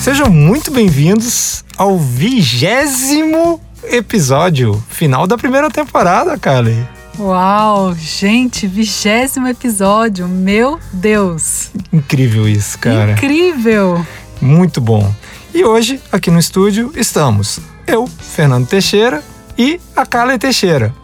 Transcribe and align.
Sejam 0.00 0.30
muito 0.30 0.70
bem-vindos 0.70 1.62
ao 1.76 1.98
vigésimo 1.98 3.60
episódio, 3.84 4.82
final 4.88 5.26
da 5.26 5.36
primeira 5.36 5.68
temporada, 5.70 6.38
Kali. 6.38 6.88
Uau, 7.18 7.94
gente, 7.94 8.66
vigésimo 8.66 9.46
episódio, 9.46 10.26
meu 10.26 10.80
Deus! 10.90 11.70
Incrível 11.92 12.48
isso, 12.48 12.78
cara. 12.78 13.12
Incrível! 13.12 14.04
Muito 14.40 14.80
bom. 14.80 15.14
E 15.52 15.62
hoje, 15.66 16.00
aqui 16.10 16.30
no 16.30 16.38
estúdio, 16.38 16.90
estamos 16.96 17.60
eu, 17.86 18.06
Fernando 18.06 18.66
Teixeira, 18.66 19.22
e 19.58 19.78
a 19.94 20.06
Kali 20.06 20.38
Teixeira. 20.38 20.94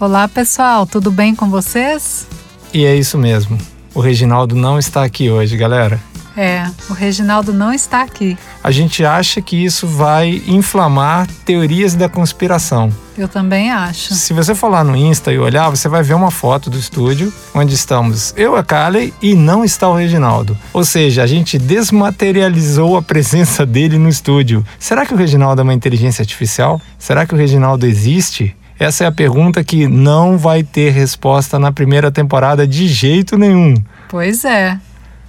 Olá, 0.00 0.26
pessoal, 0.26 0.86
tudo 0.86 1.10
bem 1.10 1.34
com 1.34 1.50
vocês? 1.50 2.26
E 2.72 2.86
é 2.86 2.96
isso 2.96 3.18
mesmo. 3.18 3.58
O 3.94 4.00
Reginaldo 4.00 4.56
não 4.56 4.78
está 4.78 5.04
aqui 5.04 5.28
hoje, 5.28 5.54
galera. 5.54 6.00
É, 6.36 6.66
o 6.88 6.92
Reginaldo 6.92 7.52
não 7.52 7.72
está 7.72 8.02
aqui. 8.02 8.38
A 8.62 8.70
gente 8.70 9.04
acha 9.04 9.40
que 9.42 9.56
isso 9.56 9.86
vai 9.86 10.42
inflamar 10.46 11.26
teorias 11.44 11.94
da 11.94 12.08
conspiração. 12.08 12.90
Eu 13.16 13.28
também 13.28 13.70
acho. 13.70 14.14
Se 14.14 14.32
você 14.32 14.54
lá 14.62 14.82
no 14.82 14.96
Insta 14.96 15.32
e 15.32 15.38
olhar, 15.38 15.68
você 15.68 15.88
vai 15.88 16.02
ver 16.02 16.14
uma 16.14 16.30
foto 16.30 16.70
do 16.70 16.78
estúdio 16.78 17.32
onde 17.54 17.74
estamos 17.74 18.32
eu, 18.36 18.56
a 18.56 18.64
Kali, 18.64 19.12
e 19.20 19.34
não 19.34 19.64
está 19.64 19.88
o 19.88 19.94
Reginaldo. 19.94 20.56
Ou 20.72 20.84
seja, 20.84 21.22
a 21.22 21.26
gente 21.26 21.58
desmaterializou 21.58 22.96
a 22.96 23.02
presença 23.02 23.66
dele 23.66 23.98
no 23.98 24.08
estúdio. 24.08 24.64
Será 24.78 25.04
que 25.04 25.12
o 25.12 25.16
Reginaldo 25.16 25.60
é 25.60 25.64
uma 25.64 25.74
inteligência 25.74 26.22
artificial? 26.22 26.80
Será 26.98 27.26
que 27.26 27.34
o 27.34 27.36
Reginaldo 27.36 27.86
existe? 27.86 28.56
Essa 28.78 29.04
é 29.04 29.06
a 29.06 29.12
pergunta 29.12 29.62
que 29.62 29.86
não 29.86 30.38
vai 30.38 30.62
ter 30.62 30.90
resposta 30.90 31.58
na 31.58 31.70
primeira 31.70 32.10
temporada 32.10 32.66
de 32.66 32.88
jeito 32.88 33.36
nenhum. 33.36 33.74
Pois 34.08 34.44
é. 34.44 34.78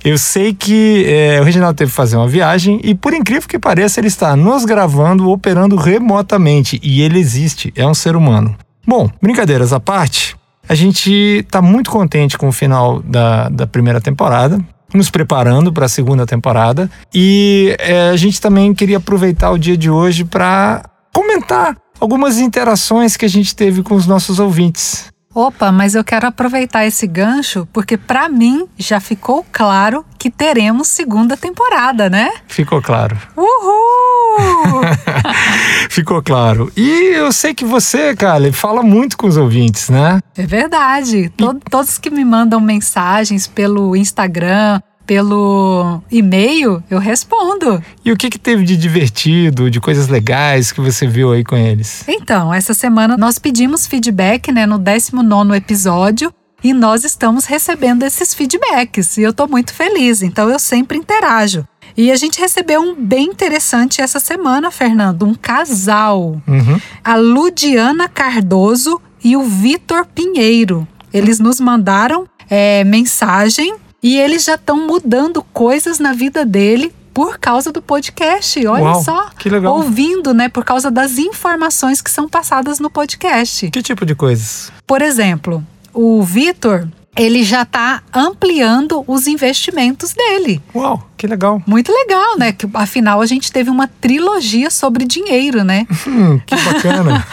Eu 0.03 0.17
sei 0.17 0.53
que 0.53 1.05
é, 1.07 1.39
o 1.39 1.45
Reginaldo 1.45 1.77
teve 1.77 1.89
que 1.89 1.95
fazer 1.95 2.17
uma 2.17 2.27
viagem 2.27 2.79
e, 2.83 2.93
por 2.93 3.13
incrível 3.13 3.47
que 3.47 3.57
pareça, 3.57 4.01
ele 4.01 4.07
está 4.07 4.35
nos 4.35 4.65
gravando, 4.65 5.29
operando 5.29 5.77
remotamente. 5.77 6.77
E 6.83 7.01
ele 7.01 7.19
existe, 7.19 7.71
é 7.73 7.87
um 7.87 7.93
ser 7.93 8.15
humano. 8.15 8.53
Bom, 8.85 9.09
brincadeiras 9.21 9.71
à 9.71 9.79
parte, 9.79 10.35
a 10.67 10.75
gente 10.75 11.09
está 11.11 11.61
muito 11.61 11.89
contente 11.89 12.37
com 12.37 12.49
o 12.49 12.51
final 12.51 13.01
da, 13.01 13.47
da 13.47 13.65
primeira 13.65 14.01
temporada. 14.01 14.59
Nos 14.93 15.09
preparando 15.09 15.73
para 15.73 15.85
a 15.85 15.89
segunda 15.89 16.25
temporada. 16.25 16.91
E 17.11 17.75
é, 17.79 18.09
a 18.09 18.15
gente 18.15 18.39
também 18.39 18.73
queria 18.75 18.97
aproveitar 18.97 19.51
o 19.51 19.57
dia 19.57 19.75
de 19.75 19.89
hoje 19.89 20.23
para 20.23 20.83
comentar 21.11 21.75
algumas 21.99 22.39
interações 22.39 23.15
que 23.17 23.25
a 23.25 23.29
gente 23.29 23.55
teve 23.55 23.81
com 23.81 23.95
os 23.95 24.05
nossos 24.05 24.37
ouvintes. 24.37 25.12
Opa, 25.33 25.71
mas 25.71 25.95
eu 25.95 26.03
quero 26.03 26.27
aproveitar 26.27 26.85
esse 26.85 27.07
gancho 27.07 27.67
porque 27.73 27.97
para 27.97 28.29
mim 28.29 28.67
já 28.77 28.99
ficou 28.99 29.43
claro 29.51 30.05
que 30.19 30.29
teremos 30.29 30.87
segunda 30.87 31.35
temporada, 31.35 32.09
né? 32.09 32.29
Ficou 32.47 32.81
claro. 32.81 33.17
Uhul! 33.35 34.81
ficou 35.89 36.21
claro. 36.21 36.71
E 36.77 37.13
eu 37.15 37.31
sei 37.31 37.53
que 37.53 37.65
você, 37.65 38.15
cara, 38.15 38.53
fala 38.53 38.83
muito 38.83 39.17
com 39.17 39.27
os 39.27 39.35
ouvintes, 39.35 39.89
né? 39.89 40.19
É 40.37 40.45
verdade. 40.45 41.29
Tod 41.29 41.59
todos 41.69 41.97
que 41.97 42.09
me 42.09 42.23
mandam 42.23 42.61
mensagens 42.61 43.47
pelo 43.47 43.95
Instagram, 43.95 44.79
pelo 45.05 46.01
e-mail, 46.11 46.83
eu 46.89 46.99
respondo. 46.99 47.83
E 48.03 48.11
o 48.11 48.17
que, 48.17 48.29
que 48.29 48.39
teve 48.39 48.63
de 48.63 48.77
divertido, 48.77 49.69
de 49.69 49.79
coisas 49.79 50.07
legais 50.07 50.71
que 50.71 50.81
você 50.81 51.05
viu 51.07 51.31
aí 51.31 51.43
com 51.43 51.55
eles? 51.55 52.03
Então, 52.07 52.53
essa 52.53 52.73
semana 52.73 53.17
nós 53.17 53.37
pedimos 53.37 53.85
feedback, 53.87 54.51
né, 54.51 54.65
no 54.65 54.77
19 54.77 55.55
episódio. 55.55 56.33
E 56.63 56.71
nós 56.71 57.03
estamos 57.03 57.43
recebendo 57.43 58.03
esses 58.03 58.33
feedbacks 58.33 59.17
e 59.17 59.21
eu 59.21 59.31
estou 59.31 59.49
muito 59.49 59.73
feliz, 59.73 60.21
então 60.21 60.49
eu 60.49 60.57
sempre 60.57 60.97
interajo. 60.97 61.67
E 61.95 62.09
a 62.09 62.15
gente 62.15 62.39
recebeu 62.39 62.81
um 62.81 62.95
bem 62.95 63.25
interessante 63.25 64.01
essa 64.01 64.17
semana, 64.17 64.71
Fernando, 64.71 65.25
um 65.25 65.35
casal. 65.35 66.41
Uhum. 66.47 66.79
A 67.03 67.17
Ludiana 67.17 68.07
Cardoso 68.07 69.01
e 69.21 69.35
o 69.35 69.43
Vitor 69.43 70.05
Pinheiro. 70.05 70.87
Eles 71.13 71.37
nos 71.37 71.59
mandaram 71.59 72.25
é, 72.49 72.83
mensagem 72.85 73.75
e 74.03 74.19
eles 74.19 74.43
já 74.43 74.55
estão 74.55 74.85
mudando 74.85 75.41
coisas 75.53 75.97
na 75.97 76.11
vida 76.11 76.45
dele 76.45 76.93
por 77.13 77.37
causa 77.39 77.71
do 77.71 77.81
podcast. 77.81 78.65
Olha 78.67 78.83
Uau, 78.83 79.03
só. 79.03 79.29
Que 79.37 79.49
legal. 79.49 79.75
Ouvindo, 79.75 80.33
né? 80.33 80.49
Por 80.49 80.65
causa 80.65 80.91
das 80.91 81.17
informações 81.17 82.01
que 82.01 82.11
são 82.11 82.27
passadas 82.27 82.79
no 82.79 82.89
podcast. 82.89 83.69
Que 83.69 83.81
tipo 83.81 84.05
de 84.05 84.13
coisas? 84.13 84.71
Por 84.85 85.01
exemplo, 85.01 85.65
o 85.93 86.21
Vitor, 86.23 86.87
ele 87.15 87.43
já 87.43 87.61
está 87.61 88.03
ampliando 88.13 89.05
os 89.07 89.27
investimentos 89.27 90.13
dele. 90.13 90.61
Uau, 90.75 91.07
que 91.23 91.27
legal. 91.27 91.61
Muito 91.65 91.89
legal, 91.89 92.37
né? 92.37 92.51
Que, 92.51 92.67
afinal, 92.73 93.21
a 93.21 93.25
gente 93.25 93.49
teve 93.49 93.69
uma 93.69 93.87
trilogia 93.87 94.69
sobre 94.69 95.05
dinheiro, 95.05 95.63
né? 95.63 95.87
Hum, 96.05 96.37
que 96.45 96.53
bacana. 96.53 97.25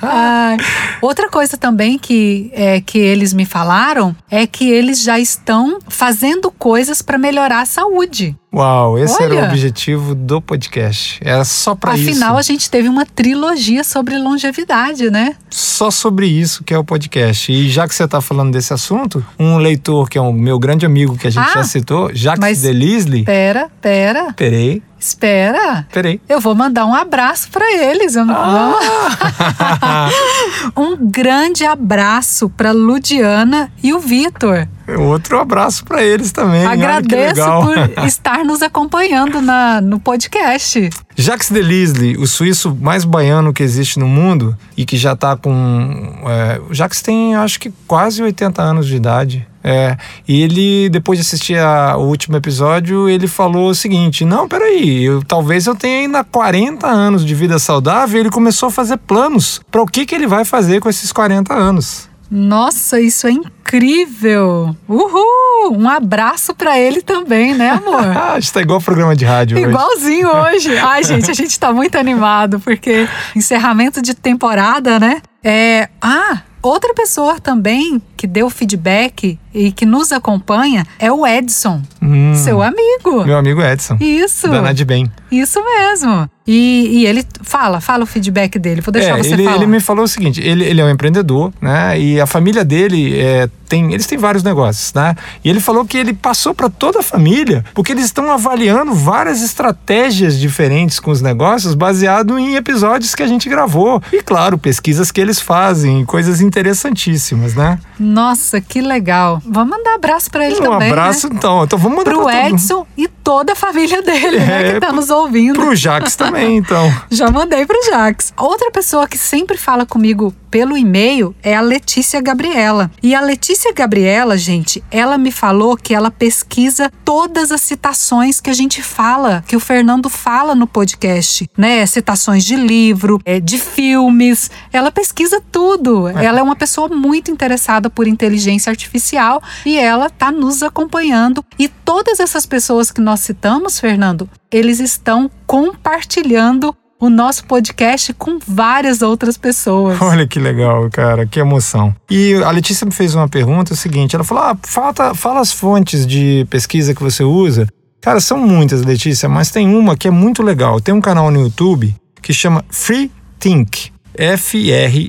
Ai, 0.00 0.56
outra 1.02 1.28
coisa 1.28 1.58
também 1.58 1.98
que, 1.98 2.50
é, 2.54 2.80
que 2.80 2.96
eles 2.98 3.34
me 3.34 3.44
falaram 3.44 4.16
é 4.30 4.46
que 4.46 4.70
eles 4.70 5.02
já 5.02 5.18
estão 5.20 5.78
fazendo 5.86 6.50
coisas 6.50 7.02
para 7.02 7.18
melhorar 7.18 7.60
a 7.60 7.66
saúde. 7.66 8.34
Uau, 8.54 8.98
esse 8.98 9.22
Olha. 9.22 9.34
era 9.34 9.44
o 9.44 9.48
objetivo 9.50 10.14
do 10.14 10.40
podcast. 10.40 11.20
Era 11.22 11.44
só 11.44 11.74
para 11.74 11.94
isso. 11.94 12.08
Afinal, 12.08 12.38
a 12.38 12.42
gente 12.42 12.70
teve 12.70 12.88
uma 12.88 13.04
trilogia 13.04 13.84
sobre 13.84 14.16
longevidade, 14.16 15.10
né? 15.10 15.34
Só 15.50 15.90
sobre 15.90 16.26
isso 16.26 16.64
que 16.64 16.72
é 16.72 16.78
o 16.78 16.82
podcast. 16.84 17.52
E 17.52 17.68
já 17.68 17.86
que 17.86 17.94
você 17.94 18.04
está 18.04 18.18
falando 18.22 18.52
desse 18.52 18.72
assunto, 18.72 19.22
um 19.38 19.58
leitor 19.58 20.08
que 20.08 20.16
é 20.16 20.22
um 20.22 20.32
meu 20.32 20.58
grande 20.58 20.86
amigo 20.86 21.18
que 21.18 21.26
a 21.26 21.30
gente 21.30 21.46
Ah, 21.50 21.52
já 21.56 21.64
citou, 21.64 22.10
Jacques 22.14 22.40
mas- 22.40 22.62
Delisle. 22.62 23.25
Pera, 23.26 23.68
pera, 23.80 24.32
Peraí, 24.36 24.80
espera. 24.98 25.86
peraí. 25.92 26.20
Eu 26.28 26.40
vou 26.40 26.54
mandar 26.54 26.86
um 26.86 26.94
abraço 26.94 27.48
para 27.50 27.64
eles. 27.72 28.14
Eu 28.16 28.24
não 28.24 28.34
Ah! 28.36 30.08
Um 30.76 30.96
grande 30.96 31.64
abraço 31.64 32.48
para 32.50 32.72
Ludiana 32.72 33.70
e 33.82 33.92
o 33.92 33.98
Vitor. 34.00 34.66
Outro 34.98 35.40
abraço 35.40 35.84
para 35.84 36.02
eles 36.02 36.30
também. 36.30 36.64
Agradeço 36.64 37.42
por 37.62 37.76
estar 38.06 38.44
nos 38.44 38.62
acompanhando 38.62 39.40
na, 39.40 39.80
no 39.80 39.98
podcast. 39.98 40.90
Jacques 41.16 41.50
Delisle, 41.50 42.16
o 42.18 42.26
suíço 42.26 42.76
mais 42.80 43.04
baiano 43.04 43.52
que 43.52 43.62
existe 43.64 43.98
no 43.98 44.06
mundo 44.06 44.56
e 44.76 44.84
que 44.84 44.96
já 44.96 45.16
tá 45.16 45.36
com. 45.36 46.22
É, 46.28 46.60
o 46.70 46.74
Jacques 46.74 47.02
tem 47.02 47.34
acho 47.34 47.58
que 47.58 47.72
quase 47.86 48.22
80 48.22 48.62
anos 48.62 48.86
de 48.86 48.94
idade. 48.96 49.46
É, 49.68 49.96
e 50.28 50.40
ele, 50.42 50.88
depois 50.90 51.18
de 51.18 51.22
assistir 51.26 51.58
a- 51.58 51.96
o 51.96 52.02
último 52.06 52.36
episódio, 52.36 53.08
ele 53.08 53.26
falou 53.26 53.70
o 53.70 53.74
seguinte: 53.74 54.24
Não, 54.24 54.46
peraí, 54.46 54.95
eu, 55.04 55.22
talvez 55.22 55.66
eu 55.66 55.74
tenha 55.74 56.00
ainda 56.00 56.24
40 56.24 56.86
anos 56.86 57.24
de 57.24 57.34
vida 57.34 57.58
saudável. 57.58 58.20
Ele 58.20 58.30
começou 58.30 58.68
a 58.68 58.72
fazer 58.72 58.96
planos 58.96 59.60
para 59.70 59.82
o 59.82 59.86
que, 59.86 60.06
que 60.06 60.14
ele 60.14 60.26
vai 60.26 60.44
fazer 60.44 60.80
com 60.80 60.88
esses 60.88 61.12
40 61.12 61.54
anos. 61.54 62.08
Nossa, 62.30 63.00
isso 63.00 63.26
é 63.26 63.30
incrível! 63.30 64.74
Uhul! 64.88 65.72
Um 65.72 65.88
abraço 65.88 66.54
para 66.54 66.78
ele 66.78 67.00
também, 67.00 67.54
né, 67.54 67.70
amor? 67.70 68.04
Ah, 68.16 68.38
está 68.38 68.60
igual 68.60 68.80
programa 68.80 69.14
de 69.14 69.24
rádio 69.24 69.56
hoje. 69.56 69.68
Igualzinho 69.68 70.28
hoje. 70.28 70.76
Ai, 70.78 71.04
gente, 71.04 71.30
a 71.30 71.34
gente 71.34 71.58
tá 71.58 71.72
muito 71.72 71.96
animado, 71.96 72.58
porque 72.60 73.08
encerramento 73.34 74.02
de 74.02 74.14
temporada, 74.14 74.98
né? 74.98 75.22
É. 75.42 75.88
Ah, 76.02 76.42
outra 76.62 76.92
pessoa 76.92 77.38
também 77.38 78.02
que 78.16 78.26
deu 78.26 78.50
feedback 78.50 79.38
e 79.56 79.72
que 79.72 79.86
nos 79.86 80.12
acompanha 80.12 80.86
é 80.98 81.10
o 81.10 81.26
Edson, 81.26 81.82
Hum, 82.02 82.34
seu 82.36 82.62
amigo. 82.62 83.24
Meu 83.24 83.36
amigo 83.36 83.60
Edson. 83.60 83.96
Isso. 83.98 84.46
Dana 84.48 84.72
de 84.72 84.84
bem. 84.84 85.10
Isso 85.32 85.60
mesmo. 85.64 86.30
E, 86.46 87.00
e 87.00 87.06
ele 87.06 87.26
fala, 87.42 87.80
fala 87.80 88.04
o 88.04 88.06
feedback 88.06 88.56
dele. 88.60 88.80
Vou 88.80 88.92
deixar 88.92 89.18
É, 89.18 89.22
você 89.22 89.32
ele, 89.32 89.42
falar. 89.42 89.56
ele 89.56 89.66
me 89.66 89.80
falou 89.80 90.04
o 90.04 90.08
seguinte: 90.08 90.40
ele, 90.40 90.64
ele 90.64 90.80
é 90.80 90.84
um 90.84 90.90
empreendedor, 90.90 91.52
né? 91.60 91.98
E 91.98 92.20
a 92.20 92.26
família 92.26 92.64
dele 92.64 93.18
é, 93.18 93.48
tem, 93.68 93.92
eles 93.92 94.06
têm 94.06 94.16
vários 94.16 94.44
negócios, 94.44 94.94
né? 94.94 95.16
E 95.44 95.50
ele 95.50 95.58
falou 95.58 95.84
que 95.84 95.98
ele 95.98 96.12
passou 96.14 96.54
para 96.54 96.70
toda 96.70 97.00
a 97.00 97.02
família, 97.02 97.64
porque 97.74 97.90
eles 97.90 98.04
estão 98.04 98.30
avaliando 98.30 98.94
várias 98.94 99.42
estratégias 99.42 100.38
diferentes 100.38 101.00
com 101.00 101.10
os 101.10 101.20
negócios, 101.20 101.74
baseado 101.74 102.38
em 102.38 102.54
episódios 102.54 103.16
que 103.16 103.24
a 103.24 103.26
gente 103.26 103.48
gravou 103.48 104.00
e 104.12 104.22
claro, 104.22 104.56
pesquisas 104.56 105.10
que 105.10 105.20
eles 105.20 105.40
fazem, 105.40 106.04
coisas 106.04 106.40
interessantíssimas, 106.40 107.54
né? 107.56 107.80
Nossa, 107.98 108.60
que 108.60 108.80
legal. 108.80 109.42
Vamos 109.48 109.76
mandar 109.76 109.94
abraço 109.94 110.30
para 110.30 110.46
ele 110.46 110.56
um 110.56 110.62
também. 110.62 110.88
abraço, 110.90 111.28
né? 111.28 111.34
então. 111.36 111.64
Então 111.64 111.78
vamos 111.78 111.98
mandar 111.98 112.10
Pro 112.10 112.24
pra 112.24 112.32
todo. 112.42 112.54
Edson 112.54 112.86
e 112.96 113.08
toda 113.08 113.52
a 113.52 113.56
família 113.56 114.02
dele, 114.02 114.38
né? 114.40 114.68
É, 114.68 114.72
Que 114.74 114.80
tá 114.80 114.88
pro- 114.88 114.96
nos 114.96 115.10
ouvindo. 115.10 115.54
Pro 115.58 115.74
Jax 115.74 116.16
também, 116.16 116.56
então. 116.56 116.92
Já 117.10 117.30
mandei 117.30 117.64
pro 117.66 117.76
Jax. 117.86 118.32
Outra 118.36 118.70
pessoa 118.70 119.06
que 119.08 119.18
sempre 119.18 119.56
fala 119.56 119.84
comigo 119.86 120.34
pelo 120.50 120.76
e-mail 120.76 121.34
é 121.42 121.54
a 121.54 121.60
Letícia 121.60 122.20
Gabriela. 122.20 122.90
E 123.02 123.14
a 123.14 123.20
Letícia 123.20 123.72
Gabriela, 123.72 124.36
gente, 124.38 124.82
ela 124.90 125.18
me 125.18 125.30
falou 125.30 125.76
que 125.76 125.94
ela 125.94 126.10
pesquisa 126.10 126.90
todas 127.04 127.52
as 127.52 127.60
citações 127.60 128.40
que 128.40 128.48
a 128.48 128.54
gente 128.54 128.82
fala, 128.82 129.44
que 129.46 129.56
o 129.56 129.60
Fernando 129.60 130.08
fala 130.08 130.54
no 130.54 130.66
podcast, 130.66 131.48
né? 131.56 131.84
Citações 131.86 132.44
de 132.44 132.56
livro, 132.56 133.20
é, 133.24 133.38
de 133.40 133.58
filmes. 133.58 134.50
Ela 134.72 134.90
pesquisa 134.90 135.42
tudo. 135.52 136.08
Ela 136.08 136.38
é 136.40 136.42
uma 136.42 136.56
pessoa 136.56 136.88
muito 136.88 137.30
interessada 137.30 137.90
por 137.90 138.06
inteligência 138.06 138.70
artificial 138.70 139.35
e 139.64 139.76
ela 139.76 140.10
tá 140.10 140.30
nos 140.30 140.62
acompanhando. 140.62 141.44
E 141.58 141.68
todas 141.68 142.20
essas 142.20 142.46
pessoas 142.46 142.90
que 142.90 143.00
nós 143.00 143.20
citamos, 143.20 143.78
Fernando, 143.78 144.28
eles 144.50 144.80
estão 144.80 145.30
compartilhando 145.46 146.74
o 146.98 147.10
nosso 147.10 147.44
podcast 147.44 148.12
com 148.14 148.38
várias 148.46 149.02
outras 149.02 149.36
pessoas. 149.36 150.00
Olha 150.00 150.26
que 150.26 150.38
legal, 150.38 150.88
cara, 150.90 151.26
que 151.26 151.38
emoção. 151.38 151.94
E 152.10 152.34
a 152.42 152.50
Letícia 152.50 152.86
me 152.86 152.92
fez 152.92 153.14
uma 153.14 153.28
pergunta 153.28 153.74
o 153.74 153.76
seguinte: 153.76 154.14
ela 154.14 154.24
falou: 154.24 154.44
ah, 154.44 154.56
falta, 154.62 155.14
fala 155.14 155.40
as 155.40 155.52
fontes 155.52 156.06
de 156.06 156.46
pesquisa 156.48 156.94
que 156.94 157.02
você 157.02 157.22
usa. 157.22 157.66
Cara, 158.00 158.20
são 158.20 158.38
muitas, 158.38 158.82
Letícia, 158.82 159.28
mas 159.28 159.50
tem 159.50 159.74
uma 159.74 159.96
que 159.96 160.08
é 160.08 160.10
muito 160.10 160.42
legal. 160.42 160.80
Tem 160.80 160.94
um 160.94 161.00
canal 161.00 161.30
no 161.30 161.40
YouTube 161.42 161.94
que 162.22 162.32
chama 162.32 162.64
Free 162.70 163.10
Think. 163.38 163.90
F-R-E-E-T-H-I-N-K. 164.16 165.08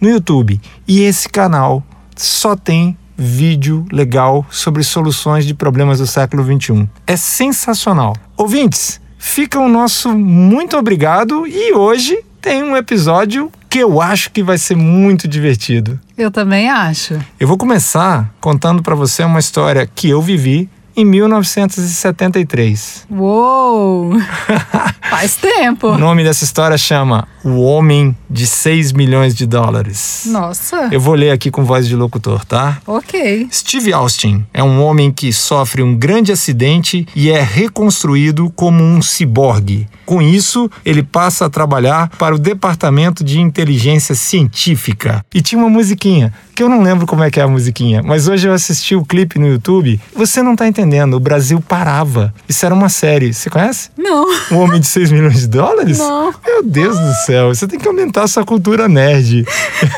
No 0.00 0.08
YouTube. 0.08 0.60
E 0.86 1.02
esse 1.02 1.28
canal 1.28 1.82
só 2.14 2.56
tem 2.56 2.96
vídeo 3.16 3.86
legal 3.90 4.44
sobre 4.50 4.82
soluções 4.82 5.46
de 5.46 5.54
problemas 5.54 5.98
do 5.98 6.06
século 6.06 6.44
XXI. 6.44 6.88
É 7.06 7.16
sensacional. 7.16 8.14
Ouvintes, 8.36 9.00
fica 9.18 9.58
o 9.58 9.68
nosso 9.68 10.14
muito 10.14 10.76
obrigado 10.76 11.46
e 11.46 11.72
hoje 11.72 12.22
tem 12.40 12.62
um 12.62 12.76
episódio 12.76 13.50
que 13.68 13.78
eu 13.78 14.00
acho 14.00 14.30
que 14.30 14.42
vai 14.42 14.56
ser 14.56 14.76
muito 14.76 15.26
divertido. 15.26 15.98
Eu 16.16 16.30
também 16.30 16.70
acho. 16.70 17.18
Eu 17.38 17.48
vou 17.48 17.58
começar 17.58 18.32
contando 18.40 18.82
para 18.82 18.94
você 18.94 19.24
uma 19.24 19.40
história 19.40 19.86
que 19.86 20.08
eu 20.08 20.22
vivi 20.22 20.70
em 20.96 21.04
1973. 21.04 23.06
Uou! 23.10 24.12
Faz 25.10 25.36
tempo. 25.36 25.88
O 25.88 25.98
nome 25.98 26.24
dessa 26.24 26.44
história 26.44 26.76
chama 26.76 27.28
O 27.44 27.62
Homem 27.62 28.16
de 28.28 28.46
6 28.46 28.92
milhões 28.92 29.34
de 29.34 29.46
dólares. 29.46 30.24
Nossa. 30.26 30.88
Eu 30.90 31.00
vou 31.00 31.14
ler 31.14 31.30
aqui 31.30 31.50
com 31.50 31.64
voz 31.64 31.86
de 31.86 31.94
locutor, 31.94 32.44
tá? 32.44 32.78
Ok. 32.86 33.48
Steve 33.52 33.92
Austin 33.92 34.44
é 34.52 34.62
um 34.62 34.82
homem 34.82 35.12
que 35.12 35.32
sofre 35.32 35.82
um 35.82 35.94
grande 35.94 36.32
acidente 36.32 37.06
e 37.14 37.30
é 37.30 37.40
reconstruído 37.40 38.50
como 38.56 38.82
um 38.82 39.00
ciborgue. 39.00 39.86
Com 40.04 40.22
isso, 40.22 40.70
ele 40.84 41.02
passa 41.02 41.46
a 41.46 41.50
trabalhar 41.50 42.08
para 42.10 42.34
o 42.34 42.38
Departamento 42.38 43.24
de 43.24 43.40
Inteligência 43.40 44.14
Científica. 44.14 45.24
E 45.34 45.42
tinha 45.42 45.58
uma 45.58 45.68
musiquinha, 45.68 46.32
que 46.54 46.62
eu 46.62 46.68
não 46.68 46.80
lembro 46.80 47.06
como 47.06 47.24
é 47.24 47.30
que 47.30 47.40
é 47.40 47.42
a 47.42 47.48
musiquinha, 47.48 48.02
mas 48.04 48.28
hoje 48.28 48.46
eu 48.46 48.52
assisti 48.52 48.94
o 48.94 49.04
clipe 49.04 49.38
no 49.38 49.48
YouTube. 49.48 50.00
Você 50.14 50.42
não 50.42 50.54
tá 50.54 50.68
entendendo, 50.68 50.85
o 51.16 51.20
Brasil 51.20 51.60
parava. 51.60 52.32
Isso 52.48 52.64
era 52.64 52.74
uma 52.74 52.88
série. 52.88 53.32
Você 53.32 53.50
conhece? 53.50 53.90
Não. 53.96 54.26
Um 54.50 54.58
homem 54.58 54.80
de 54.80 54.86
6 54.86 55.10
milhões 55.10 55.40
de 55.40 55.48
dólares? 55.48 55.98
Não. 55.98 56.32
Meu 56.44 56.62
Deus 56.62 56.98
do 56.98 57.12
céu, 57.24 57.54
você 57.54 57.66
tem 57.66 57.78
que 57.78 57.88
aumentar 57.88 58.22
a 58.22 58.28
sua 58.28 58.44
cultura 58.44 58.88
nerd. 58.88 59.44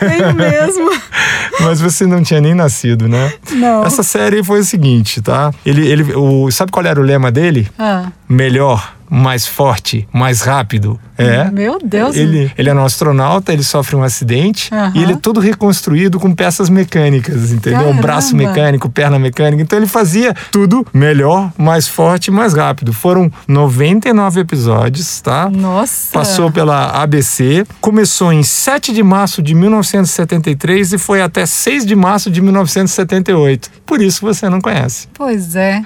Tenho 0.01 0.35
mesmo. 0.35 0.91
Mas 1.61 1.81
você 1.81 2.07
não 2.07 2.23
tinha 2.23 2.41
nem 2.41 2.55
nascido, 2.55 3.09
né? 3.09 3.33
Não. 3.53 3.85
Essa 3.85 4.03
série 4.03 4.43
foi 4.43 4.61
o 4.61 4.65
seguinte, 4.65 5.21
tá? 5.21 5.53
Ele, 5.65 5.87
ele, 5.87 6.15
o, 6.15 6.51
sabe 6.51 6.71
qual 6.71 6.85
era 6.85 7.01
o 7.01 7.03
lema 7.03 7.31
dele? 7.31 7.69
Ah, 7.79 8.07
Melhor, 8.29 8.95
mais 9.11 9.47
forte, 9.47 10.09
mais 10.13 10.43
rápido. 10.43 10.99
É. 11.17 11.51
meu 11.51 11.81
Deus. 11.83 12.15
Ele, 12.15 12.51
ele 12.57 12.71
é 12.71 12.75
um 12.75 12.85
astronauta, 12.85 13.53
ele 13.53 13.65
sofre 13.65 13.97
um 13.97 14.05
acidente 14.05 14.73
Aham. 14.73 14.93
e 14.95 15.03
ele 15.03 15.15
é 15.15 15.17
todo 15.17 15.41
reconstruído 15.41 16.21
com 16.21 16.33
peças 16.33 16.71
mecânicas, 16.71 17.51
entendeu? 17.51 17.81
Caramba. 17.81 18.03
Braço 18.03 18.37
mecânico, 18.37 18.89
perna 18.89 19.19
mecânica. 19.19 19.61
Então 19.61 19.79
ele 19.79 19.89
fazia 19.89 20.33
tudo 20.53 20.87
melhor, 20.95 21.51
mais 21.59 21.89
forte, 21.89 22.31
mais 22.31 22.55
rápido. 22.55 22.93
Foram 22.93 23.31
99 23.49 24.41
episódios, 24.41 25.21
tá? 25.21 25.51
Nossa. 25.51 26.13
Passou 26.13 26.53
pela 26.53 27.03
ABC, 27.03 27.67
começou 27.81 28.33
em 28.33 28.45
7 28.45 28.93
de 28.93 29.03
março 29.03 29.43
de 29.43 29.55
1973 29.55 30.93
e 30.93 30.99
foi 30.99 31.21
até 31.21 31.45
6 31.45 31.85
de 31.85 31.97
março 31.97 32.31
de 32.31 32.41
1978. 32.41 33.78
Por 33.89 34.03
isso 34.03 34.21
você 34.21 34.49
não 34.51 34.61
conhece. 34.61 35.09
Pois 35.15 35.57
é. 35.57 35.83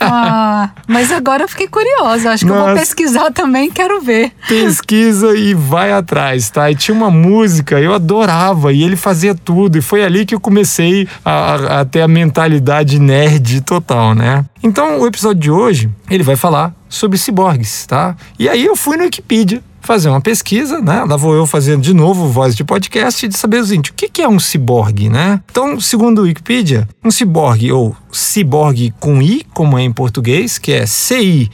Ah, 0.00 0.70
mas 0.88 1.12
agora 1.12 1.44
eu 1.44 1.48
fiquei 1.48 1.68
curiosa. 1.68 2.32
Acho 2.32 2.44
que 2.44 2.50
eu 2.50 2.54
vou 2.56 2.66
Nossa. 2.66 2.80
pesquisar 2.80 3.30
também, 3.30 3.70
quero 3.70 4.00
ver. 4.00 4.32
Pesquisa 4.48 5.36
e 5.36 5.54
vai 5.54 5.92
atrás, 5.92 6.50
tá? 6.50 6.68
E 6.70 6.74
tinha 6.74 6.94
uma 6.96 7.10
música, 7.12 7.78
eu 7.80 7.94
adorava, 7.94 8.72
e 8.72 8.82
ele 8.82 8.96
fazia 8.96 9.34
tudo. 9.36 9.78
E 9.78 9.80
foi 9.80 10.04
ali 10.04 10.26
que 10.26 10.34
eu 10.34 10.40
comecei 10.40 11.06
a- 11.24 11.80
a 11.80 11.84
ter 11.84 12.02
a 12.02 12.08
mentalidade 12.08 12.98
nerd 12.98 13.60
total, 13.60 14.14
né? 14.16 14.44
Então, 14.62 15.00
o 15.00 15.06
episódio 15.06 15.40
de 15.40 15.50
hoje, 15.50 15.88
ele 16.10 16.24
vai 16.24 16.34
falar 16.36 16.74
sobre 16.88 17.16
ciborgues, 17.18 17.86
tá? 17.86 18.16
E 18.38 18.48
aí 18.48 18.64
eu 18.64 18.74
fui 18.74 18.96
no 18.96 19.04
Wikipedia 19.04 19.62
fazer 19.84 20.08
uma 20.08 20.20
pesquisa, 20.20 20.80
né? 20.80 21.04
Lá 21.04 21.16
vou 21.16 21.34
eu 21.34 21.46
fazendo 21.46 21.82
de 21.82 21.92
novo 21.92 22.28
voz 22.28 22.56
de 22.56 22.64
podcast 22.64 23.28
de 23.28 23.36
saber 23.36 23.58
o 23.58 23.66
seguinte, 23.66 23.90
o 23.90 23.94
que 23.94 24.22
é 24.22 24.28
um 24.28 24.38
ciborgue, 24.38 25.08
né? 25.08 25.40
Então, 25.50 25.78
segundo 25.78 26.20
o 26.20 26.22
Wikipedia, 26.22 26.88
um 27.04 27.10
ciborgue 27.10 27.70
ou 27.70 27.94
ciborgue 28.10 28.94
com 28.98 29.20
I, 29.20 29.44
como 29.52 29.78
é 29.78 29.82
em 29.82 29.92
português, 29.92 30.56
que 30.58 30.72
é 30.72 30.86
C-I-B-O-R-G-U-E, 30.86 31.50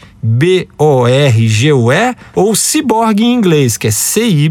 ou 2.34 2.54
ciborgue 2.54 3.24
em 3.24 3.34
inglês, 3.34 3.76
que 3.76 3.88
é 3.88 3.90
C-Y-B-O-R-G. 3.90 4.50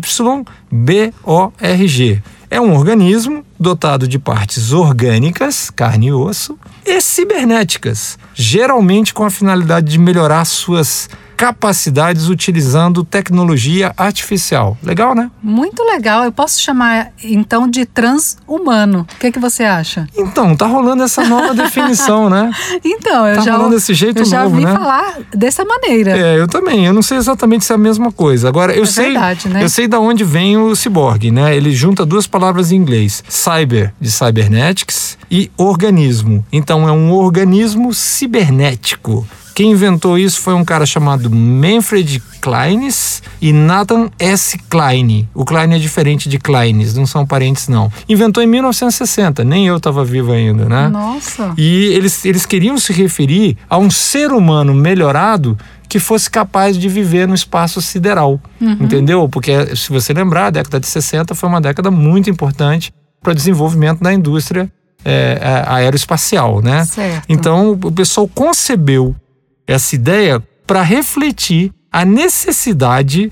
É 2.52 2.60
um 2.60 2.76
organismo 2.76 3.46
dotado 3.60 4.08
de 4.08 4.18
partes 4.18 4.74
orgânicas, 4.74 5.70
carne 5.70 6.08
e 6.08 6.12
osso, 6.12 6.58
e 6.84 7.00
cibernéticas, 7.00 8.18
geralmente 8.34 9.14
com 9.14 9.24
a 9.24 9.30
finalidade 9.30 9.92
de 9.92 10.00
melhorar 10.00 10.44
suas 10.46 11.08
capacidades 11.39 12.27
utilizando 12.27 13.01
tecnologia 13.01 13.94
artificial. 13.95 14.77
Legal, 14.83 15.15
né? 15.15 15.31
Muito 15.41 15.81
legal. 15.86 16.25
Eu 16.25 16.33
posso 16.33 16.59
chamar 16.62 17.13
então 17.24 17.65
de 17.65 17.86
transhumano. 17.86 19.07
O 19.15 19.19
que, 19.19 19.31
que 19.31 19.39
você 19.39 19.63
acha? 19.63 20.06
Então, 20.18 20.53
tá 20.53 20.65
rolando 20.68 21.01
essa 21.01 21.24
nova 21.24 21.53
definição, 21.56 22.30
né? 22.30 22.51
Então, 22.83 23.25
eu 23.25 23.38
Tá 23.38 23.41
já, 23.44 23.53
falando 23.53 23.71
desse 23.71 23.94
jeito 23.94 24.19
eu 24.19 24.25
já 24.25 24.44
novo, 24.44 24.57
vi 24.57 24.65
né? 24.65 24.74
falar 24.74 25.18
dessa 25.33 25.63
maneira. 25.63 26.12
É, 26.18 26.38
eu 26.38 26.45
também. 26.45 26.86
Eu 26.86 26.91
não 26.94 27.01
sei 27.01 27.18
exatamente 27.18 27.63
se 27.63 27.71
é 27.71 27.75
a 27.75 27.77
mesma 27.77 28.12
coisa. 28.12 28.50
Agora, 28.50 28.74
eu 28.74 28.83
É 28.83 28.85
sei, 28.85 29.12
verdade, 29.13 29.47
né? 29.47 29.63
eu 29.63 29.69
sei 29.69 29.88
da 29.88 29.97
onde 29.97 30.25
vem 30.25 30.57
o 30.57 30.75
ciborgue, 30.75 31.31
né? 31.31 31.56
Ele 31.56 31.71
junta 31.71 32.06
duas 32.06 32.27
palavras 32.27 32.74
em 32.74 32.75
inglês: 32.75 33.24
cyber 33.30 33.94
de 34.01 34.12
cybernetics 34.12 35.18
e 35.31 35.50
organismo. 35.56 36.45
Então, 36.51 36.85
é 36.85 36.92
um 36.92 37.13
organismo 37.13 37.94
cibernético. 37.94 39.25
Quem 39.59 39.71
inventou 39.71 40.17
isso 40.17 40.39
foi 40.39 40.53
um 40.53 40.63
cara 40.63 40.85
chamado 40.85 41.29
Manfred 41.29 42.23
Kleines 42.39 43.21
e 43.41 43.51
Nathan 43.51 44.09
S. 44.17 44.57
Klein. 44.69 45.27
O 45.35 45.44
Klein 45.44 45.73
é 45.73 45.77
diferente 45.77 46.29
de 46.29 46.39
Kleines, 46.39 46.95
não 46.95 47.06
são 47.06 47.27
parentes 47.27 47.67
não. 47.67 47.91
Inventou 48.07 48.41
em 48.41 48.47
1960, 48.47 49.44
nem 49.44 49.67
eu 49.67 49.75
estava 49.75 50.06
vivo 50.06 50.31
ainda, 50.31 50.63
né? 50.63 50.88
Nossa. 50.88 51.53
E 51.57 51.88
eles, 51.88 52.23
eles 52.23 52.45
queriam 52.45 52.77
se 52.77 52.94
referir 52.94 53.57
a 53.69 53.78
um 53.78 53.92
ser 53.92 54.31
humano 54.31 54.73
melhorado 54.73 55.57
que 55.89 55.99
fosse 55.99 56.30
capaz 56.30 56.78
de 56.78 56.87
viver 56.87 57.28
no 57.28 57.35
espaço 57.35 57.81
sideral. 57.81 58.39
Entendeu? 58.61 59.28
Porque, 59.28 59.75
se 59.75 59.89
você 59.89 60.13
lembrar, 60.13 60.45
a 60.45 60.51
década 60.51 60.80
de 60.80 60.87
60 60.87 61.35
foi 61.35 61.49
uma 61.49 61.59
década 61.59 61.92
muito 61.92 62.30
importante 62.30 62.94
para 63.21 63.33
o 63.33 63.35
desenvolvimento 63.35 63.99
da 63.99 64.13
indústria 64.13 64.71
é, 65.04 65.37
aeroespacial, 65.68 66.61
né? 66.61 66.85
Certo. 66.85 67.25
Então, 67.28 67.71
o 67.71 67.92
pessoal 67.92 68.25
concebeu 68.33 69.13
essa 69.69 69.94
ideia 69.95 70.42
para 70.66 70.81
refletir 70.81 71.71
a 71.92 72.04
necessidade 72.04 73.31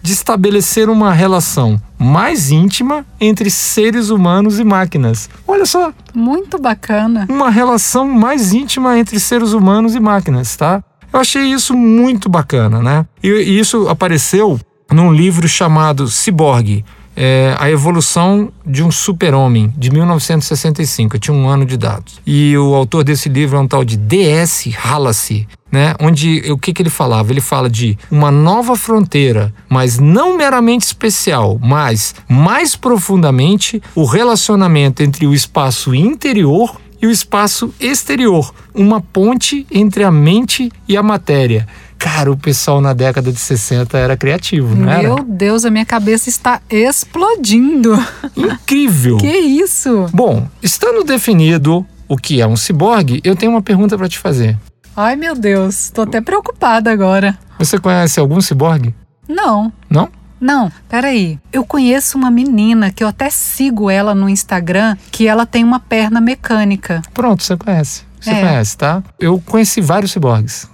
de 0.00 0.12
estabelecer 0.12 0.88
uma 0.88 1.12
relação 1.12 1.80
mais 1.98 2.50
íntima 2.50 3.04
entre 3.20 3.50
seres 3.50 4.10
humanos 4.10 4.60
e 4.60 4.64
máquinas. 4.64 5.28
Olha 5.48 5.64
só, 5.66 5.92
Muito 6.14 6.58
bacana. 6.58 7.26
uma 7.28 7.50
relação 7.50 8.06
mais 8.06 8.52
íntima 8.52 8.98
entre 8.98 9.18
seres 9.18 9.52
humanos 9.52 9.94
e 9.94 10.00
máquinas, 10.00 10.54
tá? 10.56 10.82
Eu 11.12 11.20
achei 11.20 11.44
isso 11.44 11.74
muito 11.74 12.28
bacana, 12.28 12.82
né? 12.82 13.06
E, 13.22 13.28
e 13.28 13.58
isso 13.58 13.88
apareceu 13.88 14.60
num 14.92 15.12
livro 15.12 15.48
chamado 15.48 16.06
Ciborgue, 16.06 16.84
é, 17.16 17.54
A 17.58 17.70
Evolução 17.70 18.52
de 18.66 18.82
um 18.82 18.90
Super-Homem, 18.90 19.72
de 19.76 19.90
1965. 19.90 21.16
Eu 21.16 21.20
tinha 21.20 21.36
um 21.36 21.48
ano 21.48 21.64
de 21.64 21.76
dados. 21.76 22.20
E 22.26 22.56
o 22.56 22.74
autor 22.74 23.04
desse 23.04 23.28
livro 23.28 23.56
é 23.56 23.60
um 23.60 23.68
tal 23.68 23.84
de 23.84 23.96
D.S. 23.96 24.74
Halsey, 24.82 25.46
né? 25.70 25.94
Onde 26.00 26.50
o 26.50 26.58
que, 26.58 26.72
que 26.72 26.82
ele 26.82 26.90
falava? 26.90 27.32
Ele 27.32 27.40
fala 27.40 27.68
de 27.68 27.98
uma 28.10 28.30
nova 28.30 28.76
fronteira, 28.76 29.52
mas 29.68 29.98
não 29.98 30.36
meramente 30.36 30.86
especial, 30.86 31.58
mas 31.62 32.14
mais 32.28 32.76
profundamente 32.76 33.82
o 33.94 34.04
relacionamento 34.04 35.02
entre 35.02 35.26
o 35.26 35.34
espaço 35.34 35.94
interior 35.94 36.80
e 37.02 37.06
o 37.06 37.10
espaço 37.10 37.74
exterior, 37.78 38.54
uma 38.74 39.00
ponte 39.00 39.66
entre 39.70 40.04
a 40.04 40.10
mente 40.10 40.72
e 40.88 40.96
a 40.96 41.02
matéria. 41.02 41.66
Cara, 42.04 42.30
o 42.30 42.36
pessoal 42.36 42.82
na 42.82 42.92
década 42.92 43.32
de 43.32 43.38
60 43.40 43.96
era 43.96 44.14
criativo, 44.14 44.74
não 44.76 44.84
Meu 45.00 45.14
era? 45.16 45.24
Deus, 45.26 45.64
a 45.64 45.70
minha 45.70 45.86
cabeça 45.86 46.28
está 46.28 46.60
explodindo. 46.68 47.92
Incrível. 48.36 49.16
Que 49.24 49.26
isso? 49.38 50.06
Bom, 50.12 50.46
estando 50.62 51.02
definido 51.02 51.84
o 52.06 52.18
que 52.18 52.42
é 52.42 52.46
um 52.46 52.56
ciborgue, 52.56 53.22
eu 53.24 53.34
tenho 53.34 53.52
uma 53.52 53.62
pergunta 53.62 53.96
para 53.96 54.06
te 54.06 54.18
fazer. 54.18 54.54
Ai, 54.94 55.16
meu 55.16 55.34
Deus. 55.34 55.88
Tô 55.88 56.02
até 56.02 56.20
preocupada 56.20 56.92
agora. 56.92 57.38
Você 57.58 57.78
conhece 57.78 58.20
algum 58.20 58.38
ciborgue? 58.42 58.94
Não. 59.26 59.72
Não? 59.88 60.10
Não, 60.38 60.70
peraí. 60.90 61.38
Eu 61.50 61.64
conheço 61.64 62.18
uma 62.18 62.30
menina 62.30 62.90
que 62.90 63.02
eu 63.02 63.08
até 63.08 63.30
sigo 63.30 63.88
ela 63.88 64.14
no 64.14 64.28
Instagram, 64.28 64.94
que 65.10 65.26
ela 65.26 65.46
tem 65.46 65.64
uma 65.64 65.80
perna 65.80 66.20
mecânica. 66.20 67.00
Pronto, 67.14 67.42
você 67.42 67.56
conhece. 67.56 68.02
Você 68.20 68.30
É. 68.30 68.40
conhece, 68.40 68.76
tá? 68.76 69.02
Eu 69.18 69.42
conheci 69.46 69.80
vários 69.80 70.12
ciborgues. 70.12 70.68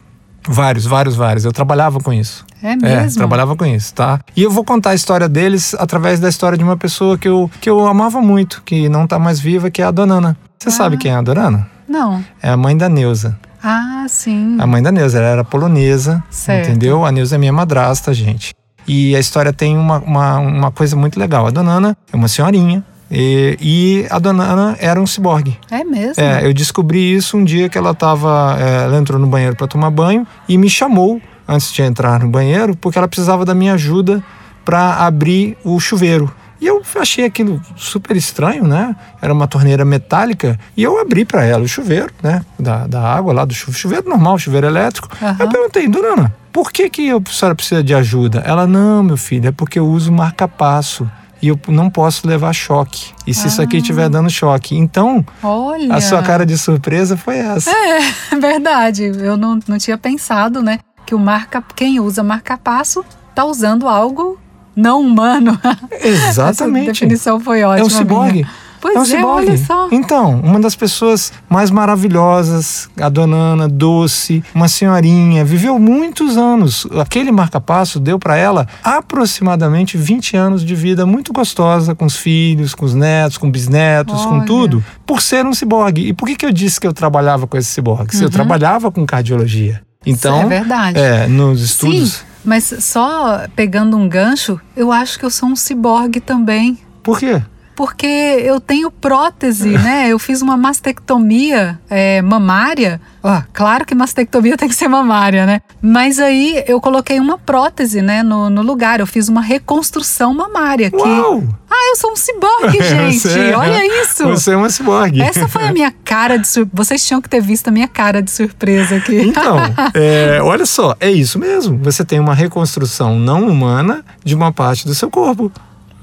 Vários, 0.48 0.86
vários, 0.86 1.14
vários. 1.16 1.44
Eu 1.44 1.52
trabalhava 1.52 1.98
com 2.00 2.12
isso. 2.12 2.44
É 2.62 2.72
É, 2.72 2.76
mesmo? 2.76 3.18
trabalhava 3.18 3.54
com 3.56 3.64
isso, 3.64 3.92
tá? 3.94 4.20
E 4.36 4.42
eu 4.42 4.50
vou 4.50 4.64
contar 4.64 4.90
a 4.90 4.94
história 4.94 5.28
deles 5.28 5.74
através 5.78 6.18
da 6.20 6.28
história 6.28 6.56
de 6.58 6.64
uma 6.64 6.76
pessoa 6.76 7.16
que 7.18 7.28
eu, 7.28 7.50
que 7.60 7.68
eu 7.68 7.86
amava 7.86 8.20
muito, 8.20 8.62
que 8.64 8.88
não 8.88 9.06
tá 9.06 9.18
mais 9.18 9.38
viva, 9.40 9.70
que 9.70 9.80
é 9.82 9.84
a 9.84 9.90
Dona 9.90 10.14
Ana. 10.14 10.36
Você 10.58 10.70
sabe 10.70 10.96
quem 10.96 11.10
é 11.10 11.14
a 11.14 11.22
Dona 11.22 11.40
Ana? 11.42 11.66
Não. 11.88 12.24
É 12.42 12.50
a 12.50 12.56
mãe 12.56 12.76
da 12.76 12.88
Neuza. 12.88 13.38
Ah, 13.62 14.06
sim. 14.08 14.56
A 14.58 14.66
mãe 14.66 14.82
da 14.82 14.90
Neuza, 14.92 15.18
ela 15.18 15.26
era 15.28 15.44
polonesa, 15.44 16.22
Certo. 16.30 16.68
entendeu? 16.68 17.04
A 17.04 17.12
Neuza 17.12 17.34
é 17.34 17.38
minha 17.38 17.52
madrasta, 17.52 18.12
gente. 18.14 18.54
E 18.86 19.14
a 19.14 19.20
história 19.20 19.52
tem 19.52 19.76
uma, 19.76 19.98
uma, 19.98 20.38
uma 20.38 20.70
coisa 20.70 20.96
muito 20.96 21.18
legal. 21.20 21.46
A 21.46 21.50
Dona 21.50 21.72
Ana 21.72 21.96
é 22.12 22.16
uma 22.16 22.28
senhorinha 22.28 22.82
e, 23.10 23.56
e 23.60 24.06
a 24.08 24.18
Dona 24.18 24.44
Ana 24.44 24.76
era 24.78 25.00
um 25.00 25.06
ciborgue. 25.06 25.58
É 25.70 25.82
mesmo? 25.82 26.22
É, 26.22 26.46
eu 26.46 26.54
descobri 26.54 27.14
isso 27.14 27.36
um 27.36 27.44
dia 27.44 27.68
que 27.68 27.76
ela 27.76 27.94
tava. 27.94 28.56
é, 28.60 28.84
ela 28.84 28.98
entrou 28.98 29.18
no 29.18 29.26
banheiro 29.26 29.56
para 29.56 29.66
tomar 29.66 29.90
banho 29.90 30.26
e 30.48 30.56
me 30.56 30.70
chamou 30.70 31.20
antes 31.48 31.72
de 31.72 31.82
entrar 31.82 32.20
no 32.20 32.28
banheiro 32.28 32.76
porque 32.76 32.98
ela 32.98 33.08
precisava 33.08 33.44
da 33.44 33.54
minha 33.54 33.74
ajuda 33.74 34.22
para 34.64 35.04
abrir 35.04 35.56
o 35.64 35.80
chuveiro. 35.80 36.32
E 36.60 36.66
eu 36.66 36.82
achei 36.96 37.24
aquilo 37.24 37.60
super 37.74 38.14
estranho, 38.16 38.64
né? 38.64 38.94
Era 39.20 39.32
uma 39.32 39.48
torneira 39.48 39.82
metálica 39.82 40.58
e 40.76 40.82
eu 40.82 41.00
abri 41.00 41.24
para 41.24 41.42
ela 41.42 41.64
o 41.64 41.68
chuveiro, 41.68 42.12
né? 42.22 42.44
Da, 42.58 42.86
da 42.86 43.00
água 43.00 43.32
lá 43.32 43.44
do 43.46 43.54
chuveiro, 43.54 43.78
chuveiro 43.78 44.08
normal, 44.08 44.38
chuveiro 44.38 44.66
elétrico. 44.66 45.08
Aham. 45.22 45.36
Eu 45.40 45.48
perguntei, 45.48 45.88
dona 45.88 46.08
Ana, 46.08 46.34
por 46.52 46.70
que, 46.70 46.90
que 46.90 47.10
a 47.10 47.20
senhora 47.30 47.54
precisa 47.54 47.82
de 47.82 47.94
ajuda? 47.94 48.42
Ela, 48.44 48.66
não, 48.66 49.02
meu 49.02 49.16
filho, 49.16 49.48
é 49.48 49.52
porque 49.52 49.78
eu 49.78 49.86
uso 49.86 50.12
marca-passo 50.12 51.10
e 51.42 51.48
eu 51.48 51.58
não 51.68 51.88
posso 51.90 52.26
levar 52.26 52.52
choque. 52.52 53.12
E 53.26 53.32
se 53.34 53.48
isso 53.48 53.60
aqui 53.62 53.78
estiver 53.78 54.08
dando 54.08 54.28
choque? 54.30 54.76
Então, 54.76 55.24
Olha. 55.42 55.94
a 55.94 56.00
sua 56.00 56.22
cara 56.22 56.44
de 56.44 56.56
surpresa 56.58 57.16
foi 57.16 57.38
essa. 57.38 57.70
É 57.70 58.00
verdade. 58.38 59.04
Eu 59.04 59.36
não, 59.36 59.58
não 59.66 59.78
tinha 59.78 59.96
pensado, 59.98 60.62
né? 60.62 60.78
Que 61.06 61.14
o 61.14 61.18
marca, 61.18 61.62
quem 61.74 61.98
usa 62.00 62.22
marca-passo 62.22 63.04
tá 63.34 63.44
usando 63.44 63.88
algo 63.88 64.38
não 64.76 65.00
humano. 65.00 65.58
Essa 65.90 66.06
Exatamente. 66.28 66.86
definição 66.86 67.40
foi 67.40 67.60
É 67.60 67.66
ótima. 67.66 67.86
um 67.86 67.90
ciborgue. 67.90 68.32
minha. 68.32 68.50
Pois 68.80 68.96
é 68.96 68.98
um 69.00 69.04
ciborgue. 69.04 69.48
olha 69.50 69.58
só. 69.58 69.88
Então, 69.92 70.40
uma 70.40 70.58
das 70.58 70.74
pessoas 70.74 71.32
mais 71.48 71.70
maravilhosas, 71.70 72.88
a 73.00 73.08
dona 73.08 73.36
Ana, 73.36 73.68
doce, 73.68 74.42
uma 74.54 74.68
senhorinha, 74.68 75.44
viveu 75.44 75.78
muitos 75.78 76.36
anos. 76.36 76.86
Aquele 77.00 77.30
marca-passo 77.30 78.00
deu 78.00 78.18
para 78.18 78.36
ela 78.36 78.66
aproximadamente 78.82 79.96
20 79.98 80.36
anos 80.36 80.64
de 80.64 80.74
vida 80.74 81.04
muito 81.04 81.32
gostosa, 81.32 81.94
com 81.94 82.06
os 82.06 82.16
filhos, 82.16 82.74
com 82.74 82.84
os 82.86 82.94
netos, 82.94 83.36
com 83.36 83.50
bisnetos, 83.50 84.24
com 84.24 84.36
Olha. 84.36 84.44
tudo, 84.46 84.84
por 85.04 85.20
ser 85.20 85.44
um 85.44 85.52
ciborgue. 85.52 86.08
E 86.08 86.12
por 86.12 86.26
que, 86.26 86.36
que 86.36 86.46
eu 86.46 86.52
disse 86.52 86.80
que 86.80 86.86
eu 86.86 86.92
trabalhava 86.92 87.46
com 87.46 87.56
esses 87.58 87.70
ciborgues? 87.72 88.20
Eu 88.20 88.26
Uhum. 88.26 88.30
trabalhava 88.30 88.90
com 88.90 89.04
cardiologia. 89.04 89.82
Então, 90.06 90.40
é 90.42 90.46
verdade. 90.46 90.98
é, 90.98 91.26
nos 91.26 91.60
estudos. 91.60 92.12
Sim, 92.12 92.24
mas 92.44 92.64
só 92.80 93.42
pegando 93.54 93.96
um 93.96 94.08
gancho, 94.08 94.58
eu 94.74 94.90
acho 94.90 95.18
que 95.18 95.24
eu 95.26 95.30
sou 95.30 95.48
um 95.50 95.56
ciborgue 95.56 96.20
também. 96.20 96.78
Por 97.02 97.18
quê? 97.18 97.42
Porque 97.74 98.06
eu 98.06 98.60
tenho 98.60 98.90
prótese, 98.90 99.70
né? 99.70 100.08
Eu 100.08 100.18
fiz 100.18 100.42
uma 100.42 100.56
mastectomia 100.56 101.78
é, 101.88 102.20
mamária. 102.20 103.00
Ó, 103.22 103.42
claro 103.52 103.84
que 103.86 103.94
mastectomia 103.94 104.56
tem 104.58 104.68
que 104.68 104.74
ser 104.74 104.88
mamária, 104.88 105.46
né? 105.46 105.62
Mas 105.80 106.18
aí 106.18 106.62
eu 106.66 106.80
coloquei 106.80 107.18
uma 107.18 107.38
prótese, 107.38 108.02
né, 108.02 108.22
no, 108.22 108.50
no 108.50 108.62
lugar. 108.62 109.00
Eu 109.00 109.06
fiz 109.06 109.28
uma 109.28 109.40
reconstrução 109.40 110.34
mamária. 110.34 110.90
Que... 110.90 110.96
Uau! 110.96 111.42
Ah, 111.70 111.90
eu 111.90 111.96
sou 111.96 112.12
um 112.12 112.16
ciborgue, 112.16 112.82
gente! 112.84 113.20
Você- 113.20 113.54
Olha 113.54 114.02
isso! 114.02 114.24
Você 114.26 114.52
é 114.52 114.56
uma 114.56 114.68
ciborgue. 114.68 115.22
Essa 115.22 115.48
foi 115.48 115.66
a 115.66 115.72
minha 115.72 115.92
cara 116.04 116.36
de 116.36 116.48
surpresa. 116.48 116.70
Vocês 116.74 117.06
tinham 117.06 117.22
que 117.22 117.28
ter 117.28 117.40
visto 117.40 117.68
a 117.68 117.70
minha 117.70 117.88
cara 117.88 118.20
de 118.20 118.30
surpresa 118.30 118.96
aqui. 118.96 119.16
Então, 119.20 119.56
é, 119.94 120.40
olha 120.42 120.66
só, 120.66 120.94
é 121.00 121.10
isso 121.10 121.38
mesmo. 121.38 121.78
Você 121.78 122.04
tem 122.04 122.18
uma 122.20 122.34
reconstrução 122.34 123.18
não 123.18 123.46
humana 123.48 124.04
de 124.24 124.34
uma 124.34 124.52
parte 124.52 124.86
do 124.86 124.94
seu 124.94 125.10
corpo. 125.10 125.50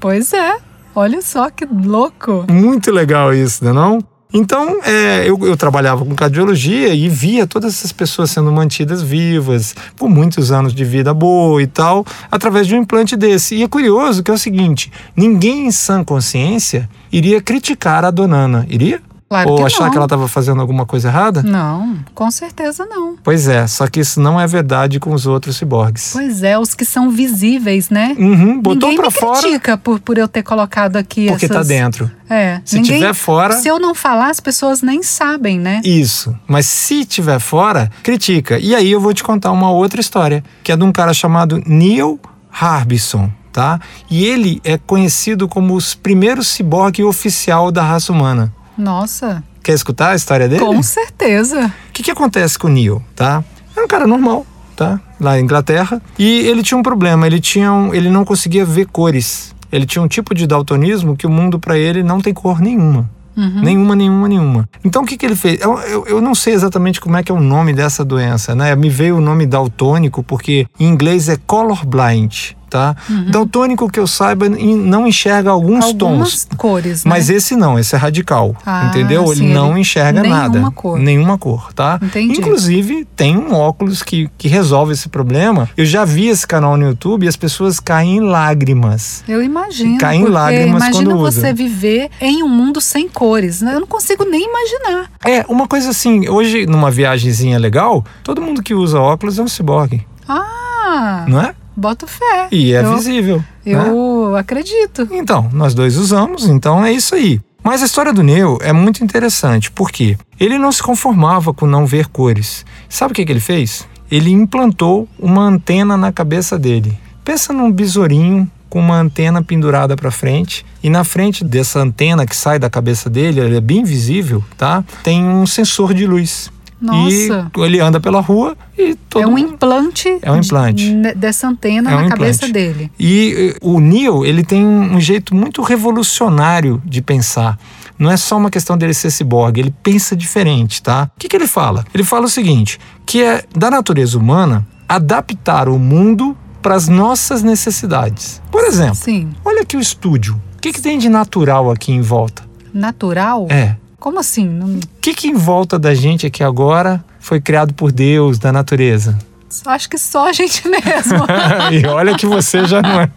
Pois 0.00 0.32
é. 0.32 0.56
Olha 0.98 1.22
só 1.22 1.48
que 1.48 1.64
louco. 1.64 2.44
Muito 2.50 2.90
legal 2.90 3.32
isso, 3.32 3.62
não 3.62 3.70
é 3.70 3.74
não? 3.74 3.98
Então, 4.34 4.80
é, 4.82 5.28
eu, 5.28 5.38
eu 5.46 5.56
trabalhava 5.56 6.04
com 6.04 6.12
cardiologia 6.12 6.92
e 6.92 7.08
via 7.08 7.46
todas 7.46 7.72
essas 7.72 7.92
pessoas 7.92 8.32
sendo 8.32 8.50
mantidas 8.50 9.00
vivas 9.00 9.76
por 9.96 10.10
muitos 10.10 10.50
anos 10.50 10.74
de 10.74 10.84
vida 10.84 11.14
boa 11.14 11.62
e 11.62 11.68
tal, 11.68 12.04
através 12.28 12.66
de 12.66 12.74
um 12.74 12.78
implante 12.78 13.16
desse. 13.16 13.54
E 13.54 13.62
é 13.62 13.68
curioso 13.68 14.24
que 14.24 14.30
é 14.32 14.34
o 14.34 14.38
seguinte: 14.38 14.90
ninguém 15.14 15.68
em 15.68 15.70
sã 15.70 16.02
consciência 16.02 16.90
iria 17.12 17.40
criticar 17.40 18.04
a 18.04 18.10
donana, 18.10 18.66
iria? 18.68 19.00
Claro 19.28 19.50
Ou 19.50 19.56
que 19.58 19.62
achar 19.64 19.84
não. 19.84 19.90
que 19.90 19.96
ela 19.98 20.06
estava 20.06 20.26
fazendo 20.26 20.60
alguma 20.60 20.86
coisa 20.86 21.08
errada? 21.08 21.42
Não, 21.42 21.98
com 22.14 22.30
certeza 22.30 22.86
não. 22.86 23.14
Pois 23.22 23.46
é, 23.46 23.66
só 23.66 23.86
que 23.86 24.00
isso 24.00 24.20
não 24.20 24.40
é 24.40 24.46
verdade 24.46 24.98
com 24.98 25.12
os 25.12 25.26
outros 25.26 25.56
ciborgues. 25.56 26.10
Pois 26.14 26.42
é, 26.42 26.58
os 26.58 26.74
que 26.74 26.84
são 26.84 27.10
visíveis, 27.10 27.90
né? 27.90 28.16
Uhum, 28.18 28.60
botou 28.60 28.88
me 28.90 29.10
fora 29.10 29.40
critica 29.42 29.76
por, 29.76 30.00
por 30.00 30.16
eu 30.16 30.26
ter 30.26 30.42
colocado 30.42 30.96
aqui 30.96 31.26
porque 31.28 31.44
essas... 31.44 31.56
tá 31.56 31.62
dentro. 31.62 32.10
É, 32.30 32.62
Se 32.64 32.76
ninguém... 32.76 33.00
tiver 33.00 33.14
fora, 33.14 33.54
Se 33.58 33.68
eu 33.68 33.78
não 33.78 33.94
falar, 33.94 34.30
as 34.30 34.40
pessoas 34.40 34.80
nem 34.80 35.02
sabem, 35.02 35.58
né? 35.58 35.82
isso. 35.84 36.34
Mas 36.46 36.64
se 36.66 37.04
tiver 37.04 37.38
fora, 37.38 37.90
critica. 38.02 38.58
E 38.58 38.74
aí 38.74 38.90
eu 38.90 39.00
vou 39.00 39.12
te 39.12 39.22
contar 39.22 39.52
uma 39.52 39.70
outra 39.70 40.00
história, 40.00 40.42
que 40.62 40.72
é 40.72 40.76
de 40.76 40.84
um 40.84 40.92
cara 40.92 41.12
chamado 41.12 41.62
Neil 41.66 42.18
Harbison, 42.50 43.30
tá? 43.52 43.78
E 44.10 44.24
ele 44.24 44.60
é 44.64 44.78
conhecido 44.78 45.48
como 45.48 45.74
os 45.74 45.94
primeiros 45.94 46.48
ciborgue 46.48 47.04
oficial 47.04 47.70
da 47.70 47.82
raça 47.82 48.12
humana. 48.12 48.52
Nossa, 48.78 49.42
Quer 49.62 49.74
escutar 49.74 50.12
a 50.12 50.14
história 50.14 50.48
dele? 50.48 50.64
com 50.64 50.82
certeza. 50.82 51.66
O 51.90 51.92
que, 51.92 52.02
que 52.02 52.10
acontece 52.10 52.58
com 52.58 52.68
o 52.68 52.70
Neil, 52.70 53.02
tá? 53.14 53.44
Era 53.76 53.84
um 53.84 53.88
cara 53.88 54.06
normal, 54.06 54.46
tá? 54.74 54.98
Lá 55.20 55.32
na 55.32 55.40
Inglaterra. 55.40 56.00
E 56.18 56.40
ele 56.46 56.62
tinha 56.62 56.78
um 56.78 56.82
problema, 56.82 57.26
ele, 57.26 57.38
tinha 57.38 57.70
um, 57.70 57.92
ele 57.92 58.08
não 58.08 58.24
conseguia 58.24 58.64
ver 58.64 58.86
cores. 58.86 59.54
Ele 59.70 59.84
tinha 59.84 60.00
um 60.00 60.08
tipo 60.08 60.34
de 60.34 60.46
daltonismo 60.46 61.14
que 61.16 61.26
o 61.26 61.30
mundo 61.30 61.58
para 61.58 61.76
ele 61.76 62.02
não 62.02 62.20
tem 62.20 62.32
cor 62.32 62.60
nenhuma. 62.60 63.10
Uhum. 63.36 63.60
Nenhuma, 63.62 63.94
nenhuma, 63.94 64.28
nenhuma. 64.28 64.68
Então 64.82 65.02
o 65.02 65.06
que, 65.06 65.16
que 65.16 65.26
ele 65.26 65.36
fez? 65.36 65.60
Eu, 65.60 65.78
eu, 65.80 66.06
eu 66.06 66.20
não 66.22 66.34
sei 66.34 66.54
exatamente 66.54 67.00
como 67.00 67.16
é 67.16 67.22
que 67.22 67.30
é 67.30 67.34
o 67.34 67.40
nome 67.40 67.72
dessa 67.72 68.04
doença, 68.04 68.54
né? 68.54 68.74
Me 68.74 68.88
veio 68.88 69.18
o 69.18 69.20
nome 69.20 69.46
daltônico 69.46 70.22
porque 70.24 70.66
em 70.80 70.88
inglês 70.88 71.28
é 71.28 71.36
colorblind, 71.46 72.56
tá? 72.68 72.94
Daltônico 73.30 73.90
que 73.90 73.98
eu 74.00 74.06
saiba 74.06 74.46
em- 74.46 74.76
não 74.76 75.06
enxerga 75.06 75.50
alguns 75.50 75.84
Uhum. 75.84 75.90
Algumas 75.90 76.44
tons. 76.44 76.48
cores, 76.56 77.04
né? 77.04 77.08
Mas 77.10 77.30
esse 77.30 77.56
não, 77.56 77.78
esse 77.78 77.94
é 77.94 77.98
radical, 77.98 78.54
Ah, 78.64 78.86
entendeu? 78.88 79.30
ele 79.32 79.52
não 79.52 79.72
ele- 79.72 79.80
enxerga 79.80 80.20
nenhuma 80.22 80.40
nada. 80.48 80.70
cor. 80.72 80.98
Nenhuma 80.98 81.38
cor, 81.38 81.72
tá? 81.72 81.98
Entendi. 82.02 82.38
Inclusive, 82.38 83.06
tem 83.16 83.36
um 83.36 83.54
óculos 83.54 84.02
que, 84.02 84.28
que 84.38 84.48
resolve 84.48 84.92
esse 84.92 85.08
problema. 85.08 85.68
Eu 85.76 85.84
já 85.84 86.04
vi 86.04 86.28
esse 86.28 86.46
canal 86.46 86.76
no 86.76 86.86
YouTube 86.86 87.24
e 87.24 87.28
as 87.28 87.36
pessoas 87.36 87.80
caem 87.80 88.16
em 88.16 88.20
lágrimas. 88.20 89.22
Eu 89.28 89.42
imagino. 89.42 89.98
Caem 89.98 90.20
porque 90.20 90.32
lágrimas 90.34 90.82
imagina 90.82 91.10
quando 91.10 91.18
você 91.18 91.38
usa. 91.38 91.52
viver 91.54 92.10
em 92.20 92.42
um 92.42 92.48
mundo 92.48 92.80
sem 92.80 93.08
cores. 93.08 93.60
né? 93.62 93.74
Eu 93.74 93.80
não 93.80 93.86
consigo 93.86 94.24
nem 94.24 94.46
imaginar. 94.48 95.10
É, 95.24 95.44
uma 95.48 95.66
coisa 95.66 95.90
assim, 95.90 96.28
hoje 96.28 96.66
numa 96.66 96.90
viagemzinha 96.90 97.58
legal, 97.58 98.04
todo 98.22 98.40
mundo 98.42 98.62
que 98.62 98.74
usa 98.74 98.98
óculos 99.00 99.38
é 99.38 99.42
um 99.42 99.48
ciborgue, 99.48 100.06
Ah, 100.28 101.24
não 101.28 101.40
é? 101.40 101.54
Boto 101.78 102.06
fé. 102.06 102.48
E 102.50 102.72
é 102.72 102.84
eu, 102.84 102.96
visível. 102.96 103.42
né? 103.64 103.88
Eu 103.88 104.36
acredito. 104.36 105.08
Então, 105.10 105.48
nós 105.52 105.74
dois 105.74 105.96
usamos, 105.96 106.46
então 106.46 106.84
é 106.84 106.92
isso 106.92 107.14
aí. 107.14 107.40
Mas 107.62 107.82
a 107.82 107.86
história 107.86 108.12
do 108.12 108.22
Neo 108.22 108.58
é 108.60 108.72
muito 108.72 109.04
interessante, 109.04 109.70
porque 109.70 110.16
ele 110.38 110.58
não 110.58 110.72
se 110.72 110.82
conformava 110.82 111.52
com 111.52 111.66
não 111.66 111.86
ver 111.86 112.06
cores. 112.06 112.64
Sabe 112.88 113.12
o 113.12 113.14
que, 113.14 113.24
que 113.24 113.32
ele 113.32 113.40
fez? 113.40 113.86
Ele 114.10 114.30
implantou 114.30 115.08
uma 115.18 115.42
antena 115.42 115.96
na 115.96 116.10
cabeça 116.10 116.58
dele. 116.58 116.98
Pensa 117.24 117.52
num 117.52 117.70
besourinho 117.70 118.50
com 118.70 118.80
uma 118.80 118.98
antena 118.98 119.42
pendurada 119.42 119.96
para 119.96 120.10
frente 120.10 120.64
e 120.82 120.90
na 120.90 121.04
frente 121.04 121.44
dessa 121.44 121.80
antena 121.80 122.26
que 122.26 122.36
sai 122.36 122.58
da 122.58 122.70
cabeça 122.70 123.08
dele, 123.10 123.40
ele 123.40 123.56
é 123.56 123.60
bem 123.60 123.84
visível, 123.84 124.44
tá? 124.56 124.84
Tem 125.02 125.24
um 125.24 125.46
sensor 125.46 125.94
de 125.94 126.06
luz. 126.06 126.50
Nossa. 126.80 127.50
E 127.56 127.60
ele 127.60 127.80
anda 127.80 127.98
pela 128.00 128.20
rua 128.20 128.56
e 128.76 128.94
todo 129.08 129.22
é 129.22 129.26
um 129.26 129.36
implante, 129.36 130.18
É 130.22 130.30
um 130.30 130.36
implante. 130.36 130.92
de- 130.92 131.14
dessa 131.14 131.48
antena 131.48 131.90
É 131.90 131.96
um 131.96 132.02
na 132.02 132.08
cabeça 132.08 132.46
implante. 132.46 132.52
dele. 132.52 132.92
E 132.98 133.52
eh, 133.54 133.58
o 133.60 133.80
Neil, 133.80 134.24
ele 134.24 134.44
tem 134.44 134.64
um 134.64 135.00
jeito 135.00 135.34
muito 135.34 135.60
revolucionário 135.62 136.80
de 136.84 137.02
pensar. 137.02 137.58
Não 137.98 138.10
é 138.10 138.16
só 138.16 138.36
uma 138.36 138.48
questão 138.50 138.78
dele 138.78 138.94
ser 138.94 139.10
ciborgue, 139.10 139.60
ele 139.60 139.74
pensa 139.82 140.14
diferente, 140.16 140.80
tá? 140.82 141.10
O 141.16 141.20
que, 141.20 141.28
que 141.28 141.34
ele 141.36 141.48
fala? 141.48 141.84
Ele 141.92 142.04
fala 142.04 142.26
o 142.26 142.28
seguinte, 142.28 142.78
que 143.04 143.22
é 143.22 143.44
da 143.56 143.70
natureza 143.70 144.16
humana 144.16 144.64
adaptar 144.88 145.68
o 145.68 145.78
mundo 145.78 146.36
para 146.62 146.74
as 146.74 146.86
nossas 146.88 147.42
necessidades. 147.42 148.40
Por 148.50 148.64
exemplo, 148.64 148.94
Sim. 148.94 149.30
olha 149.44 149.62
aqui 149.62 149.76
o 149.76 149.80
estúdio. 149.80 150.40
O 150.56 150.60
que, 150.60 150.72
que 150.72 150.80
tem 150.80 150.98
de 150.98 151.08
natural 151.08 151.70
aqui 151.70 151.92
em 151.92 152.00
volta? 152.00 152.42
Natural? 152.72 153.46
É. 153.50 153.76
Como 153.98 154.18
assim? 154.20 154.46
Não- 154.48 154.76
O 154.76 154.80
que, 155.00 155.12
que 155.14 155.28
em 155.28 155.34
volta 155.34 155.78
da 155.78 155.94
gente 155.94 156.26
aqui 156.26 156.42
agora 156.42 157.04
foi 157.20 157.40
criado 157.40 157.74
por 157.74 157.90
Deus, 157.92 158.38
da 158.38 158.52
natureza? 158.52 159.18
Acho 159.66 159.88
que 159.88 159.96
só 159.98 160.28
a 160.28 160.32
gente 160.32 160.62
mesmo. 160.68 161.24
e 161.72 161.86
olha 161.86 162.14
que 162.16 162.26
você 162.26 162.64
já 162.66 162.82
não 162.82 163.00
é. 163.00 163.10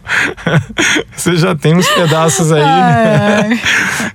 você 1.16 1.36
já 1.36 1.56
tem 1.56 1.76
uns 1.76 1.88
pedaços 1.90 2.52
aí. 2.52 2.62
Ai, 2.64 3.60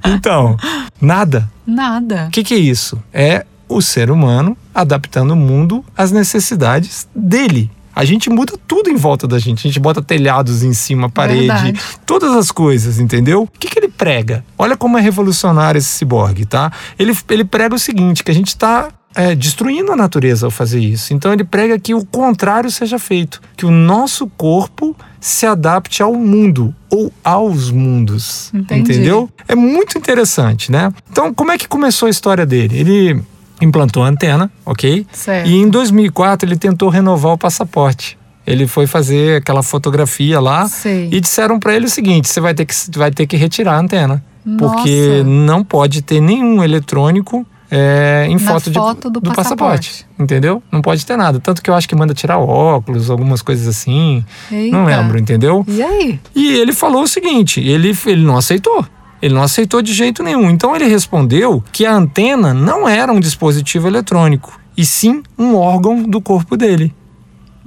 Então, 0.06 0.56
nada. 1.00 1.49
nada. 1.66 2.26
O 2.28 2.30
que, 2.30 2.42
que 2.42 2.54
é 2.54 2.58
isso? 2.58 3.00
É 3.12 3.44
o 3.68 3.82
ser 3.82 4.11
humano 4.11 4.56
adaptando 4.75 5.32
o 5.32 5.37
mundo 5.37 5.85
às 5.96 6.11
necessidades 6.11 7.06
dele. 7.14 7.70
A 7.96 8.04
gente 8.04 8.28
muda 8.28 8.52
tudo 8.68 8.90
em 8.90 8.96
volta 8.96 9.26
da 9.26 9.38
gente. 9.38 9.66
A 9.66 9.70
gente 9.70 9.80
bota 9.80 10.02
telhados 10.02 10.62
em 10.62 10.74
cima, 10.74 11.08
parede, 11.08 11.46
Verdade. 11.46 11.80
todas 12.04 12.36
as 12.36 12.52
coisas, 12.52 13.00
entendeu? 13.00 13.44
O 13.44 13.58
que, 13.58 13.68
que 13.68 13.78
ele 13.78 13.88
prega? 13.88 14.44
Olha 14.58 14.76
como 14.76 14.98
é 14.98 15.00
revolucionário 15.00 15.78
esse 15.78 15.88
ciborgue, 15.88 16.44
tá? 16.44 16.70
Ele, 16.98 17.16
ele 17.30 17.44
prega 17.44 17.74
o 17.74 17.78
seguinte: 17.78 18.22
que 18.22 18.30
a 18.30 18.34
gente 18.34 18.48
está 18.48 18.90
é, 19.14 19.34
destruindo 19.34 19.90
a 19.90 19.96
natureza 19.96 20.46
ao 20.46 20.50
fazer 20.50 20.78
isso. 20.78 21.14
Então 21.14 21.32
ele 21.32 21.42
prega 21.42 21.78
que 21.78 21.94
o 21.94 22.04
contrário 22.04 22.70
seja 22.70 22.98
feito, 22.98 23.40
que 23.56 23.64
o 23.64 23.70
nosso 23.70 24.26
corpo 24.26 24.94
se 25.18 25.46
adapte 25.46 26.02
ao 26.02 26.14
mundo 26.14 26.74
ou 26.90 27.10
aos 27.24 27.70
mundos, 27.70 28.52
Entendi. 28.54 28.92
entendeu? 28.92 29.30
É 29.48 29.54
muito 29.54 29.96
interessante, 29.96 30.70
né? 30.70 30.92
Então 31.10 31.32
como 31.32 31.50
é 31.50 31.56
que 31.56 31.66
começou 31.66 32.06
a 32.06 32.10
história 32.10 32.44
dele? 32.44 32.78
Ele 32.78 33.22
implantou 33.60 34.02
a 34.04 34.08
antena, 34.08 34.50
ok? 34.64 35.06
Certo. 35.12 35.48
E 35.48 35.54
em 35.56 35.68
2004 35.68 36.48
ele 36.48 36.56
tentou 36.56 36.88
renovar 36.88 37.32
o 37.32 37.38
passaporte. 37.38 38.18
Ele 38.46 38.66
foi 38.66 38.86
fazer 38.86 39.38
aquela 39.38 39.62
fotografia 39.62 40.38
lá 40.38 40.68
Sei. 40.68 41.08
e 41.10 41.20
disseram 41.20 41.58
para 41.58 41.75
ele 41.75 41.86
o 41.86 41.90
seguinte: 41.90 42.28
você 42.28 42.40
vai 42.40 42.54
ter 42.54 42.64
que 42.64 42.75
vai 42.96 43.10
ter 43.10 43.26
que 43.26 43.36
retirar 43.36 43.72
a 43.75 43.80
antena, 43.80 44.22
porque 44.58 45.18
Nossa. 45.18 45.25
não 45.25 45.64
pode 45.64 46.00
ter 46.02 46.20
nenhum 46.20 46.62
eletrônico 46.62 47.44
é, 47.68 48.26
em 48.28 48.34
Na 48.34 48.38
foto, 48.52 48.70
de- 48.70 48.78
foto 48.78 49.10
do 49.10 49.20
passaporte. 49.20 50.06
entendeu? 50.16 50.62
Não 50.70 50.80
pode 50.80 51.04
ter 51.04 51.16
nada. 51.16 51.40
Tanto 51.40 51.60
que 51.60 51.68
eu 51.68 51.75
acho 51.75 51.88
que 51.88 51.96
manda 51.96 52.14
tirar 52.14 52.38
óculos, 52.38 53.10
algumas 53.10 53.42
coisas 53.42 53.66
assim. 53.66 54.25
Eita. 54.52 54.76
Não 54.76 54.84
lembro, 54.84 55.18
entendeu? 55.18 55.64
E 55.66 55.82
aí? 55.82 56.20
E 56.32 56.46
ele 56.58 56.72
falou 56.72 57.02
o 57.02 57.08
seguinte: 57.08 57.60
ele, 57.60 57.96
ele 58.06 58.22
não 58.25 58.36
aceitou. 58.36 58.86
Ele 59.20 59.35
não 59.35 59.42
aceitou 59.42 59.82
de 59.82 59.92
jeito 59.92 60.23
nenhum. 60.23 60.50
Então 60.50 60.75
ele 60.75 60.87
respondeu 60.87 61.62
que 61.73 61.87
a 61.87 61.94
antena 61.94 62.52
não 62.52 62.88
era 62.88 63.12
um 63.12 63.20
dispositivo 63.20 63.87
eletrônico, 63.87 64.61
e 64.76 64.85
sim 64.85 65.23
um 65.38 65.54
órgão 65.54 66.02
do 66.02 66.20
corpo 66.20 66.56
dele. 66.56 66.94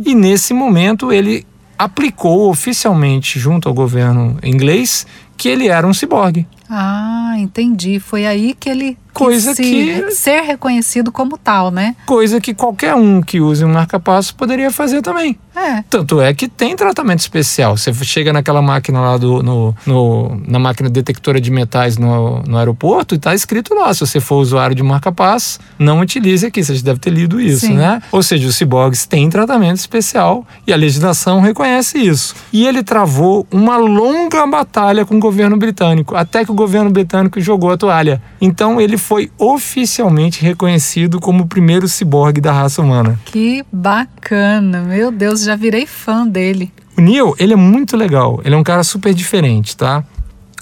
E 0.03 0.15
nesse 0.15 0.53
momento 0.53 1.11
ele 1.11 1.45
aplicou 1.77 2.49
oficialmente 2.49 3.39
junto 3.39 3.67
ao 3.67 3.73
governo 3.73 4.37
inglês 4.43 5.07
que 5.35 5.47
ele 5.47 5.67
era 5.67 5.87
um 5.87 5.93
ciborgue. 5.93 6.45
Ah, 6.69 7.33
entendi. 7.37 7.99
Foi 7.99 8.25
aí 8.25 8.53
que 8.53 8.69
ele 8.69 8.97
Coisa 9.13 9.53
se- 9.55 9.61
que- 9.61 10.11
ser 10.11 10.41
reconhecido 10.41 11.11
como 11.11 11.37
tal, 11.37 11.71
né? 11.71 11.95
Coisa 12.05 12.39
que 12.39 12.53
qualquer 12.53 12.95
um 12.95 13.21
que 13.21 13.39
use 13.41 13.63
um 13.65 13.71
marca-passo 13.73 14.33
poderia 14.35 14.71
fazer 14.71 15.01
também. 15.01 15.37
É. 15.55 15.83
Tanto 15.89 16.21
é 16.21 16.33
que 16.33 16.47
tem 16.47 16.73
tratamento 16.75 17.19
especial. 17.19 17.75
Você 17.75 17.93
chega 17.93 18.31
naquela 18.31 18.61
máquina 18.61 19.01
lá 19.01 19.17
do, 19.17 19.43
no, 19.43 19.75
no- 19.85 20.41
na 20.47 20.57
máquina 20.57 20.89
detectora 20.89 21.41
de 21.41 21.51
metais 21.51 21.97
no, 21.97 22.41
no 22.43 22.57
aeroporto 22.57 23.13
e 23.13 23.17
tá 23.19 23.35
escrito 23.35 23.73
lá: 23.73 23.93
se 23.93 23.99
você 23.99 24.19
for 24.21 24.37
usuário 24.37 24.73
de 24.75 24.83
marca-passo, 24.83 25.59
não 25.77 25.99
utilize 25.99 26.45
aqui. 26.45 26.63
Você 26.63 26.81
deve 26.81 26.99
ter 26.99 27.09
lido 27.09 27.41
isso, 27.41 27.65
Sim. 27.65 27.73
né? 27.73 28.01
Ou 28.11 28.23
seja, 28.23 28.47
os 28.47 28.55
ciborgues 28.55 29.05
têm 29.05 29.29
tratamento 29.29 29.77
especial 29.77 30.45
e 30.65 30.71
a 30.71 30.77
legislação 30.77 31.41
reconhece 31.41 31.97
isso. 31.97 32.35
E 32.53 32.65
ele 32.65 32.81
travou 32.83 33.45
uma 33.51 33.75
longa 33.75 34.45
batalha 34.47 35.05
com 35.05 35.15
o 35.17 35.19
governo 35.19 35.57
britânico, 35.57 36.15
até 36.15 36.45
que 36.45 36.51
o 36.51 36.55
governo 36.55 36.89
britânico 36.89 37.41
jogou 37.41 37.71
a 37.71 37.77
toalha. 37.77 38.21
Então 38.39 38.79
ele 38.79 38.97
foi 38.99 39.31
oficialmente 39.37 40.43
reconhecido 40.43 41.19
como 41.19 41.43
o 41.43 41.47
primeiro 41.47 41.87
ciborgue 41.87 42.39
da 42.39 42.51
raça 42.51 42.81
humana. 42.81 43.19
Que 43.25 43.63
bacana. 43.71 44.81
Meu 44.81 45.11
Deus, 45.11 45.43
já 45.43 45.55
virei 45.55 45.85
fã 45.85 46.27
dele. 46.27 46.71
O 46.97 47.01
Neil, 47.01 47.33
ele 47.39 47.53
é 47.53 47.55
muito 47.55 47.95
legal. 47.95 48.41
Ele 48.43 48.53
é 48.53 48.57
um 48.57 48.63
cara 48.63 48.83
super 48.83 49.13
diferente, 49.13 49.75
tá? 49.75 50.03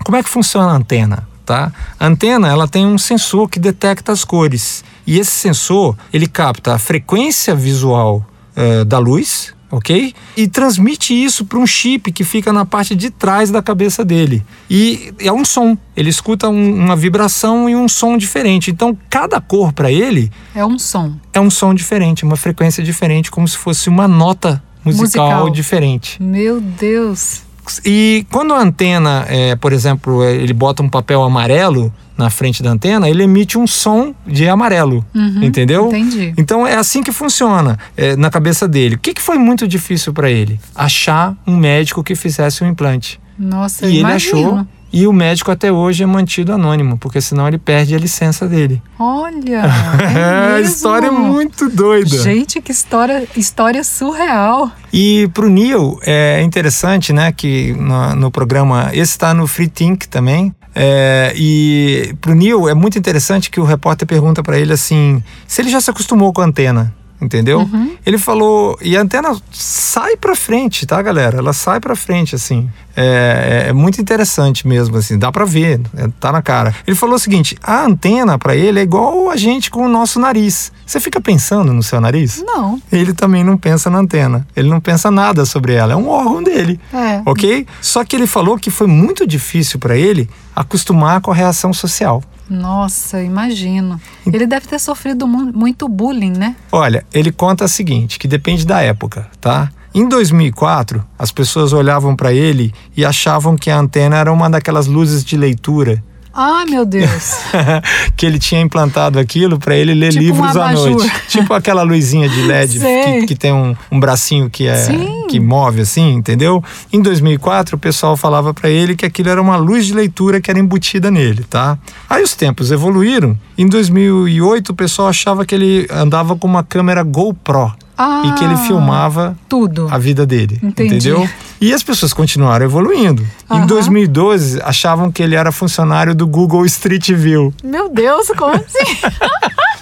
Como 0.05 0.15
é 0.15 0.23
que 0.23 0.29
funciona 0.29 0.71
a 0.71 0.75
antena, 0.75 1.27
tá? 1.45 1.73
A 1.99 2.07
antena, 2.07 2.47
ela 2.47 2.67
tem 2.67 2.85
um 2.85 2.97
sensor 2.97 3.49
que 3.49 3.59
detecta 3.59 4.11
as 4.11 4.23
cores. 4.23 4.83
E 5.05 5.17
esse 5.19 5.31
sensor, 5.31 5.97
ele 6.13 6.27
capta 6.27 6.75
a 6.75 6.77
frequência 6.77 7.55
visual 7.55 8.25
eh, 8.55 8.85
da 8.85 8.99
luz, 8.99 9.53
ok? 9.71 10.13
E 10.35 10.47
transmite 10.47 11.13
isso 11.13 11.45
para 11.45 11.57
um 11.59 11.67
chip 11.67 12.11
que 12.11 12.23
fica 12.23 12.53
na 12.53 12.65
parte 12.65 12.95
de 12.95 13.09
trás 13.09 13.49
da 13.51 13.61
cabeça 13.61 14.03
dele. 14.05 14.43
E 14.69 15.13
é 15.19 15.31
um 15.31 15.43
som. 15.45 15.77
Ele 15.95 16.09
escuta 16.09 16.47
um- 16.49 16.73
uma 16.75 16.95
vibração 16.95 17.69
e 17.69 17.75
um 17.75 17.87
som 17.87 18.17
diferente. 18.17 18.71
Então, 18.71 18.97
cada 19.09 19.41
cor 19.41 19.73
para 19.73 19.91
ele 19.91 20.31
É 20.55 20.65
um 20.65 20.77
som. 20.79 21.13
é 21.33 21.39
um 21.41 21.49
som 21.49 21.73
diferente, 21.73 22.23
uma 22.23 22.35
frequência 22.35 22.83
diferente, 22.83 23.29
como 23.31 23.47
se 23.47 23.57
fosse 23.57 23.89
uma 23.89 24.07
nota 24.07 24.61
musical, 24.85 25.25
Musical. 25.27 25.49
diferente. 25.49 26.21
Meu 26.23 26.61
Deus. 26.61 27.41
E 27.83 28.25
quando 28.31 28.53
a 28.53 28.61
antena, 28.61 29.25
é, 29.27 29.53
por 29.57 29.73
exemplo, 29.73 30.23
é, 30.23 30.33
ele 30.35 30.53
bota 30.53 30.81
um 30.81 30.87
papel 30.87 31.21
amarelo 31.21 31.93
na 32.17 32.29
frente 32.29 32.63
da 32.63 32.71
antena, 32.71 33.09
ele 33.09 33.23
emite 33.23 33.57
um 33.57 33.67
som 33.67 34.13
de 34.25 34.47
amarelo, 34.49 35.05
Uhum, 35.13 35.43
entendeu? 35.43 35.87
entendi. 35.87 36.33
Então 36.37 36.65
é 36.65 36.75
assim 36.75 37.03
que 37.03 37.11
funciona 37.11 37.77
é, 37.95 38.15
na 38.15 38.29
cabeça 38.29 38.67
dele. 38.67 38.95
O 38.95 38.99
que, 38.99 39.13
que 39.13 39.21
foi 39.21 39.37
muito 39.37 39.67
difícil 39.67 40.13
para 40.13 40.29
ele? 40.29 40.59
Achar 40.75 41.35
um 41.45 41.55
médico 41.55 42.03
que 42.03 42.15
fizesse 42.15 42.63
um 42.63 42.67
implante. 42.67 43.19
Nossa, 43.37 43.85
e 43.85 43.89
ele 43.89 43.99
imagino. 43.99 44.49
achou. 44.49 44.67
E 44.91 45.05
o 45.05 45.11
médico 45.11 45.51
até 45.51 45.69
hoje 45.69 46.01
é 46.01 46.05
mantido 46.05 46.53
anônimo, 46.53 46.97
porque 46.97 47.19
senão 47.19 47.45
ele 47.45 47.57
perde 47.57 47.93
a 47.93 47.99
licença 47.99 48.47
dele. 48.47 48.81
Olha, 48.97 49.63
é 50.01 50.53
mesmo? 50.59 50.65
história 50.73 51.07
é 51.07 51.11
muito 51.11 51.69
doida. 51.69 52.17
Gente, 52.23 52.61
que 52.61 52.71
história, 52.71 53.27
história 53.35 53.83
surreal. 53.83 54.71
E 54.93 55.29
pro 55.33 55.49
Neil 55.49 55.99
é 56.03 56.41
interessante, 56.41 57.11
né, 57.11 57.33
que 57.33 57.73
no, 57.73 58.15
no 58.15 58.31
programa, 58.31 58.89
esse 58.93 59.11
está 59.11 59.33
no 59.33 59.45
Free 59.45 59.67
Think 59.67 60.07
também. 60.07 60.55
É, 60.79 61.33
e 61.35 62.13
pro 62.21 62.35
Neil 62.35 62.69
é 62.69 62.75
muito 62.75 62.99
interessante 62.99 63.49
que 63.49 63.59
o 63.59 63.63
repórter 63.63 64.07
pergunta 64.07 64.43
para 64.43 64.59
ele 64.59 64.71
assim, 64.71 65.23
se 65.47 65.59
ele 65.59 65.71
já 65.71 65.81
se 65.81 65.89
acostumou 65.89 66.31
com 66.31 66.41
a 66.41 66.45
antena, 66.45 66.93
entendeu? 67.21 67.59
Uhum. 67.59 67.95
Ele 68.05 68.17
falou, 68.17 68.77
e 68.81 68.95
a 68.95 69.01
antena 69.01 69.35
sai 69.51 70.15
para 70.17 70.35
frente, 70.35 70.85
tá, 70.85 71.01
galera? 71.01 71.37
Ela 71.37 71.53
sai 71.53 71.79
para 71.79 71.95
frente 71.95 72.35
assim. 72.35 72.69
É, 72.95 73.63
é- 73.65 73.69
é 73.69 73.73
muito 73.73 74.01
interessante 74.01 74.67
mesmo 74.67 74.97
assim, 74.97 75.19
dá 75.19 75.31
para 75.31 75.45
ver, 75.45 75.79
é, 75.95 76.07
tá 76.19 76.31
na 76.31 76.41
cara. 76.41 76.73
Ele 76.85 76.95
falou 76.95 77.15
o 77.15 77.19
seguinte, 77.19 77.55
a 77.61 77.83
antena 77.85 78.37
para 78.39 78.55
ele 78.55 78.79
é 78.79 78.83
igual 78.83 79.29
a 79.29 79.35
gente 79.35 79.69
com 79.69 79.85
o 79.85 79.89
nosso 79.89 80.19
nariz. 80.19 80.71
Você 80.85 80.99
fica 80.99 81.21
pensando 81.21 81.71
no 81.73 81.83
seu 81.83 82.01
nariz? 82.01 82.41
Não, 82.45 82.81
ele 82.91 83.13
também 83.13 83.43
não 83.43 83.55
pensa 83.57 83.89
na 83.89 83.99
antena. 83.99 84.47
Ele 84.55 84.69
não 84.69 84.79
pensa 84.79 85.11
nada 85.11 85.45
sobre 85.45 85.73
ela. 85.73 85.93
É 85.93 85.95
um 85.95 86.07
órgão 86.07 86.41
dele. 86.41 86.79
é. 86.93 87.21
Ok? 87.25 87.67
Só 87.81 88.03
que 88.03 88.15
ele 88.15 88.25
falou 88.25 88.57
que 88.57 88.71
foi 88.71 88.87
muito 88.87 89.27
difícil 89.27 89.79
para 89.79 89.95
ele 89.95 90.27
acostumar 90.55 91.21
com 91.21 91.29
a 91.31 91.35
reação 91.35 91.71
social. 91.73 92.23
Nossa, 92.49 93.21
imagino. 93.21 93.99
Ele 94.25 94.47
deve 94.47 94.67
ter 94.67 94.79
sofrido 94.79 95.27
mu- 95.27 95.51
muito 95.53 95.87
bullying, 95.87 96.31
né? 96.31 96.55
Olha, 96.71 97.05
ele 97.13 97.31
conta 97.31 97.65
o 97.65 97.67
seguinte, 97.67 98.17
que 98.19 98.27
depende 98.27 98.65
da 98.65 98.81
época, 98.81 99.29
tá? 99.41 99.69
Em 99.93 100.07
2004, 100.07 101.03
as 101.17 101.31
pessoas 101.31 101.73
olhavam 101.73 102.15
para 102.15 102.31
ele 102.31 102.73
e 102.95 103.03
achavam 103.03 103.55
que 103.55 103.69
a 103.71 103.79
antena 103.79 104.17
era 104.17 104.31
uma 104.31 104.49
daquelas 104.49 104.85
luzes 104.85 105.23
de 105.25 105.35
leitura 105.35 106.03
Ah, 106.39 106.65
meu 106.69 106.85
Deus. 106.85 107.33
que 108.15 108.23
ele 108.23 108.37
tinha 108.37 108.61
implantado 108.61 109.17
aquilo 109.17 109.57
para 109.57 109.75
ele 109.75 109.95
ler 109.95 110.11
Tipo 110.11 110.23
livros 110.23 110.55
à 110.55 110.71
noite. 110.71 111.11
Tipo 111.27 111.51
aquela 111.51 111.81
luzinha 111.81 112.29
de 112.29 112.43
LED 112.43 112.79
que, 112.79 113.25
que 113.25 113.35
tem 113.35 113.51
um, 113.51 113.75
um 113.91 113.99
bracinho 113.99 114.47
que, 114.47 114.67
é, 114.67 114.75
Sim. 114.75 115.25
que 115.27 115.39
move 115.39 115.81
assim, 115.81 116.13
entendeu? 116.13 116.63
Em 116.93 117.01
2004, 117.01 117.75
o 117.75 117.79
pessoal 117.79 118.15
falava 118.15 118.53
para 118.53 118.69
ele 118.69 118.95
que 118.95 119.03
aquilo 119.03 119.29
era 119.29 119.41
uma 119.41 119.57
luz 119.57 119.87
de 119.87 119.95
leitura 119.95 120.39
que 120.39 120.51
era 120.51 120.59
embutida 120.59 121.09
nele, 121.09 121.43
tá? 121.43 121.75
Aí 122.07 122.21
os 122.21 122.35
tempos 122.35 122.71
evoluíram. 122.71 123.35
Em 123.57 123.65
2008, 123.65 124.69
o 124.69 124.75
pessoal 124.75 125.07
achava 125.07 125.43
que 125.43 125.55
ele 125.55 125.87
andava 125.89 126.35
com 126.35 126.45
uma 126.45 126.63
câmera 126.63 127.01
GoPro 127.01 127.73
Ah, 127.97 128.23
e 128.27 128.31
que 128.33 128.43
ele 128.43 128.55
filmava 128.57 129.35
tudo. 129.49 129.87
a 129.89 129.97
vida 129.97 130.25
dele, 130.25 130.59
Entendi. 130.61 130.95
entendeu? 131.09 131.27
E 131.59 131.73
as 131.73 131.81
pessoas 131.81 132.13
continuaram 132.13 132.63
evoluindo. 132.65 133.23
Em 133.49 133.57
Aham. 133.57 133.65
2012, 133.65 134.61
achavam 134.61 135.11
que 135.11 135.23
ele 135.23 135.35
era 135.35 135.51
funcionário 135.51 136.13
do 136.13 136.27
Google 136.27 136.63
Street 136.65 137.11
View. 137.13 137.51
Meu 137.63 137.89
Deus, 137.89 138.27
como 138.37 138.53
assim? 138.53 138.97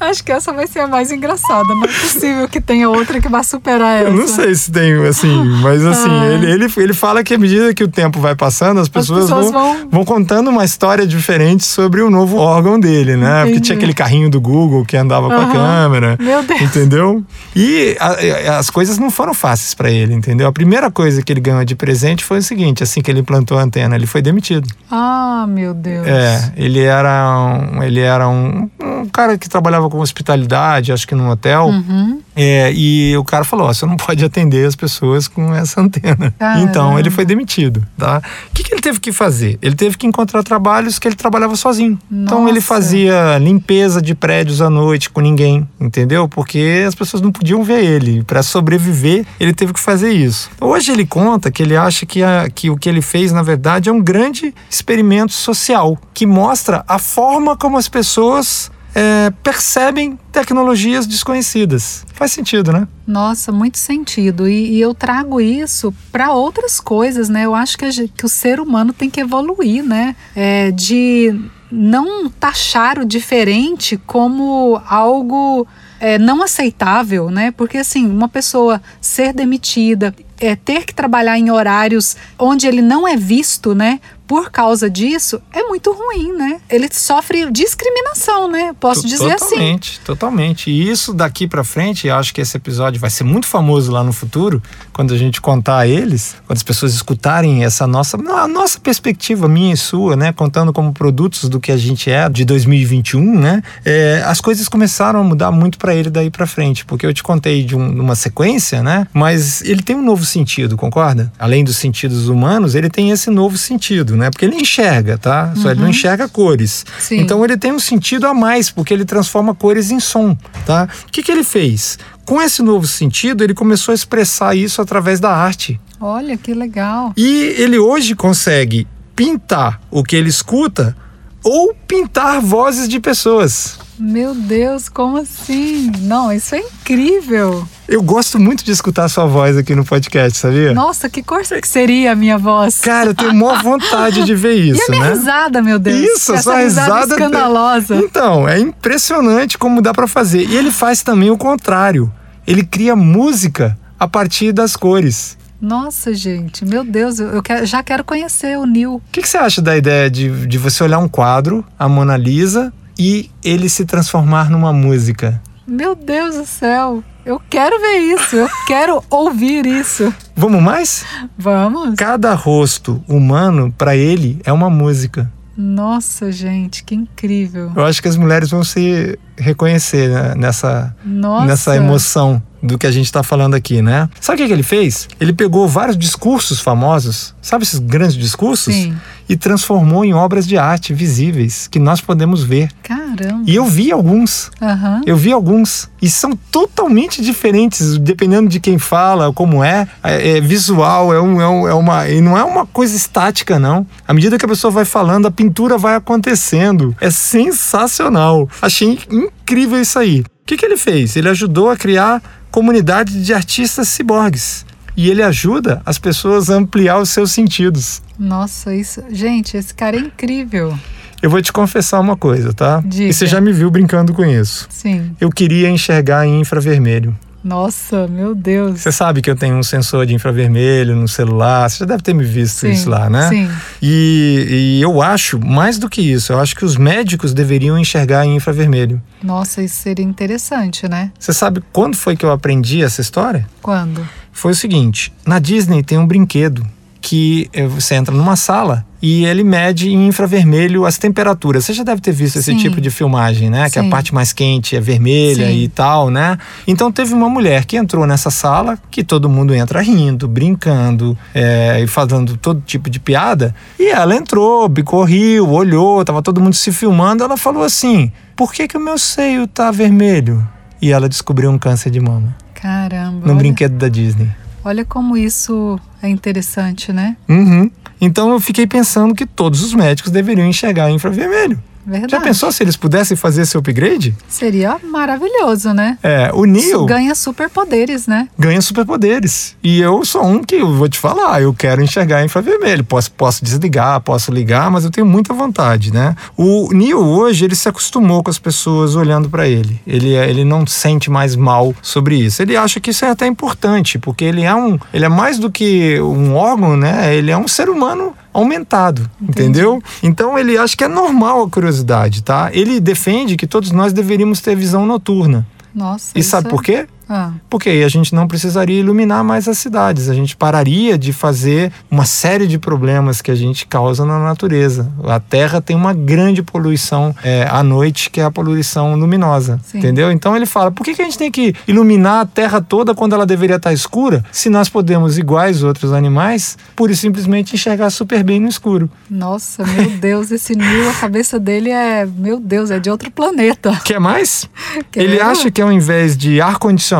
Acho 0.00 0.22
que 0.24 0.32
essa 0.32 0.52
vai 0.52 0.66
ser 0.66 0.80
a 0.80 0.86
mais 0.86 1.10
engraçada. 1.12 1.68
Não 1.74 1.84
é 1.84 1.88
possível 1.88 2.48
que 2.48 2.60
tenha 2.60 2.88
outra 2.88 3.20
que 3.20 3.28
vá 3.28 3.42
superar 3.42 4.00
essa. 4.02 4.10
Eu 4.10 4.14
não 4.16 4.28
sei 4.28 4.54
se 4.54 4.70
tem 4.70 4.92
assim, 5.06 5.44
mas 5.62 5.84
assim, 5.84 6.08
Ah. 6.10 6.26
ele, 6.26 6.50
ele, 6.50 6.72
ele 6.76 6.94
fala 6.94 7.22
que 7.22 7.34
à 7.34 7.38
medida 7.38 7.74
que 7.74 7.84
o 7.84 7.88
tempo 7.88 8.20
vai 8.20 8.34
passando, 8.34 8.80
as 8.80 8.88
pessoas, 8.88 9.24
pessoas 9.24 9.50
vão, 9.50 9.74
vão- 9.74 9.88
vão 9.90 10.04
contando 10.04 10.48
uma 10.50 10.64
história 10.64 11.06
diferente 11.06 11.64
sobre 11.64 12.00
o 12.00 12.10
novo 12.10 12.36
órgão 12.38 12.78
dele, 12.78 13.16
né? 13.16 13.38
Porque 13.40 13.50
Entendi. 13.50 13.60
tinha 13.66 13.76
aquele 13.76 13.94
carrinho 13.94 14.30
do 14.30 14.40
Google 14.40 14.84
que 14.84 14.96
andava 14.96 15.28
com 15.28 15.40
a 15.40 15.46
câmera. 15.52 16.16
Meu 16.20 16.42
Deus. 16.42 16.60
Entendeu? 16.60 17.22
E 17.54 17.96
a- 18.00 18.52
a- 18.54 18.58
as 18.58 18.70
coisas 18.70 18.98
não 18.98 19.10
foram 19.10 19.34
fáceis 19.34 19.74
para 19.74 19.90
ele, 19.90 20.14
entendeu? 20.14 20.46
A 20.46 20.52
primeira 20.52 20.90
coisa 20.90 21.22
que 21.22 21.32
ele 21.32 21.40
ganhou 21.40 21.64
de 21.64 21.74
presente 21.74 22.24
foi 22.24 22.38
o 22.38 22.42
seguinte: 22.42 22.82
assim 22.82 23.00
que 23.00 23.10
ele 23.10 23.20
implantou 23.20 23.58
a 23.58 23.62
antena, 23.62 23.94
ele 23.96 24.06
foi 24.06 24.22
demitido. 24.22 24.68
Ah, 24.90 25.44
meu 25.48 25.74
Deus. 25.74 26.06
É, 26.06 26.52
ele 26.56 26.80
era 26.82 27.36
um, 27.38 27.82
ele 27.82 28.00
era 28.00 28.28
um, 28.28 28.68
um 28.82 29.06
cara 29.12 29.36
que 29.36 29.48
trabalhava 29.58 29.90
com 29.90 29.98
hospitalidade, 29.98 30.92
acho 30.92 31.06
que 31.06 31.14
num 31.14 31.28
hotel. 31.28 31.66
Uhum. 31.66 32.20
É, 32.36 32.72
e 32.72 33.16
o 33.16 33.24
cara 33.24 33.44
falou: 33.44 33.66
você 33.66 33.84
não 33.84 33.96
pode 33.96 34.24
atender 34.24 34.64
as 34.66 34.76
pessoas 34.76 35.26
com 35.26 35.52
essa 35.54 35.80
antena. 35.80 36.32
Caramba. 36.38 36.62
Então 36.62 36.98
ele 36.98 37.10
foi 37.10 37.24
demitido. 37.24 37.84
Tá? 37.96 38.22
O 38.50 38.54
que, 38.54 38.62
que 38.62 38.72
ele 38.72 38.80
teve 38.80 39.00
que 39.00 39.10
fazer? 39.12 39.58
Ele 39.60 39.74
teve 39.74 39.96
que 39.96 40.06
encontrar 40.06 40.42
trabalhos 40.44 40.98
que 40.98 41.08
ele 41.08 41.16
trabalhava 41.16 41.56
sozinho. 41.56 41.98
Então 42.10 42.44
ele 42.48 42.56
Nossa. 42.60 42.66
fazia 42.68 43.38
limpeza 43.38 44.00
de 44.00 44.14
prédios 44.14 44.62
à 44.62 44.70
noite 44.70 45.10
com 45.10 45.20
ninguém, 45.20 45.68
entendeu? 45.80 46.28
Porque 46.28 46.84
as 46.86 46.94
pessoas 46.94 47.20
não 47.20 47.32
podiam 47.32 47.64
ver 47.64 47.82
ele. 47.84 48.22
Para 48.22 48.42
sobreviver, 48.42 49.26
ele 49.40 49.52
teve 49.52 49.72
que 49.72 49.80
fazer 49.80 50.12
isso. 50.12 50.48
Hoje 50.60 50.92
ele 50.92 51.04
conta 51.04 51.50
que 51.50 51.62
ele 51.62 51.76
acha 51.76 52.06
que, 52.06 52.22
a- 52.22 52.48
que 52.54 52.70
o 52.70 52.76
que 52.76 52.88
ele 52.88 53.02
fez, 53.02 53.32
na 53.32 53.42
verdade, 53.42 53.88
é 53.88 53.92
um 53.92 54.00
grande 54.00 54.54
experimento 54.70 55.32
social 55.32 55.98
que 56.14 56.24
mostra 56.26 56.84
a 56.86 56.98
forma 56.98 57.56
como 57.56 57.76
as 57.76 57.88
pessoas 57.88 58.70
é, 58.98 59.30
percebem 59.44 60.18
tecnologias 60.32 61.06
desconhecidas. 61.06 62.04
Faz 62.14 62.32
sentido, 62.32 62.72
né? 62.72 62.88
Nossa, 63.06 63.52
muito 63.52 63.78
sentido. 63.78 64.48
E, 64.48 64.72
e 64.72 64.80
eu 64.80 64.92
trago 64.92 65.40
isso 65.40 65.94
para 66.10 66.32
outras 66.32 66.80
coisas, 66.80 67.28
né? 67.28 67.44
Eu 67.44 67.54
acho 67.54 67.78
que, 67.78 67.84
a 67.84 67.90
que 67.90 68.26
o 68.26 68.28
ser 68.28 68.58
humano 68.58 68.92
tem 68.92 69.08
que 69.08 69.20
evoluir, 69.20 69.84
né? 69.84 70.16
É, 70.34 70.72
de 70.72 71.32
não 71.70 72.28
taxar 72.28 72.98
o 72.98 73.04
diferente 73.04 73.96
como 74.04 74.82
algo 74.88 75.64
é, 76.00 76.18
não 76.18 76.42
aceitável, 76.42 77.30
né? 77.30 77.52
Porque 77.52 77.78
assim, 77.78 78.04
uma 78.04 78.28
pessoa 78.28 78.82
ser 79.00 79.32
demitida, 79.32 80.12
é, 80.40 80.56
ter 80.56 80.84
que 80.84 80.94
trabalhar 80.94 81.38
em 81.38 81.50
horários 81.50 82.16
onde 82.36 82.66
ele 82.66 82.82
não 82.82 83.06
é 83.06 83.16
visto, 83.16 83.76
né? 83.76 84.00
Por 84.28 84.50
causa 84.50 84.88
disso, 84.90 85.40
é 85.52 85.62
muito 85.64 85.90
ruim, 85.90 86.32
né? 86.34 86.60
Ele 86.68 86.86
sofre 86.92 87.50
discriminação, 87.50 88.48
né? 88.50 88.74
Posso 88.78 89.00
To- 89.02 89.08
dizer 89.08 89.32
assim. 89.32 89.46
Totalmente, 89.48 90.00
totalmente. 90.00 90.70
E 90.70 90.90
isso 90.90 91.14
daqui 91.14 91.48
pra 91.48 91.64
frente, 91.64 92.10
acho 92.10 92.34
que 92.34 92.40
esse 92.42 92.56
episódio 92.56 93.00
vai 93.00 93.08
ser 93.10 93.24
muito 93.24 93.46
famoso 93.46 93.90
lá 93.90 94.04
no 94.04 94.12
futuro, 94.12 94.62
quando 94.92 95.14
a 95.14 95.18
gente 95.18 95.40
contar 95.40 95.78
a 95.78 95.86
eles, 95.86 96.36
quando 96.46 96.58
as 96.58 96.62
pessoas 96.62 96.92
escutarem 96.92 97.64
essa 97.64 97.86
nossa, 97.86 98.16
a 98.18 98.46
nossa 98.46 98.78
perspectiva, 98.78 99.48
minha 99.48 99.72
e 99.72 99.76
sua, 99.76 100.14
né, 100.14 100.32
contando 100.32 100.72
como 100.72 100.92
produtos 100.92 101.48
do 101.48 101.58
que 101.58 101.72
a 101.72 101.76
gente 101.76 102.10
é 102.10 102.28
de 102.28 102.44
2021, 102.44 103.38
né, 103.40 103.62
é, 103.84 104.22
as 104.26 104.40
coisas 104.40 104.68
começaram 104.68 105.20
a 105.20 105.24
mudar 105.24 105.50
muito 105.50 105.78
pra 105.78 105.94
ele 105.94 106.10
daí 106.10 106.30
pra 106.30 106.46
frente, 106.46 106.84
porque 106.84 107.06
eu 107.06 107.14
te 107.14 107.22
contei 107.22 107.64
de 107.64 107.74
um- 107.74 108.00
uma 108.02 108.14
sequência, 108.14 108.82
né, 108.82 109.06
mas 109.14 109.62
ele 109.62 109.82
tem 109.82 109.96
um 109.96 110.02
novo 110.04 110.24
sentido, 110.24 110.76
concorda? 110.76 111.32
Além 111.38 111.64
dos 111.64 111.76
sentidos 111.76 112.28
humanos, 112.28 112.74
ele 112.74 112.90
tem 112.90 113.10
esse 113.10 113.30
novo 113.30 113.56
sentido, 113.56 114.16
né, 114.18 114.30
porque 114.30 114.44
ele 114.44 114.56
enxerga, 114.56 115.16
tá? 115.16 115.54
Só 115.56 115.70
ele 115.70 115.80
não 115.80 115.88
enxerga 115.88 116.28
cores. 116.28 116.84
Sim. 116.98 117.20
Então 117.20 117.42
ele 117.44 117.56
tem 117.56 117.72
um 117.72 117.78
sentido 117.78 118.26
a 118.26 118.34
mais, 118.34 118.70
porque 118.70 118.92
ele 118.92 119.04
transforma 119.04 119.54
cores 119.54 119.90
em 119.90 120.00
som, 120.00 120.36
tá? 120.66 120.88
O 121.06 121.10
que, 121.10 121.22
que 121.22 121.32
ele 121.32 121.44
fez? 121.44 121.98
Com 122.26 122.42
esse 122.42 122.62
novo 122.62 122.86
sentido, 122.86 123.42
ele 123.42 123.54
começou 123.54 123.92
a 123.92 123.94
expressar 123.94 124.54
isso 124.54 124.82
através 124.82 125.18
da 125.18 125.30
arte. 125.30 125.80
Olha 126.00 126.36
que 126.36 126.52
legal. 126.52 127.12
E 127.16 127.54
ele 127.56 127.78
hoje 127.78 128.14
consegue 128.14 128.86
pintar 129.16 129.80
o 129.90 130.04
que 130.04 130.14
ele 130.14 130.28
escuta 130.28 130.94
ou 131.42 131.74
pintar 131.86 132.40
vozes 132.40 132.88
de 132.88 133.00
pessoas. 133.00 133.78
Meu 133.98 134.34
Deus, 134.34 134.88
como 134.88 135.16
assim? 135.16 135.90
Não, 136.02 136.32
isso 136.32 136.54
é 136.54 136.60
incrível. 136.60 137.66
Eu 137.88 138.00
gosto 138.02 138.38
muito 138.38 138.64
de 138.64 138.70
escutar 138.70 139.04
a 139.04 139.08
sua 139.08 139.26
voz 139.26 139.56
aqui 139.56 139.74
no 139.74 139.84
podcast, 139.84 140.38
sabia? 140.38 140.72
Nossa, 140.72 141.08
que 141.08 141.22
cor 141.22 141.42
que 141.42 141.66
seria 141.68 142.12
a 142.12 142.14
minha 142.14 142.38
voz? 142.38 142.80
Cara, 142.80 143.10
eu 143.10 143.14
tenho 143.14 143.34
maior 143.34 143.60
vontade 143.62 144.24
de 144.24 144.34
ver 144.34 144.54
e 144.62 144.70
a 144.70 144.74
isso, 144.74 144.90
minha 144.90 145.02
né? 145.04 145.10
risada, 145.14 145.60
meu 145.62 145.78
Deus. 145.78 145.98
Isso, 145.98 146.32
Essa 146.32 146.42
sua 146.44 146.60
risada 146.60 147.14
escandalosa. 147.14 147.96
Então, 147.96 148.48
é 148.48 148.58
impressionante 148.60 149.58
como 149.58 149.82
dá 149.82 149.92
pra 149.92 150.06
fazer. 150.06 150.44
E 150.48 150.56
ele 150.56 150.70
faz 150.70 151.02
também 151.02 151.30
o 151.30 151.36
contrário. 151.38 152.12
Ele 152.46 152.64
cria 152.64 152.94
música 152.94 153.76
a 153.98 154.06
partir 154.06 154.52
das 154.52 154.76
cores. 154.76 155.36
Nossa, 155.60 156.14
gente, 156.14 156.64
meu 156.64 156.84
Deus, 156.84 157.18
eu 157.18 157.42
quero- 157.42 157.66
já 157.66 157.82
quero 157.82 158.04
conhecer 158.04 158.56
o 158.56 158.64
Neil. 158.64 158.94
O 158.94 159.02
que, 159.10 159.20
que 159.22 159.28
você 159.28 159.38
acha 159.38 159.60
da 159.60 159.76
ideia 159.76 160.08
de, 160.08 160.46
de 160.46 160.56
você 160.56 160.84
olhar 160.84 161.00
um 161.00 161.08
quadro, 161.08 161.64
a 161.76 161.88
Mona 161.88 162.16
Lisa, 162.16 162.72
e 162.98 163.30
ele 163.44 163.68
se 163.68 163.84
transformar 163.84 164.50
numa 164.50 164.72
música? 164.72 165.40
Meu 165.66 165.94
Deus 165.94 166.34
do 166.34 166.46
céu, 166.46 167.04
eu 167.24 167.40
quero 167.50 167.78
ver 167.78 167.98
isso, 167.98 168.36
eu 168.36 168.48
quero 168.66 169.04
ouvir 169.10 169.66
isso. 169.66 170.12
Vamos 170.34 170.62
mais? 170.62 171.04
Vamos? 171.36 171.94
Cada 171.96 172.32
rosto 172.34 173.04
humano, 173.06 173.72
pra 173.76 173.94
ele, 173.94 174.40
é 174.44 174.52
uma 174.52 174.70
música. 174.70 175.30
Nossa, 175.60 176.30
gente, 176.30 176.84
que 176.84 176.94
incrível. 176.94 177.72
Eu 177.74 177.84
acho 177.84 178.00
que 178.00 178.06
as 178.06 178.16
mulheres 178.16 178.48
vão 178.48 178.62
se 178.62 179.18
reconhecer 179.36 180.08
né, 180.08 180.34
nessa, 180.36 180.94
Nossa. 181.04 181.46
nessa 181.46 181.76
emoção 181.76 182.40
do 182.62 182.78
que 182.78 182.86
a 182.86 182.90
gente 182.92 183.06
está 183.06 183.22
falando 183.22 183.54
aqui, 183.54 183.82
né? 183.82 184.08
Sabe 184.20 184.36
o 184.36 184.42
que, 184.42 184.46
que 184.46 184.52
ele 184.52 184.62
fez? 184.62 185.08
Ele 185.20 185.32
pegou 185.32 185.66
vários 185.68 185.98
discursos 185.98 186.60
famosos, 186.60 187.34
sabe 187.42 187.64
esses 187.64 187.80
grandes 187.80 188.16
discursos? 188.16 188.72
Sim. 188.72 188.96
E 189.28 189.36
transformou 189.36 190.04
em 190.04 190.14
obras 190.14 190.46
de 190.46 190.56
arte 190.56 190.94
visíveis 190.94 191.68
que 191.68 191.78
nós 191.78 192.00
podemos 192.00 192.42
ver. 192.42 192.70
Caramba. 192.82 193.42
E 193.46 193.54
eu 193.54 193.66
vi 193.66 193.92
alguns. 193.92 194.50
Aham. 194.60 195.02
Eu 195.04 195.16
vi 195.16 195.30
alguns 195.32 195.90
e 196.00 196.08
são 196.08 196.34
totalmente 196.50 197.20
diferentes, 197.20 197.98
dependendo 197.98 198.48
de 198.48 198.58
quem 198.58 198.78
fala, 198.78 199.30
como 199.32 199.62
é. 199.62 199.86
É, 200.02 200.38
é 200.38 200.40
visual, 200.40 201.12
é, 201.12 201.20
um, 201.20 201.40
é, 201.42 201.48
um- 201.48 201.68
é 201.68 201.74
uma. 201.74 202.08
E 202.08 202.20
não 202.22 202.38
é 202.38 202.42
uma 202.44 202.64
coisa 202.64 202.96
estática, 202.96 203.58
não. 203.58 203.86
À 204.06 204.14
medida 204.14 204.38
que 204.38 204.44
a 204.46 204.48
pessoa 204.48 204.70
vai 204.70 204.84
falando, 204.86 205.26
a 205.26 205.30
pintura 205.30 205.76
vai 205.76 205.94
acontecendo. 205.96 206.96
É 207.00 207.10
sensacional. 207.10 208.48
Achei 208.62 208.98
incrível 209.10 209.80
isso 209.80 209.98
aí. 209.98 210.20
O 210.20 210.24
que, 210.46 210.56
que 210.56 210.64
ele 210.64 210.76
fez? 210.78 211.16
Ele 211.16 211.28
ajudou 211.28 211.70
a 211.70 211.76
criar 211.76 212.22
comunidade 212.50 213.22
de 213.22 213.34
artistas 213.34 213.88
ciborgues. 213.88 214.64
E 214.96 215.08
ele 215.10 215.22
ajuda 215.22 215.80
as 215.86 215.98
pessoas 215.98 216.50
a 216.50 216.54
ampliar 216.54 216.98
os 216.98 217.10
seus 217.10 217.30
sentidos. 217.30 218.02
Nossa, 218.18 218.74
isso. 218.74 219.02
Gente, 219.10 219.56
esse 219.56 219.72
cara 219.72 219.96
é 219.96 220.00
incrível. 220.00 220.76
Eu 221.20 221.30
vou 221.30 221.42
te 221.42 221.52
confessar 221.52 222.00
uma 222.00 222.16
coisa, 222.16 222.52
tá? 222.52 222.82
Diga. 222.84 223.10
E 223.10 223.12
você 223.12 223.26
já 223.26 223.40
me 223.40 223.52
viu 223.52 223.70
brincando 223.70 224.12
com 224.12 224.24
isso. 224.24 224.66
Sim. 224.70 225.12
Eu 225.20 225.30
queria 225.30 225.68
enxergar 225.68 226.26
em 226.26 226.40
infravermelho. 226.40 227.16
Nossa, 227.42 228.06
meu 228.08 228.34
Deus. 228.34 228.80
Você 228.80 228.90
sabe 228.90 229.22
que 229.22 229.30
eu 229.30 229.36
tenho 229.36 229.56
um 229.56 229.62
sensor 229.62 230.04
de 230.04 230.12
infravermelho 230.14 230.96
no 230.96 231.06
celular, 231.06 231.70
você 231.70 231.78
já 231.78 231.86
deve 231.86 232.02
ter 232.02 232.12
me 232.12 232.24
visto 232.24 232.60
Sim, 232.60 232.70
isso 232.70 232.90
lá, 232.90 233.08
né? 233.08 233.28
sim. 233.28 233.48
E, 233.80 234.78
e 234.78 234.82
eu 234.82 235.00
acho, 235.00 235.38
mais 235.38 235.78
do 235.78 235.88
que 235.88 236.00
isso, 236.02 236.32
eu 236.32 236.40
acho 236.40 236.54
que 236.56 236.64
os 236.64 236.76
médicos 236.76 237.32
deveriam 237.32 237.78
enxergar 237.78 238.26
em 238.26 238.36
infravermelho. 238.36 239.00
Nossa, 239.22 239.62
isso 239.62 239.76
seria 239.76 240.04
interessante, 240.04 240.88
né? 240.88 241.12
Você 241.18 241.32
sabe 241.32 241.62
quando 241.72 241.96
foi 241.96 242.16
que 242.16 242.24
eu 242.24 242.32
aprendi 242.32 242.82
essa 242.82 243.00
história? 243.00 243.48
Quando? 243.62 244.06
Foi 244.32 244.52
o 244.52 244.56
seguinte: 244.56 245.12
na 245.24 245.38
Disney 245.38 245.82
tem 245.82 245.96
um 245.96 246.06
brinquedo 246.06 246.66
que 247.08 247.48
eh, 247.54 247.66
você 247.66 247.94
entra 247.94 248.14
numa 248.14 248.36
sala 248.36 248.84
e 249.00 249.24
ele 249.24 249.42
mede 249.42 249.88
em 249.88 250.08
infravermelho 250.08 250.84
as 250.84 250.98
temperaturas. 250.98 251.64
Você 251.64 251.72
já 251.72 251.82
deve 251.82 252.02
ter 252.02 252.12
visto 252.12 252.36
esse 252.36 252.52
Sim. 252.52 252.58
tipo 252.58 252.82
de 252.82 252.90
filmagem, 252.90 253.48
né? 253.48 253.70
Que 253.70 253.78
a 253.78 253.82
Sim. 253.82 253.88
parte 253.88 254.12
mais 254.12 254.34
quente 254.34 254.76
é 254.76 254.80
vermelha 254.80 255.46
Sim. 255.46 255.62
e 255.62 255.68
tal, 255.68 256.10
né? 256.10 256.36
Então 256.66 256.92
teve 256.92 257.14
uma 257.14 257.30
mulher 257.30 257.64
que 257.64 257.78
entrou 257.78 258.06
nessa 258.06 258.30
sala, 258.30 258.78
que 258.90 259.02
todo 259.02 259.26
mundo 259.26 259.54
entra 259.54 259.80
rindo, 259.80 260.28
brincando 260.28 261.16
eh, 261.34 261.80
e 261.82 261.86
fazendo 261.86 262.36
todo 262.36 262.60
tipo 262.66 262.90
de 262.90 263.00
piada. 263.00 263.54
E 263.78 263.88
ela 263.88 264.14
entrou, 264.14 264.68
bicorriu, 264.68 265.48
olhou, 265.48 266.04
tava 266.04 266.20
todo 266.20 266.42
mundo 266.42 266.54
se 266.54 266.70
filmando. 266.70 267.24
Ela 267.24 267.38
falou 267.38 267.62
assim: 267.62 268.12
por 268.36 268.52
que, 268.52 268.68
que 268.68 268.76
o 268.76 268.80
meu 268.80 268.98
seio 268.98 269.46
tá 269.46 269.70
vermelho? 269.70 270.46
E 270.82 270.92
ela 270.92 271.08
descobriu 271.08 271.50
um 271.50 271.58
câncer 271.58 271.88
de 271.88 272.00
mama 272.00 272.36
Caramba. 272.52 273.24
no 273.24 273.32
olha, 273.32 273.34
brinquedo 273.36 273.76
da 273.76 273.88
Disney. 273.88 274.28
Olha 274.64 274.84
como 274.84 275.16
isso 275.16 275.78
é 276.02 276.08
interessante, 276.08 276.92
né? 276.92 277.16
Uhum. 277.28 277.70
Então 278.00 278.30
eu 278.30 278.40
fiquei 278.40 278.66
pensando 278.66 279.14
que 279.14 279.26
todos 279.26 279.62
os 279.62 279.74
médicos 279.74 280.12
deveriam 280.12 280.46
enxergar 280.46 280.90
infravermelho. 280.90 281.62
Verdade. 281.88 282.10
Já 282.10 282.20
pensou 282.20 282.52
se 282.52 282.62
eles 282.62 282.76
pudessem 282.76 283.16
fazer 283.16 283.42
esse 283.42 283.56
upgrade? 283.56 284.14
Seria 284.28 284.76
maravilhoso, 284.84 285.72
né? 285.72 285.96
É, 286.02 286.30
o 286.34 286.44
Isso 286.44 286.68
Neo 286.68 286.84
ganha 286.86 287.14
superpoderes, 287.14 288.06
né? 288.06 288.28
ganha 288.38 288.60
superpoderes. 288.60 289.56
E 289.62 289.80
eu 289.80 290.04
sou 290.04 290.22
um 290.24 290.42
que 290.44 290.56
eu 290.56 290.74
vou 290.74 290.88
te 290.88 290.98
falar, 290.98 291.40
eu 291.40 291.54
quero 291.54 291.82
enxergar 291.82 292.24
infravermelho. 292.24 292.84
Posso, 292.84 293.10
posso 293.12 293.42
desligar, 293.44 294.00
posso 294.02 294.30
ligar, 294.30 294.70
mas 294.70 294.84
eu 294.84 294.90
tenho 294.90 295.06
muita 295.06 295.32
vontade, 295.32 295.92
né? 295.92 296.14
O 296.36 296.68
Neo 296.72 296.98
hoje, 297.04 297.44
ele 297.44 297.54
se 297.54 297.68
acostumou 297.68 298.22
com 298.22 298.30
as 298.30 298.38
pessoas 298.38 298.94
olhando 298.94 299.28
para 299.30 299.48
ele. 299.48 299.80
Ele, 299.86 300.14
é- 300.14 300.28
ele 300.28 300.44
não 300.44 300.66
sente 300.66 301.10
mais 301.10 301.34
mal 301.34 301.74
sobre 301.80 302.16
isso. 302.16 302.42
Ele 302.42 302.56
acha 302.56 302.80
que 302.80 302.90
isso 302.90 303.04
é 303.04 303.10
até 303.10 303.26
importante, 303.26 303.98
porque 303.98 304.24
ele 304.24 304.42
é 304.42 304.54
um, 304.54 304.78
ele 304.92 305.04
é 305.04 305.08
mais 305.08 305.38
do 305.38 305.50
que 305.50 306.00
um 306.00 306.34
órgão, 306.34 306.76
né? 306.76 307.14
Ele 307.14 307.30
é 307.30 307.36
um 307.38 307.48
ser 307.48 307.68
humano 307.68 308.12
aumentado, 308.32 309.10
entendeu? 309.20 309.82
Então 310.02 310.38
ele 310.38 310.56
acha 310.56 310.76
que 310.76 310.84
é 310.84 310.88
normal 310.88 311.42
a 311.42 311.50
curiosidade, 311.50 312.22
tá? 312.22 312.50
Ele 312.52 312.80
defende 312.80 313.36
que 313.36 313.46
todos 313.46 313.70
nós 313.70 313.92
deveríamos 313.92 314.40
ter 314.40 314.54
visão 314.56 314.86
noturna. 314.86 315.46
Nossa. 315.74 316.12
E 316.14 316.22
sabe 316.22 316.48
é- 316.48 316.50
por 316.50 316.62
quê? 316.62 316.86
Ah, 317.08 317.32
Porque 317.48 317.70
aí 317.70 317.82
a 317.82 317.88
gente 317.88 318.14
não 318.14 318.28
precisaria 318.28 318.80
iluminar 318.80 319.24
mais 319.24 319.48
as 319.48 319.58
cidades, 319.58 320.08
a 320.08 320.14
gente 320.14 320.36
pararia 320.36 320.98
de 320.98 321.12
fazer 321.12 321.72
uma 321.90 322.04
série 322.04 322.46
de 322.46 322.58
problemas 322.58 323.22
que 323.22 323.30
a 323.30 323.34
gente 323.34 323.66
causa 323.66 324.04
na 324.04 324.18
natureza. 324.18 324.90
A 325.04 325.18
Terra 325.18 325.60
tem 325.60 325.74
uma 325.74 325.94
grande 325.94 326.42
poluição 326.42 327.14
é, 327.22 327.46
à 327.50 327.62
noite, 327.62 328.10
que 328.10 328.20
é 328.20 328.24
a 328.24 328.30
poluição 328.30 328.94
luminosa, 328.94 329.58
Sim. 329.64 329.78
entendeu? 329.78 330.12
Então 330.12 330.36
ele 330.36 330.46
fala, 330.46 330.70
por 330.70 330.84
que, 330.84 330.94
que 330.94 331.02
a 331.02 331.04
gente 331.04 331.16
tem 331.18 331.30
que 331.30 331.54
iluminar 331.66 332.20
a 332.20 332.26
Terra 332.26 332.60
toda 332.60 332.94
quando 332.94 333.14
ela 333.14 333.24
deveria 333.24 333.56
estar 333.56 333.72
escura, 333.72 334.24
se 334.30 334.50
nós 334.50 334.68
podemos, 334.68 335.16
iguais 335.16 335.62
outros 335.62 335.92
animais, 335.92 336.58
pura 336.76 336.92
e 336.92 336.96
simplesmente 336.96 337.54
enxergar 337.54 337.90
super 337.90 338.22
bem 338.22 338.40
no 338.40 338.48
escuro? 338.48 338.90
nossa, 339.10 339.64
meu 339.64 339.90
Deus, 339.90 340.30
esse 340.30 340.54
Neil, 340.54 340.90
a 340.90 340.94
cabeça 340.94 341.38
dele 341.40 341.70
é, 341.70 342.06
meu 342.06 342.38
Deus, 342.38 342.70
é 342.70 342.78
de 342.78 342.90
outro 342.90 343.10
planeta. 343.10 343.80
Quer 343.84 343.98
mais? 343.98 344.48
Quero. 344.92 345.06
Ele 345.06 345.20
acha 345.20 345.50
que 345.50 345.62
ao 345.62 345.72
invés 345.72 346.16
de 346.16 346.40
ar-condicionado, 346.40 346.97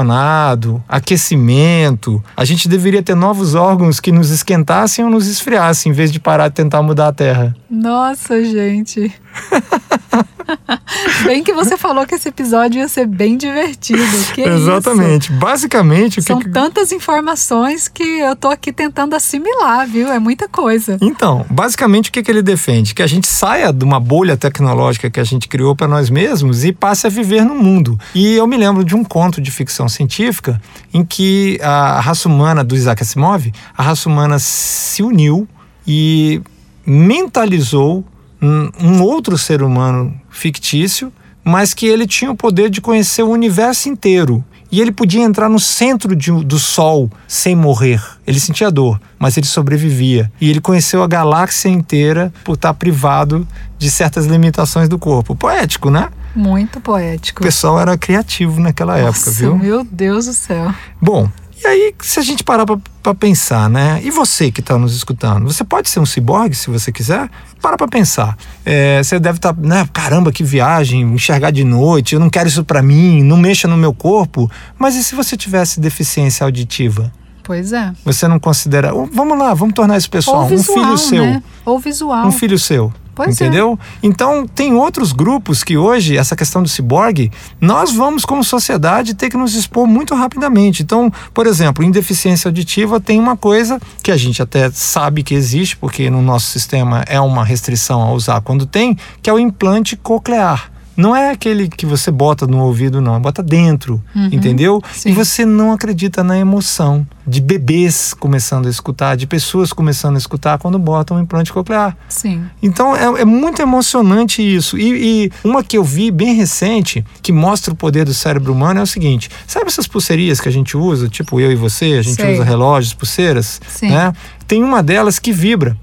aquecimento, 0.89 2.23
a 2.37 2.45
gente 2.45 2.69
deveria 2.69 3.03
ter 3.03 3.15
novos 3.15 3.55
órgãos 3.55 4.01
que 4.01 4.13
nos 4.13 4.31
esquentassem 4.31 5.05
ou 5.05 5.11
nos 5.11 5.27
esfriassem, 5.27 5.91
em 5.91 5.95
vez 5.95 6.13
de 6.13 6.21
parar 6.21 6.49
de 6.49 6.55
tentar 6.55 6.83
mudar 6.83 7.09
a 7.09 7.13
Terra. 7.13 7.57
Nossa, 7.71 8.43
gente. 8.45 9.13
bem 11.25 11.43
que 11.43 11.53
você 11.53 11.77
falou 11.77 12.07
que 12.07 12.15
esse 12.15 12.29
episódio 12.29 12.81
ia 12.81 12.89
ser 12.89 13.07
bem 13.07 13.37
divertido. 13.37 14.03
Que 14.35 14.43
Exatamente. 14.43 15.33
Basicamente, 15.33 16.19
o 16.19 16.21
Isso? 16.21 16.27
que. 16.27 16.33
São 16.33 16.39
que- 16.41 16.49
tantas 16.51 16.93
informações 16.93 17.89
que 17.89 18.03
eu 18.03 18.35
tô 18.37 18.49
aqui 18.49 18.73
tentando 18.73 19.15
assimilar, 19.15 19.87
viu? 19.87 20.11
É 20.13 20.19
muita 20.19 20.49
coisa. 20.49 20.99
Então, 21.01 21.45
basicamente 21.51 22.11
o 22.11 22.13
que, 22.13 22.23
que 22.23 22.31
ele 22.31 22.43
defende? 22.43 22.95
Que 22.95 23.03
a 23.03 23.07
gente 23.07 23.27
saia 23.27 23.73
de 23.73 23.85
uma 23.85 24.01
bolha 24.01 24.37
tecnológica 24.37 25.11
que 25.11 25.21
a 25.21 25.25
gente 25.25 25.49
criou 25.49 25.75
para 25.75 25.89
nós 25.89 26.11
mesmos 26.11 26.65
e 26.65 26.73
passe 26.73 27.07
a 27.07 27.11
viver 27.11 27.45
no 27.45 27.55
mundo. 27.55 27.99
E 28.15 28.35
eu 28.35 28.47
me 28.47 28.57
lembro 28.57 28.85
de 28.85 28.95
um 28.95 29.05
conto 29.05 29.41
de 29.41 29.51
ficção 29.51 29.89
científica 29.89 30.61
em 30.93 31.05
que 31.05 31.59
a 31.63 32.01
raça 32.01 32.29
humana 32.29 32.65
do 32.65 32.75
Isaac 32.75 33.03
Asimov, 33.03 33.53
a 33.77 33.83
raça 33.83 34.09
humana 34.09 34.39
se 34.39 35.03
uniu 35.03 35.47
e 35.87 36.41
mentalizou 36.87 38.05
um, 38.41 38.71
um 38.81 39.03
outro 39.03 39.37
ser 39.39 39.63
humano 39.63 40.15
fictício, 40.31 41.13
mas 41.45 41.73
que 41.75 41.87
ele 41.87 42.07
tinha 42.07 42.31
o 42.31 42.37
poder 42.37 42.69
de 42.71 42.81
conhecer 42.81 43.23
o 43.23 43.31
universo 43.31 43.89
inteiro. 43.89 44.45
E 44.71 44.83
ele 44.83 44.93
podia 44.93 45.23
entrar 45.23 45.49
no 45.49 45.59
centro 45.59 46.15
de- 46.15 46.31
do 46.45 46.59
Sol 46.59 47.11
sem 47.27 47.57
morrer. 47.57 48.03
Ele 48.27 48.39
sentia 48.39 48.71
dor, 48.71 49.01
mas 49.19 49.35
ele 49.39 49.47
sobrevivia. 49.47 50.31
E 50.39 50.51
ele 50.51 50.61
conheceu 50.61 51.03
a 51.03 51.07
galáxia 51.07 51.71
inteira 51.71 52.31
por 52.45 52.53
estar 52.53 52.75
privado 52.75 53.49
de 53.79 53.91
certas 53.91 54.27
limitações 54.27 54.87
do 54.87 54.99
corpo. 54.99 55.35
Poético, 55.35 55.89
né? 55.91 56.11
Muito 56.37 56.79
O 56.79 56.83
poético. 56.83 57.43
pessoal 57.43 57.81
era 57.81 57.97
criativo 57.97 58.61
naquela 58.61 58.99
época, 58.99 59.27
Nossa, 59.27 59.31
viu? 59.31 59.57
Meu 59.57 59.83
Deus 59.91 60.27
do 60.27 60.35
céu. 60.35 60.73
Bom, 61.01 61.31
e 61.63 61.67
aí, 61.67 61.95
se 62.01 62.21
a 62.21 62.23
gente 62.23 62.45
parar 62.45 62.65
para 62.65 63.15
pensar, 63.15 63.69
né? 63.69 64.01
E 64.05 64.11
você 64.11 64.51
que 64.51 64.61
está 64.61 64.79
nos 64.79 64.95
escutando, 64.95 65.51
você 65.51 65.65
pode 65.65 65.89
ser 65.89 65.99
um 65.99 66.07
ciborgue 66.07 66.55
se 66.55 66.71
você 66.71 66.93
quiser? 66.93 67.29
Para 67.61 67.77
para 67.77 67.89
pensar. 67.89 68.37
É, 68.65 69.03
você 69.03 69.19
deve 69.19 69.39
estar, 69.39 69.57
né? 69.57 69.89
Caramba, 69.93 70.31
que 70.31 70.45
viagem, 70.45 71.03
enxergar 71.03 71.51
de 71.51 71.65
noite, 71.65 72.15
eu 72.15 72.21
não 72.21 72.31
quero 72.31 72.49
isso 72.49 72.65
para 72.65 72.81
mim, 72.81 73.23
não 73.23 73.37
mexa 73.37 73.67
no 73.67 73.77
meu 73.77 73.93
corpo. 73.93 74.51
Mas 74.79 74.95
e 74.95 75.03
se 75.03 75.15
você 75.15 75.37
tivesse 75.37 75.81
deficiência 75.81 76.45
auditiva? 76.45 77.13
Pois 77.49 77.73
é. 77.73 77.95
Você 78.05 78.29
não 78.29 78.39
considera. 78.39 78.93
Vamos 79.11 79.39
lá, 79.39 79.55
vamos 79.55 79.73
tornar 79.75 79.97
isso 79.97 80.11
pessoal. 80.11 80.47
Visual, 80.47 80.79
um 80.79 80.83
filho 80.85 80.99
seu. 80.99 81.25
né? 81.25 81.43
Ou 81.65 81.79
visual. 81.79 82.27
Um 82.27 82.31
filho 82.31 82.59
seu. 82.59 82.93
Pois 83.15 83.29
é. 83.29 83.33
entendeu? 83.47 83.79
Então, 84.03 84.47
tem 84.47 84.75
outros 84.75 85.13
grupos 85.13 85.65
que 85.65 85.79
hoje, 85.79 86.19
essa 86.19 86.37
questão 86.37 86.63
do 86.63 86.69
ciborgue, 86.69 87.33
nós 87.59 87.91
vamos, 87.91 88.27
como 88.27 88.45
sociedade, 88.45 89.15
ter 89.15 89.31
que 89.31 89.37
nos 89.39 89.55
expor 89.55 89.87
muito 89.87 90.15
rapidamente. 90.15 90.83
Então, 90.83 91.11
por 91.33 91.47
exemplo, 91.47 91.83
em 91.83 91.91
deficiência 91.91 92.49
auditiva, 92.49 93.01
tem 93.01 93.19
uma 93.19 93.35
coisa 93.35 93.81
que 94.03 94.13
a 94.13 94.17
gente 94.19 94.43
até 94.43 94.71
sabe 94.71 95.23
que 95.23 95.35
existe, 95.35 95.75
porque 95.75 96.11
no 96.11 96.21
nosso 96.21 96.49
sistema 96.49 97.03
é 97.09 97.19
uma 97.19 97.47
restrição 97.47 98.03
a 98.03 98.13
usar 98.13 98.43
quando 98.43 98.67
tem, 98.67 98.95
que 99.23 99.31
é 99.31 99.33
o 99.33 99.39
implante 99.39 99.97
coclear. 99.97 100.71
Não 100.99 101.15
é 101.15 101.31
aquele 101.31 101.69
que 101.69 101.87
você 101.87 102.11
bota 102.11 102.45
no 102.45 102.59
ouvido, 102.59 103.01
não, 103.01 103.21
bota 103.21 103.41
dentro, 103.41 104.03
entendeu? 104.33 104.75
Uhum. 104.75 104.81
sim. 104.93 105.11
E 105.11 105.13
você 105.13 105.47
não 105.47 105.71
acredita 105.71 106.25
na 106.25 106.37
emoção 106.37 107.07
de 107.25 107.41
bebês 107.41 108.13
começando 108.13 108.67
a 108.67 108.69
escutar, 108.69 109.17
de 109.17 109.25
pessoas 109.25 109.73
começando 109.73 110.17
a 110.17 110.19
escutar 110.19 110.59
quando 110.59 110.77
botam 110.77 111.17
um 111.17 111.21
implante 111.21 111.53
coclear. 111.53 111.97
Sim. 112.09 112.43
Então 112.61 112.97
é, 112.97 113.21
é 113.21 113.25
muito 113.25 113.63
emocionante 113.63 114.43
isso. 114.43 114.77
E, 114.77 115.27
e 115.27 115.33
uma 115.45 115.63
que 115.63 115.79
eu 115.79 115.85
vi 115.85 116.11
bem 116.11 116.35
recente, 116.35 117.05
que 117.23 117.31
mostra 117.31 117.73
o 117.73 117.77
poder 117.77 118.05
do 118.05 118.13
cérebro 118.13 118.53
humano, 118.53 118.81
é 118.81 118.83
o 118.83 118.87
seguinte: 118.87 119.31
sabe 119.47 119.67
essas 119.69 119.87
pulseirinhas 119.87 120.41
que 120.41 120.49
a 120.49 120.53
gente 120.53 120.77
usa, 120.77 121.09
tipo 121.09 121.39
eu 121.39 121.53
e 121.53 121.55
você, 121.55 121.97
a 121.97 122.03
gente 122.03 122.21
Sei. 122.21 122.35
usa 122.35 122.43
relógios, 122.43 122.93
pulseiras, 122.93 123.61
Sim. 123.69 123.91
né? 123.91 124.13
Tem 124.49 124.65
uma 124.65 124.83
delas 124.83 125.21
que 125.21 125.31
vibra. 125.31 125.77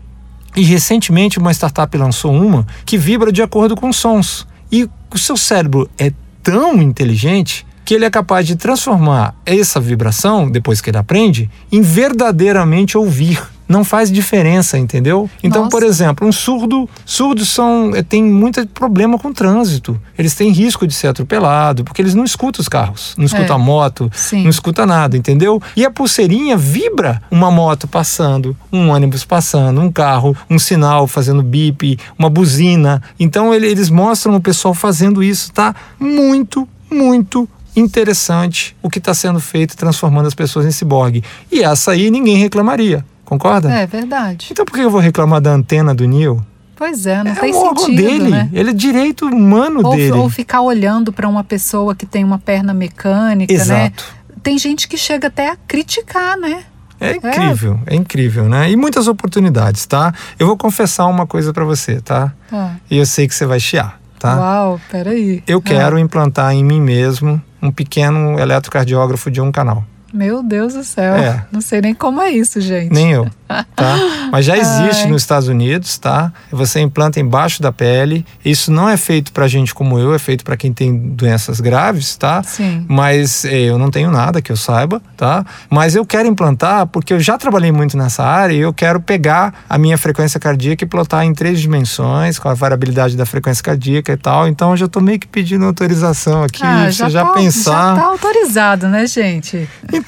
E 0.58 0.63
recentemente 0.63 1.39
uma 1.39 1.54
startup 1.54 1.97
lançou 1.97 2.34
uma 2.34 2.67
que 2.86 2.97
vibra 2.97 3.32
de 3.32 3.41
acordo 3.41 3.78
com 3.78 3.93
sons. 3.93 4.45
E 4.76 4.90
o 5.10 5.18
seu 5.18 5.38
cérebro 5.38 5.90
é 5.98 6.12
tão 6.44 6.82
inteligente 6.82 7.66
que 7.86 7.94
ele 7.94 8.04
é 8.04 8.10
capaz 8.10 8.46
de 8.46 8.58
transformar 8.58 9.34
essa 9.46 9.80
vibração, 9.80 10.52
depois 10.52 10.82
que 10.82 10.90
ele 10.90 10.98
aprende, 10.98 11.50
em 11.72 11.82
verdadeiramente 11.82 12.98
ouvir. 12.98 13.42
Não 13.67 13.84
faz 13.84 14.12
diferença, 14.12 14.78
entendeu? 14.78 15.28
Então, 15.41 15.63
Nossa. 15.63 15.71
por 15.71 15.84
exemplo, 15.84 16.28
um 16.28 16.32
surdo, 16.32 16.88
surdos 17.04 17.49
são 17.49 17.91
eh, 17.95 18.04
tem 18.04 18.23
muito 18.23 18.65
problema 18.67 19.17
com 19.17 19.34
trânsito. 19.34 19.99
Eles 20.17 20.36
têm 20.36 20.51
risco 20.51 20.86
de 20.86 20.93
ser 20.93 21.08
atropelado, 21.08 21.84
porque 21.84 22.01
eles 22.01 22.13
não 22.13 22.23
escutam 22.23 22.62
os 22.62 22.69
carros, 22.69 23.15
não 23.17 23.25
escutam 23.25 23.56
É. 23.58 23.60
a 23.60 23.62
moto, 23.62 24.10
Sim. 24.13 24.43
não 24.43 24.49
escuta 24.49 24.86
nada, 24.86 25.17
entendeu? 25.17 25.60
E 25.75 25.84
a 25.84 25.89
pulseirinha 25.89 26.56
vibra 26.56 27.21
uma 27.32 27.49
moto 27.49 27.88
passando, 27.88 28.56
um 28.71 28.89
ônibus 28.89 29.25
passando, 29.25 29.82
um 29.82 29.91
carro, 29.91 30.38
um 30.49 30.60
sinal 30.60 31.08
fazendo 31.08 31.41
bip, 31.41 31.97
uma 32.19 32.30
buzina. 32.30 33.01
Então 33.19 33.54
ele- 33.54 33.67
eles 33.67 33.89
mostram 33.89 34.36
o 34.36 34.41
pessoal 34.41 34.73
fazendo 34.75 35.23
isso, 35.23 35.51
tá? 35.51 35.73
Muito, 35.99 36.67
muito 36.91 37.49
interessante 37.75 38.75
o 38.82 38.89
que 38.89 38.99
está 38.99 39.13
sendo 39.13 39.39
feito 39.39 39.75
transformando 39.75 40.28
as 40.28 40.34
pessoas 40.36 40.65
em 40.65 40.71
ciborgue. 40.71 41.23
E 41.51 41.62
essa 41.63 41.91
aí 41.91 42.10
ninguém 42.12 42.38
reclamaria, 42.38 43.06
concorda? 43.26 43.70
É 43.72 43.86
verdade. 43.86 44.48
Então 44.52 44.64
por 44.64 44.74
que 44.74 44.82
eu 44.82 44.90
vou 44.90 45.02
reclamar 45.02 45.42
da 45.42 45.52
antena 45.52 45.94
do 45.94 46.08
Neil? 46.08 46.42
Pois 46.78 47.06
é, 47.08 47.24
não 47.24 47.32
é 47.32 47.36
tem 47.36 47.54
um 47.54 47.58
órgão 47.58 47.86
sentido, 47.86 48.04
dele, 48.06 48.30
né? 48.30 48.50
ele 48.52 48.70
é 48.72 48.74
direito 48.74 49.26
humano 49.28 49.82
Ou, 49.84 49.96
dele. 49.96 50.12
ou 50.12 50.30
ficar 50.30 50.60
olhando 50.62 51.12
para 51.14 51.28
uma 51.28 51.42
pessoa 51.44 51.96
que 51.96 52.06
tem 52.06 52.24
uma 52.24 52.38
perna 52.38 52.74
mecânica, 52.74 53.54
né? 53.54 53.60
Exato. 53.62 54.04
Tem 54.44 54.58
gente 54.58 54.88
que 54.88 54.98
chega 54.98 55.28
até 55.28 55.50
a 55.50 55.56
criticar, 55.56 56.38
né? 56.38 56.64
É 57.00 57.16
incrível, 57.16 57.80
é. 57.86 57.96
incrível, 57.96 58.50
né? 58.50 58.70
E 58.72 58.76
muitas 58.76 59.08
oportunidades, 59.08 59.86
tá? 59.86 60.14
Eu 60.38 60.48
vou 60.48 60.58
confessar 60.58 61.06
uma 61.08 61.26
coisa 61.26 61.52
pra 61.54 61.64
você, 61.66 62.00
tá? 62.02 62.34
Ah, 62.52 62.72
E 62.92 62.98
eu 62.98 63.06
sei 63.06 63.28
que 63.28 63.36
você 63.36 63.46
vai 63.46 63.60
chiar, 63.60 64.00
tá? 64.20 64.36
Uau, 64.38 64.82
peraí. 64.92 65.42
Eu 65.48 65.60
Ah, 65.60 65.62
quero 65.62 65.98
implantar 65.98 66.54
em 66.54 66.64
mim 66.64 66.80
mesmo 66.82 67.42
um 67.62 67.72
pequeno 67.72 68.38
eletrocardiógrafo 68.40 69.32
de 69.32 69.42
um 69.42 69.52
canal. 69.52 69.84
Meu 70.15 70.41
Deus 70.41 70.73
do 70.73 70.84
céu. 70.84 71.15
É. 71.15 71.45
Não 71.51 71.62
sei 71.62 71.82
nem 71.82 71.93
como 71.93 72.21
é 72.21 72.30
isso, 72.30 72.62
gente. 72.62 72.93
Nem 72.93 73.12
eu, 73.12 73.28
tá? 73.47 73.65
Mas 74.32 74.45
já 74.45 74.58
existe 74.58 75.04
Ai. 75.04 75.12
nos 75.12 75.21
Estados 75.21 75.47
Unidos, 75.47 75.97
tá? 75.97 76.32
Você 76.51 76.80
implanta 76.80 77.19
embaixo 77.19 77.62
da 77.62 77.71
pele. 77.71 78.25
Isso 78.43 78.71
não 78.71 78.89
é 78.89 78.97
feito 78.97 79.32
pra 79.32 79.47
gente 79.47 79.73
como 79.73 79.99
eu, 79.99 80.13
é 80.13 80.19
feito 80.19 80.43
pra 80.43 80.58
quem 80.58 80.73
tem 80.73 80.95
doenças 80.95 81.60
graves, 81.60 82.15
tá? 82.15 82.41
Sim. 82.43 82.86
Mas 82.88 83.45
eh, 83.45 83.69
eu 83.69 83.78
não 83.78 83.91
tenho 83.91 84.10
nada 84.10 84.41
que 84.41 84.51
eu 84.51 84.58
saiba, 84.58 85.01
tá? 85.17 85.45
Mas 85.69 85.95
eu 85.95 86.06
quero 86.06 86.28
implantar 86.28 86.88
porque 86.88 87.13
eu 87.13 87.19
já 87.19 87.38
trabalhei 87.38 87.71
muito 87.71 87.97
nessa 87.97 88.23
área 88.23 88.54
e 88.54 88.60
eu 88.60 88.73
quero 88.73 88.99
pegar 88.99 89.65
a 89.69 89.78
minha 89.78 89.97
frequência 89.97 90.39
cardíaca 90.39 90.84
e 90.84 90.88
plotar 90.88 91.25
em 91.25 91.34
três 91.34 91.60
dimensões, 91.60 92.39
com 92.39 92.49
a 92.49 92.54
variabilidade 92.54 93.17
da 93.17 93.25
frequência 93.25 93.63
cardíaca 93.63 94.13
e 94.13 94.17
tal. 94.17 94.47
Então 94.47 94.71
eu 94.71 94.78
já 94.78 94.88
tô 94.88 95.01
meio 95.01 95.19
que 95.19 95.28
pedindo 95.28 95.65
autorização 95.65 96.43
aqui, 96.43 96.63
ah, 96.63 96.89
já 96.89 97.06
você 97.06 97.12
já 97.12 97.25
tá, 97.25 97.34
pensar. 97.34 97.95
Já 97.95 98.01
tá 98.01 98.08
autorizado, 98.08 98.88
né, 98.88 99.06
gente? 99.08 99.67
Então, 99.91 100.05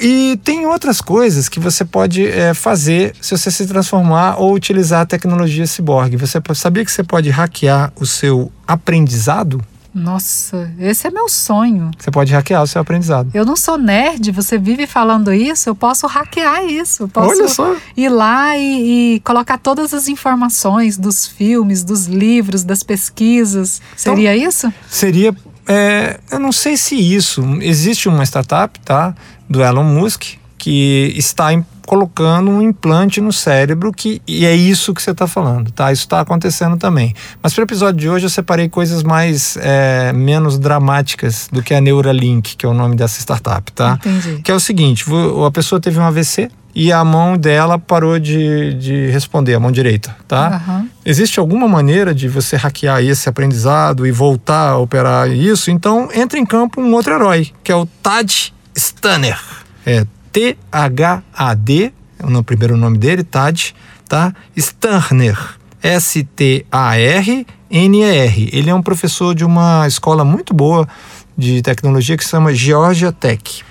e 0.00 0.38
tem 0.42 0.66
outras 0.66 1.00
coisas 1.00 1.48
que 1.48 1.60
você 1.60 1.84
pode 1.84 2.26
eh, 2.26 2.54
fazer 2.54 3.14
se 3.20 3.36
você 3.36 3.50
se 3.50 3.66
transformar 3.66 4.36
ou 4.40 4.52
utilizar 4.54 5.02
a 5.02 5.06
tecnologia 5.06 5.66
ciborgue. 5.66 6.16
Você 6.16 6.40
sabia 6.54 6.84
que 6.84 6.90
você 6.90 7.02
pode 7.04 7.30
hackear 7.30 7.92
o 7.96 8.06
seu 8.06 8.50
aprendizado? 8.66 9.60
Nossa, 9.94 10.72
esse 10.80 11.06
é 11.06 11.10
meu 11.10 11.28
sonho. 11.28 11.92
Você 11.96 12.10
pode 12.10 12.32
hackear 12.32 12.64
o 12.64 12.66
seu 12.66 12.80
aprendizado. 12.80 13.30
Eu 13.32 13.44
não 13.44 13.54
sou 13.54 13.78
nerd, 13.78 14.32
você 14.32 14.58
vive 14.58 14.88
falando 14.88 15.32
isso, 15.32 15.68
eu 15.68 15.74
posso 15.74 16.08
hackear 16.08 16.64
isso. 16.64 17.04
eu 17.04 17.08
Posso 17.08 17.28
Olha 17.28 17.48
só. 17.48 17.76
ir 17.96 18.08
lá 18.08 18.56
e, 18.58 19.14
e 19.14 19.20
colocar 19.20 19.56
todas 19.56 19.94
as 19.94 20.08
informações 20.08 20.96
dos 20.98 21.28
filmes, 21.28 21.84
dos 21.84 22.06
livros, 22.06 22.64
das 22.64 22.82
pesquisas. 22.82 23.80
Então, 24.00 24.14
Seria 24.16 24.36
isso? 24.36 24.72
seria. 24.90 25.34
É, 25.66 26.18
eu 26.30 26.38
não 26.38 26.52
sei 26.52 26.76
se 26.76 26.94
isso. 26.94 27.42
Existe 27.60 28.08
uma 28.08 28.24
startup, 28.24 28.78
tá? 28.80 29.14
Do 29.48 29.62
Elon 29.62 29.84
Musk, 29.84 30.24
que 30.58 31.12
está 31.16 31.52
em- 31.52 31.64
colocando 31.86 32.50
um 32.50 32.62
implante 32.62 33.20
no 33.20 33.32
cérebro 33.32 33.92
que 33.92 34.20
e 34.26 34.44
é 34.44 34.54
isso 34.54 34.94
que 34.94 35.02
você 35.02 35.10
está 35.10 35.26
falando, 35.26 35.70
tá? 35.70 35.92
Isso 35.92 36.02
está 36.02 36.20
acontecendo 36.20 36.76
também. 36.76 37.14
Mas 37.42 37.54
para 37.54 37.62
o 37.62 37.64
episódio 37.64 38.00
de 38.00 38.08
hoje 38.08 38.26
eu 38.26 38.30
separei 38.30 38.68
coisas 38.68 39.02
mais 39.02 39.56
é, 39.60 40.12
menos 40.12 40.58
dramáticas 40.58 41.48
do 41.52 41.62
que 41.62 41.74
a 41.74 41.80
Neuralink, 41.80 42.56
que 42.56 42.66
é 42.66 42.68
o 42.68 42.74
nome 42.74 42.96
dessa 42.96 43.20
startup, 43.20 43.70
tá? 43.72 43.98
Entendi. 44.04 44.42
Que 44.42 44.50
é 44.50 44.54
o 44.54 44.60
seguinte: 44.60 45.04
a 45.46 45.50
pessoa 45.50 45.80
teve 45.80 45.98
um 45.98 46.02
AVC 46.02 46.50
e 46.74 46.90
a 46.90 47.04
mão 47.04 47.36
dela 47.36 47.78
parou 47.78 48.18
de, 48.18 48.74
de 48.74 49.06
responder, 49.10 49.54
a 49.54 49.60
mão 49.60 49.70
direita, 49.70 50.16
tá? 50.26 50.56
Aham. 50.56 50.88
Existe 51.04 51.38
alguma 51.38 51.68
maneira 51.68 52.14
de 52.14 52.28
você 52.28 52.56
hackear 52.56 53.02
esse 53.02 53.28
aprendizado 53.28 54.06
e 54.06 54.10
voltar 54.10 54.70
a 54.70 54.78
operar 54.78 55.30
isso? 55.30 55.70
Então 55.70 56.08
entra 56.12 56.38
em 56.38 56.44
campo 56.44 56.80
um 56.80 56.92
outro 56.94 57.14
herói, 57.14 57.50
que 57.62 57.70
é 57.70 57.76
o 57.76 57.86
Tad 57.86 58.52
Stanner. 58.74 59.38
É 59.86 60.04
T-H-A-D, 60.34 61.92
é 62.18 62.26
o 62.26 62.42
primeiro 62.42 62.76
nome 62.76 62.98
dele, 62.98 63.22
Tad, 63.24 63.72
tá? 64.08 64.34
Stanner. 64.56 65.38
S-T-A-R-N-E-R. 65.80 66.64
Ele 68.52 68.70
é 68.70 68.74
um 68.74 68.82
professor 68.82 69.34
de 69.34 69.44
uma 69.44 69.86
escola 69.86 70.24
muito 70.24 70.52
boa 70.52 70.88
de 71.36 71.62
tecnologia 71.62 72.16
que 72.16 72.24
se 72.24 72.30
chama 72.30 72.52
Georgia 72.54 73.12
Tech. 73.12 73.62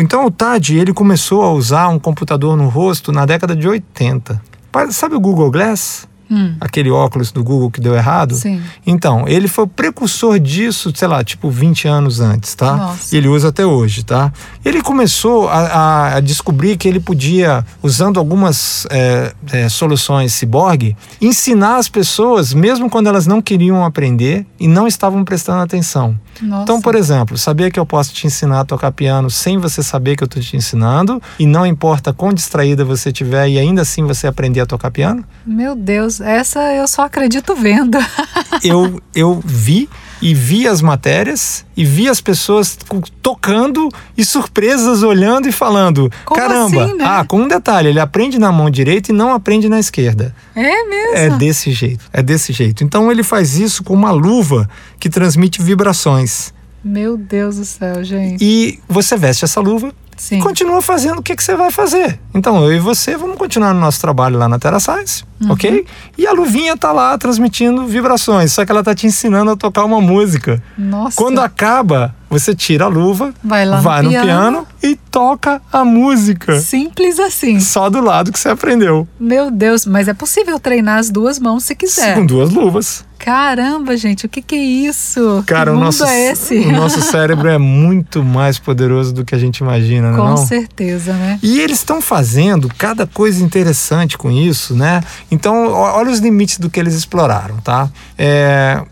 Então 0.00 0.26
o 0.26 0.30
Tad 0.30 0.70
ele 0.76 0.92
começou 0.92 1.42
a 1.42 1.52
usar 1.52 1.88
um 1.88 1.98
computador 1.98 2.56
no 2.56 2.68
rosto 2.68 3.12
na 3.12 3.24
década 3.24 3.54
de 3.54 3.68
80. 3.68 4.40
Pa- 4.72 4.90
Sabe 4.90 5.14
o 5.14 5.20
Google 5.20 5.50
Glass? 5.50 6.08
Hum, 6.34 6.54
Aquele 6.60 6.90
óculos 6.90 7.30
do 7.30 7.44
Google 7.44 7.70
que 7.70 7.80
deu 7.80 7.94
errado? 7.94 8.34
sim. 8.34 8.62
Então, 8.86 9.24
ele 9.28 9.48
foi 9.48 9.64
o 9.64 9.66
precursor 9.68 10.38
disso, 10.38 10.90
sei 10.94 11.06
lá, 11.06 11.22
tipo 11.22 11.50
20 11.50 11.86
anos 11.86 12.20
antes, 12.20 12.54
tá? 12.54 12.74
Nossa. 12.76 13.14
E 13.14 13.18
ele 13.18 13.28
usa 13.28 13.48
até 13.48 13.66
hoje, 13.66 14.02
tá? 14.02 14.32
Ele 14.64 14.80
começou 14.80 15.48
a, 15.48 16.14
a- 16.16 16.20
descobrir 16.20 16.76
que 16.76 16.88
ele 16.88 16.98
podia, 17.00 17.64
usando 17.82 18.18
algumas 18.18 18.86
é, 18.90 19.32
é, 19.52 19.68
soluções 19.68 20.32
ciborgue, 20.32 20.96
ensinar 21.20 21.76
as 21.76 21.88
pessoas, 21.88 22.54
mesmo 22.54 22.88
quando 22.88 23.08
elas 23.08 23.26
não 23.26 23.42
queriam 23.42 23.84
aprender 23.84 24.46
e 24.58 24.66
não 24.66 24.86
estavam 24.88 25.24
prestando 25.24 25.60
atenção. 25.62 26.18
Nossa. 26.40 26.62
Então, 26.62 26.80
por 26.80 26.94
exemplo, 26.94 27.36
sabia 27.36 27.70
que 27.70 27.78
eu 27.78 27.84
posso 27.84 28.12
te 28.14 28.26
ensinar 28.26 28.60
a 28.60 28.64
tocar 28.64 28.90
piano 28.92 29.30
sem 29.30 29.58
você 29.58 29.82
saber 29.82 30.16
que 30.16 30.22
eu 30.22 30.26
estou 30.26 30.42
te 30.42 30.56
ensinando, 30.56 31.20
e 31.38 31.44
não 31.46 31.66
importa 31.66 32.12
quão 32.12 32.32
distraída 32.32 32.84
você 32.84 33.10
estiver 33.10 33.48
e 33.48 33.58
ainda 33.58 33.82
assim 33.82 34.04
você 34.04 34.26
aprender 34.26 34.60
a 34.60 34.66
tocar 34.66 34.90
piano? 34.90 35.22
Meu 35.44 35.76
Deus, 35.76 36.20
essa 36.24 36.60
eu 36.74 36.86
só 36.88 37.02
acredito 37.02 37.54
vendo. 37.54 37.98
eu, 38.64 39.00
eu 39.14 39.40
vi 39.44 39.88
e 40.22 40.34
vi 40.34 40.68
as 40.68 40.80
matérias 40.80 41.66
e 41.76 41.84
vi 41.84 42.08
as 42.08 42.20
pessoas 42.20 42.78
tocando 43.20 43.88
e 44.16 44.24
surpresas 44.24 45.02
olhando 45.02 45.48
e 45.48 45.52
falando: 45.52 46.10
Como 46.24 46.40
caramba, 46.40 46.84
assim, 46.84 46.94
né? 46.94 47.04
ah, 47.04 47.24
com 47.24 47.40
um 47.40 47.48
detalhe, 47.48 47.88
ele 47.88 47.98
aprende 47.98 48.38
na 48.38 48.52
mão 48.52 48.70
direita 48.70 49.10
e 49.10 49.14
não 49.14 49.32
aprende 49.32 49.68
na 49.68 49.80
esquerda. 49.80 50.34
É 50.54 50.84
mesmo? 50.84 51.16
É 51.16 51.30
desse 51.30 51.72
jeito, 51.72 52.04
é 52.12 52.22
desse 52.22 52.52
jeito. 52.52 52.84
Então 52.84 53.10
ele 53.10 53.24
faz 53.24 53.58
isso 53.58 53.82
com 53.82 53.94
uma 53.94 54.12
luva 54.12 54.70
que 55.00 55.10
transmite 55.10 55.60
vibrações. 55.60 56.54
Meu 56.84 57.16
Deus 57.16 57.56
do 57.56 57.64
céu, 57.64 58.02
gente. 58.02 58.44
E 58.44 58.80
você 58.88 59.16
veste 59.16 59.44
essa 59.44 59.60
luva 59.60 59.92
Sim. 60.16 60.38
e 60.38 60.42
continua 60.42 60.82
fazendo 60.82 61.18
o 61.18 61.22
que, 61.22 61.34
que 61.36 61.42
você 61.42 61.54
vai 61.56 61.70
fazer. 61.70 62.18
Então, 62.34 62.64
eu 62.64 62.72
e 62.72 62.78
você 62.80 63.16
vamos 63.16 63.38
continuar 63.38 63.72
no 63.72 63.80
nosso 63.80 64.00
trabalho 64.00 64.36
lá 64.36 64.48
na 64.48 64.58
Terra 64.58 64.80
Science, 64.80 65.24
Uhum. 65.44 65.52
ok? 65.52 65.84
E 66.16 66.26
a 66.26 66.32
luvinha 66.32 66.76
tá 66.76 66.92
lá 66.92 67.16
transmitindo 67.18 67.86
vibrações, 67.86 68.52
só 68.52 68.64
que 68.64 68.70
ela 68.72 68.82
tá 68.82 68.94
te 68.94 69.06
ensinando 69.06 69.50
a 69.50 69.56
tocar 69.56 69.84
uma 69.84 70.00
música. 70.00 70.62
Nossa. 70.76 71.16
Quando 71.16 71.40
acaba, 71.40 72.14
você 72.30 72.54
tira 72.54 72.84
a 72.86 72.88
luva, 72.88 73.32
Vai 73.42 73.64
lá 73.66 73.76
no 73.76 73.82
vai 73.82 74.02
no 74.02 74.08
piano. 74.10 74.26
piano 74.26 74.66
e 74.82 74.96
toca 75.10 75.60
a 75.72 75.84
música. 75.84 76.58
Simples 76.60 77.18
assim. 77.20 77.60
Só 77.60 77.90
do 77.90 78.00
lado 78.00 78.32
que 78.32 78.38
você 78.38 78.48
aprendeu. 78.48 79.06
Meu 79.18 79.50
Deus, 79.50 79.84
mas 79.86 80.08
é 80.08 80.14
possível 80.14 80.58
treinar 80.58 80.98
as 80.98 81.10
duas 81.10 81.38
mãos 81.38 81.64
se 81.64 81.74
quiser. 81.74 82.14
Com 82.14 82.24
duas 82.26 82.50
luvas. 82.50 83.04
Caramba, 83.18 83.96
gente, 83.96 84.26
o 84.26 84.28
que 84.28 84.42
que 84.42 84.56
é 84.56 84.58
isso? 84.58 85.44
Cara, 85.46 85.70
que 85.70 85.76
o 85.76 85.80
nosso, 85.80 86.04
é 86.04 86.32
esse? 86.32 86.56
o 86.58 86.72
nosso 86.72 87.00
cérebro 87.08 87.48
é 87.48 87.56
muito 87.56 88.20
mais 88.24 88.58
poderoso 88.58 89.14
do 89.14 89.24
que 89.24 89.32
a 89.32 89.38
gente 89.38 89.58
imagina, 89.58 90.10
não 90.10 90.16
é? 90.16 90.20
Com 90.20 90.28
não? 90.30 90.36
certeza, 90.36 91.12
né? 91.12 91.38
E 91.40 91.60
eles 91.60 91.78
estão 91.78 92.00
fazendo 92.00 92.68
cada 92.76 93.06
coisa 93.06 93.40
interessante 93.44 94.18
com 94.18 94.28
isso, 94.28 94.74
né? 94.74 95.02
Então, 95.32 95.72
olha 95.72 96.10
os 96.10 96.18
limites 96.18 96.58
do 96.58 96.68
que 96.68 96.78
eles 96.78 96.92
exploraram, 96.94 97.56
tá? 97.56 97.88
É, 98.18 98.82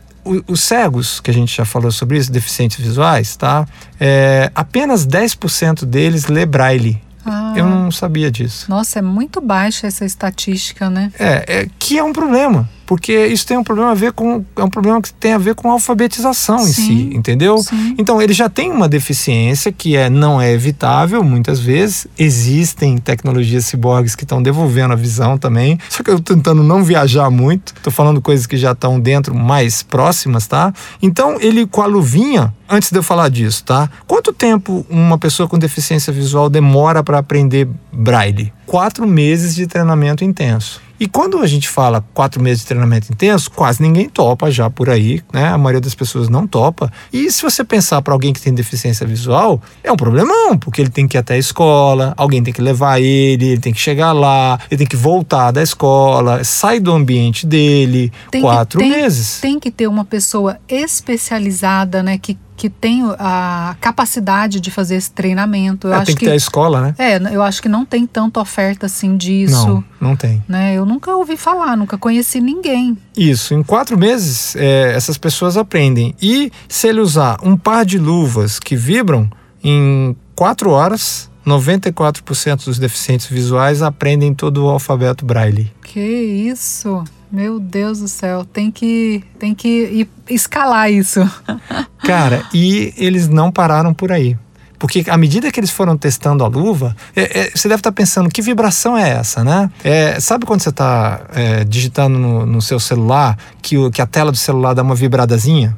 os 0.49 0.61
cegos, 0.61 1.21
que 1.21 1.31
a 1.31 1.35
gente 1.35 1.55
já 1.55 1.67
falou 1.67 1.93
sobre 1.93 2.17
isso, 2.17 2.33
deficientes 2.33 2.79
visuais, 2.83 3.37
tá? 3.37 3.67
É, 4.01 4.51
apenas 4.55 5.07
10% 5.07 5.85
deles 5.85 6.27
lê 6.27 6.47
braille. 6.47 7.01
Ah, 7.27 7.53
Eu 7.55 7.67
não 7.67 7.91
sabia 7.91 8.31
disso. 8.31 8.65
Nossa, 8.71 8.99
é 9.01 9.03
muito 9.03 9.41
baixa 9.43 9.87
essa 9.87 10.07
estatística, 10.07 10.89
né? 10.89 11.13
É, 11.19 11.45
é, 11.61 11.69
que 11.79 11.99
é 11.99 12.03
um 12.03 12.13
problema, 12.15 12.67
porque 12.91 13.25
isso 13.29 13.47
tem 13.47 13.57
um 13.57 13.63
problema 13.63 13.93
a 13.93 13.95
ver 13.95 14.11
com 14.11 14.45
é 14.57 14.65
um 14.65 14.69
problema 14.69 15.01
que 15.01 15.13
tem 15.13 15.33
a 15.33 15.39
ver 15.39 15.55
com 15.55 15.69
a 15.69 15.75
alfabetização 15.75 16.59
em 16.59 16.73
Sim, 16.73 16.83
si, 16.83 17.17
entendeu? 17.17 17.59
sim. 17.59 17.95
Então 17.97 18.21
ele 18.21 18.33
já 18.33 18.49
tem 18.49 18.69
uma 18.73 18.89
deficiência 18.89 19.71
que 19.71 19.95
é 19.95 20.11
não 20.11 20.41
é 20.41 20.51
evitável 20.53 21.23
muitas 21.23 21.61
vezes. 21.61 22.09
Existem 22.19 22.99
tecnologias 22.99 23.67
ciborgues 23.67 24.17
que 24.17 24.25
estão 24.25 24.43
devolvendo 24.43 24.93
a 24.93 24.97
visão 24.97 25.39
também. 25.39 25.79
Só 25.89 26.03
que 26.03 26.11
eu 26.11 26.19
tô 26.19 26.35
tentando 26.35 26.65
não 26.65 26.83
viajar 26.83 27.31
muito. 27.31 27.75
Tô 27.81 27.93
falando 27.93 28.21
coisas 28.21 28.45
que 28.45 28.57
já 28.57 28.73
estão 28.73 28.99
dentro 28.99 29.37
mais 29.37 29.85
próximas, 29.85 30.49
tá? 30.49 30.73
Então 31.01 31.37
ele 31.41 31.69
com 31.69 31.83
a 31.83 31.87
luvinha, 31.87 32.53
antes 32.69 32.91
de 32.91 32.99
eu 32.99 33.05
falar 33.05 33.29
disso, 33.29 33.63
tá? 33.63 33.89
Quanto 34.05 34.33
tempo 34.33 34.85
uma 34.91 35.17
pessoa 35.17 35.49
com 35.49 35.57
deficiência 35.57 36.13
visual 36.13 36.51
demora 36.51 37.05
para 37.05 37.19
aprender 37.19 37.69
braille? 37.93 38.53
Quatro 38.67 39.07
meses 39.07 39.55
de 39.55 39.69
treinamento 39.69 40.25
intenso. 40.25 40.90
E 41.01 41.09
quando 41.09 41.39
a 41.39 41.47
gente 41.47 41.67
fala 41.67 42.05
quatro 42.13 42.43
meses 42.43 42.61
de 42.61 42.67
treinamento 42.67 43.11
intenso, 43.11 43.51
quase 43.51 43.81
ninguém 43.83 44.07
topa 44.07 44.51
já 44.51 44.69
por 44.69 44.91
aí, 44.91 45.23
né? 45.33 45.49
A 45.49 45.57
maioria 45.57 45.81
das 45.81 45.95
pessoas 45.95 46.29
não 46.29 46.47
topa. 46.47 46.93
E 47.11 47.31
se 47.31 47.43
você 47.43 47.65
pensar 47.65 48.03
para 48.03 48.13
alguém 48.13 48.35
que 48.35 48.41
tem 48.41 48.53
deficiência 48.53 49.07
visual, 49.07 49.63
é 49.83 49.91
um 49.91 49.97
problemão, 49.97 50.59
porque 50.59 50.83
ele 50.83 50.91
tem 50.91 51.09
que 51.09 51.17
ir 51.17 51.21
até 51.21 51.35
a 51.35 51.39
escola, 51.39 52.13
alguém 52.19 52.43
tem 52.43 52.53
que 52.53 52.61
levar 52.61 53.01
ele, 53.01 53.47
ele 53.47 53.61
tem 53.61 53.73
que 53.73 53.81
chegar 53.81 54.13
lá, 54.13 54.61
ele 54.71 54.77
tem 54.77 54.87
que 54.87 54.97
voltar 54.97 55.53
da 55.53 55.63
escola, 55.63 56.45
sai 56.45 56.79
do 56.79 56.93
ambiente 56.93 57.47
dele, 57.47 58.13
Tem 58.31 58.43
quatro 58.43 58.79
que, 58.79 58.87
tem, 58.87 59.01
meses. 59.03 59.41
Tem 59.41 59.59
que 59.59 59.71
ter 59.71 59.87
uma 59.87 60.05
pessoa 60.05 60.59
especializada, 60.69 62.03
né? 62.03 62.19
Que, 62.19 62.37
que 62.61 62.69
tem 62.69 63.03
a 63.19 63.75
capacidade 63.81 64.61
de 64.61 64.71
fazer 64.71 64.97
esse 64.97 65.11
treinamento. 65.11 65.87
Eu 65.89 65.95
É, 65.95 65.97
acho 65.97 66.05
tem 66.09 66.15
que, 66.15 66.19
que. 66.21 66.27
ter 66.27 66.33
a 66.33 66.37
escola, 66.37 66.83
né? 66.83 66.95
É, 66.99 67.17
eu 67.35 67.43
acho 67.43 67.63
que 67.63 67.71
não 67.71 67.87
tem 67.87 68.07
tanta 68.07 68.39
oferta 68.39 68.85
assim 68.85 69.17
disso. 69.17 69.67
Não, 69.67 69.85
não 70.11 70.15
tem. 70.15 70.45
Né? 70.47 70.75
Eu 70.75 70.85
nunca 70.85 71.17
ouvi 71.17 71.39
falar, 71.39 71.75
nunca 71.75 71.97
conheci 71.97 72.39
ninguém. 72.39 72.99
Isso, 73.17 73.55
em 73.55 73.63
quatro 73.63 73.97
meses 73.97 74.55
é, 74.57 74.93
essas 74.95 75.17
pessoas 75.17 75.57
aprendem. 75.57 76.15
E 76.21 76.53
se 76.69 76.87
ele 76.87 77.01
usar 77.01 77.39
um 77.43 77.57
par 77.57 77.87
de 77.87 77.97
luvas 77.99 78.59
que 78.59 78.77
vibram, 78.77 79.31
em 79.65 80.15
quatro 80.37 80.69
horas, 80.69 81.31
94% 81.47 82.67
dos 82.67 82.79
deficientes 82.79 83.27
visuais 83.27 83.81
aprendem 83.81 84.35
todo 84.35 84.67
o 84.67 84.69
alfabeto 84.69 85.25
braille. 85.25 85.73
Que 85.83 85.99
isso? 85.99 87.03
Meu 87.31 87.61
Deus 87.61 88.01
do 88.01 88.09
céu, 88.09 88.45
tem 88.45 88.71
que 88.71 89.23
tem 89.39 89.55
que 89.55 90.09
escalar 90.29 90.91
isso. 90.91 91.21
Cara, 92.05 92.45
e 92.53 92.93
eles 92.97 93.29
não 93.29 93.51
pararam 93.53 93.95
por 93.95 94.11
aí. 94.11 94.37
Porque 94.79 95.05
à 95.09 95.17
medida 95.19 95.53
que 95.53 95.61
eles 95.61 95.71
foram 95.71 95.95
testando 95.97 96.43
a 96.43 96.49
luva, 96.49 96.97
é- 97.15 97.41
é, 97.41 97.51
você 97.55 97.69
deve 97.69 97.81
estar 97.81 97.93
pensando, 97.93 98.31
que 98.31 98.41
vibração 98.41 98.97
é 98.97 99.11
essa, 99.11 99.45
né? 99.45 99.71
É, 99.85 100.19
sabe 100.19 100.47
quando 100.47 100.63
você 100.63 100.71
está 100.71 101.21
digitando 101.69 102.19
no, 102.19 102.47
no 102.47 102.63
seu 102.63 102.81
celular, 102.81 103.37
que, 103.61 103.77
o- 103.77 103.91
que 103.91 104.01
a 104.01 104.07
tela 104.07 104.33
do 104.33 104.39
celular 104.39 104.73
dá 104.73 104.83
uma 104.83 104.95
vibradazinha? 104.95 105.77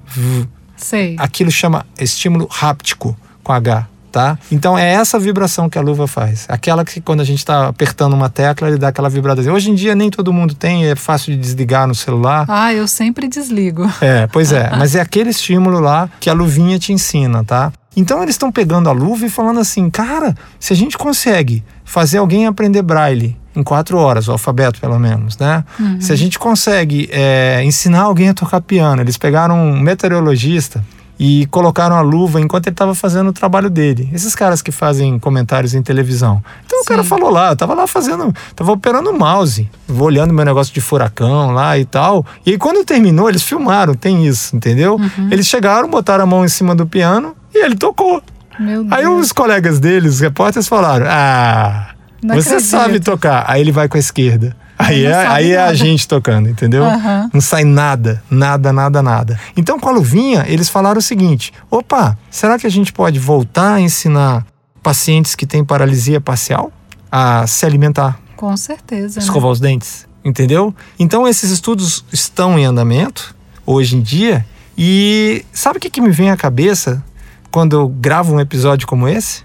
Sei. 0.76 1.14
aquilo 1.18 1.50
chama 1.50 1.84
estímulo 1.98 2.48
háptico 2.60 3.16
com 3.42 3.52
H, 3.52 3.88
tá? 4.12 4.38
Então 4.52 4.78
é 4.78 4.92
essa 4.92 5.18
vibração 5.18 5.68
que 5.68 5.78
a 5.78 5.80
luva 5.80 6.06
faz. 6.06 6.44
Aquela 6.48 6.84
que 6.84 7.00
quando 7.00 7.22
a 7.22 7.24
gente 7.24 7.38
está 7.38 7.68
apertando 7.68 8.12
uma 8.12 8.28
tecla, 8.28 8.68
ele 8.68 8.76
dá 8.76 8.88
aquela 8.88 9.08
vibradazinha. 9.08 9.54
Hoje 9.54 9.70
em 9.70 9.74
dia 9.74 9.94
nem 9.94 10.10
todo 10.10 10.32
mundo 10.32 10.54
tem, 10.54 10.86
é 10.86 10.94
fácil 10.94 11.32
de 11.32 11.40
desligar 11.40 11.88
no 11.88 11.94
celular. 11.94 12.44
Ah, 12.48 12.72
eu 12.72 12.86
sempre 12.86 13.26
desligo. 13.26 13.90
É, 14.00 14.26
pois 14.26 14.52
é, 14.52 14.70
mas 14.76 14.94
é 14.94 15.00
aquele 15.00 15.30
estímulo 15.30 15.80
lá 15.80 16.08
que 16.20 16.28
a 16.28 16.34
luvinha 16.34 16.78
te 16.78 16.92
ensina, 16.92 17.42
tá? 17.42 17.72
Então 17.96 18.22
eles 18.22 18.34
estão 18.34 18.52
pegando 18.52 18.88
a 18.88 18.92
luva 18.92 19.26
e 19.26 19.30
falando 19.30 19.60
assim, 19.60 19.88
cara, 19.90 20.34
se 20.60 20.72
a 20.72 20.76
gente 20.76 20.96
consegue 20.96 21.64
fazer 21.84 22.18
alguém 22.18 22.46
aprender 22.46 22.82
braille 22.82 23.36
em 23.54 23.62
quatro 23.62 23.98
horas, 23.98 24.28
o 24.28 24.32
alfabeto 24.32 24.80
pelo 24.80 24.98
menos, 24.98 25.36
né? 25.36 25.62
Se 26.00 26.10
a 26.10 26.16
gente 26.16 26.38
consegue 26.38 27.08
é, 27.12 27.62
ensinar 27.64 28.02
alguém 28.02 28.30
a 28.30 28.34
tocar 28.34 28.62
piano, 28.62 29.02
eles 29.02 29.18
pegaram 29.18 29.58
um 29.58 29.78
meteorologista 29.78 30.82
e 31.24 31.46
colocaram 31.52 31.94
a 31.94 32.00
luva 32.00 32.40
enquanto 32.40 32.66
ele 32.66 32.74
estava 32.74 32.96
fazendo 32.96 33.28
o 33.28 33.32
trabalho 33.32 33.70
dele. 33.70 34.10
Esses 34.12 34.34
caras 34.34 34.60
que 34.60 34.72
fazem 34.72 35.20
comentários 35.20 35.72
em 35.72 35.80
televisão. 35.80 36.42
Então 36.66 36.80
o 36.80 36.84
cara 36.84 37.04
Sim. 37.04 37.08
falou 37.10 37.30
lá, 37.30 37.50
eu 37.50 37.56
tava 37.56 37.74
lá 37.74 37.86
fazendo, 37.86 38.34
tava 38.56 38.72
operando 38.72 39.10
o 39.10 39.16
mouse, 39.16 39.70
vou 39.86 40.08
olhando 40.08 40.34
meu 40.34 40.44
negócio 40.44 40.74
de 40.74 40.80
furacão 40.80 41.52
lá 41.52 41.78
e 41.78 41.84
tal. 41.84 42.26
E 42.44 42.50
aí, 42.50 42.58
quando 42.58 42.84
terminou, 42.84 43.28
eles 43.28 43.44
filmaram, 43.44 43.94
tem 43.94 44.26
isso, 44.26 44.56
entendeu? 44.56 45.00
Eles 45.30 45.46
chegaram, 45.46 45.88
botaram 45.88 46.24
a 46.24 46.26
mão 46.26 46.44
em 46.44 46.48
cima 46.48 46.74
do 46.74 46.88
piano 46.88 47.36
e 47.54 47.64
ele 47.64 47.76
tocou. 47.76 48.20
Meu 48.58 48.82
Deus. 48.82 48.92
Aí 48.92 49.06
os 49.06 49.30
colegas 49.30 49.78
deles, 49.78 50.14
os 50.14 50.20
repórteres, 50.20 50.66
falaram: 50.66 51.06
Ah, 51.08 51.90
Não 52.20 52.34
Você 52.34 52.48
acredito. 52.54 52.68
sabe 52.68 52.98
tocar. 52.98 53.44
Aí 53.46 53.60
ele 53.60 53.70
vai 53.70 53.86
com 53.88 53.96
a 53.96 54.00
esquerda. 54.00 54.56
Aí, 54.78 55.04
é, 55.04 55.14
aí 55.26 55.52
é 55.52 55.60
a 55.62 55.74
gente 55.74 56.08
tocando, 56.08 56.48
entendeu? 56.48 56.84
Aham. 56.84 57.30
Não 57.32 57.40
sai 57.40 57.62
nada, 57.64 58.22
nada, 58.30 58.72
nada, 58.72 59.02
nada. 59.02 59.38
Então, 59.56 59.78
com 59.78 59.88
a 59.88 59.92
luvinha, 59.92 60.44
eles 60.48 60.68
falaram 60.68 60.98
o 60.98 61.02
seguinte: 61.02 61.52
opa, 61.70 62.16
será 62.30 62.58
que 62.58 62.66
a 62.66 62.70
gente 62.70 62.92
pode 62.92 63.18
voltar 63.18 63.74
a 63.74 63.80
ensinar 63.80 64.44
pacientes 64.82 65.34
que 65.34 65.46
têm 65.46 65.64
paralisia 65.64 66.20
parcial 66.20 66.72
a 67.10 67.46
se 67.46 67.64
alimentar, 67.64 68.18
Com 68.36 68.56
certeza. 68.56 69.20
né? 69.20 69.24
escovar 69.24 69.50
os 69.50 69.60
dentes? 69.60 70.06
Entendeu? 70.24 70.74
Então, 70.98 71.26
esses 71.28 71.50
estudos 71.50 72.04
estão 72.12 72.58
em 72.58 72.64
andamento 72.64 73.34
hoje 73.66 73.96
em 73.96 74.00
dia. 74.00 74.44
E 74.76 75.44
sabe 75.52 75.76
o 75.78 75.80
que, 75.80 75.90
que 75.90 76.00
me 76.00 76.10
vem 76.10 76.30
à 76.30 76.36
cabeça 76.36 77.04
quando 77.50 77.74
eu 77.76 77.88
gravo 77.88 78.34
um 78.34 78.40
episódio 78.40 78.86
como 78.86 79.06
esse? 79.06 79.42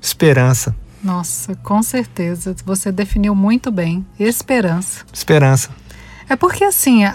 Esperança. 0.00 0.74
Nossa, 1.02 1.54
com 1.56 1.82
certeza. 1.82 2.54
Você 2.64 2.90
definiu 2.90 3.34
muito 3.34 3.70
bem. 3.70 4.04
Esperança. 4.18 5.04
Esperança. 5.12 5.70
É 6.28 6.36
porque 6.36 6.64
assim, 6.64 7.04
a, 7.04 7.14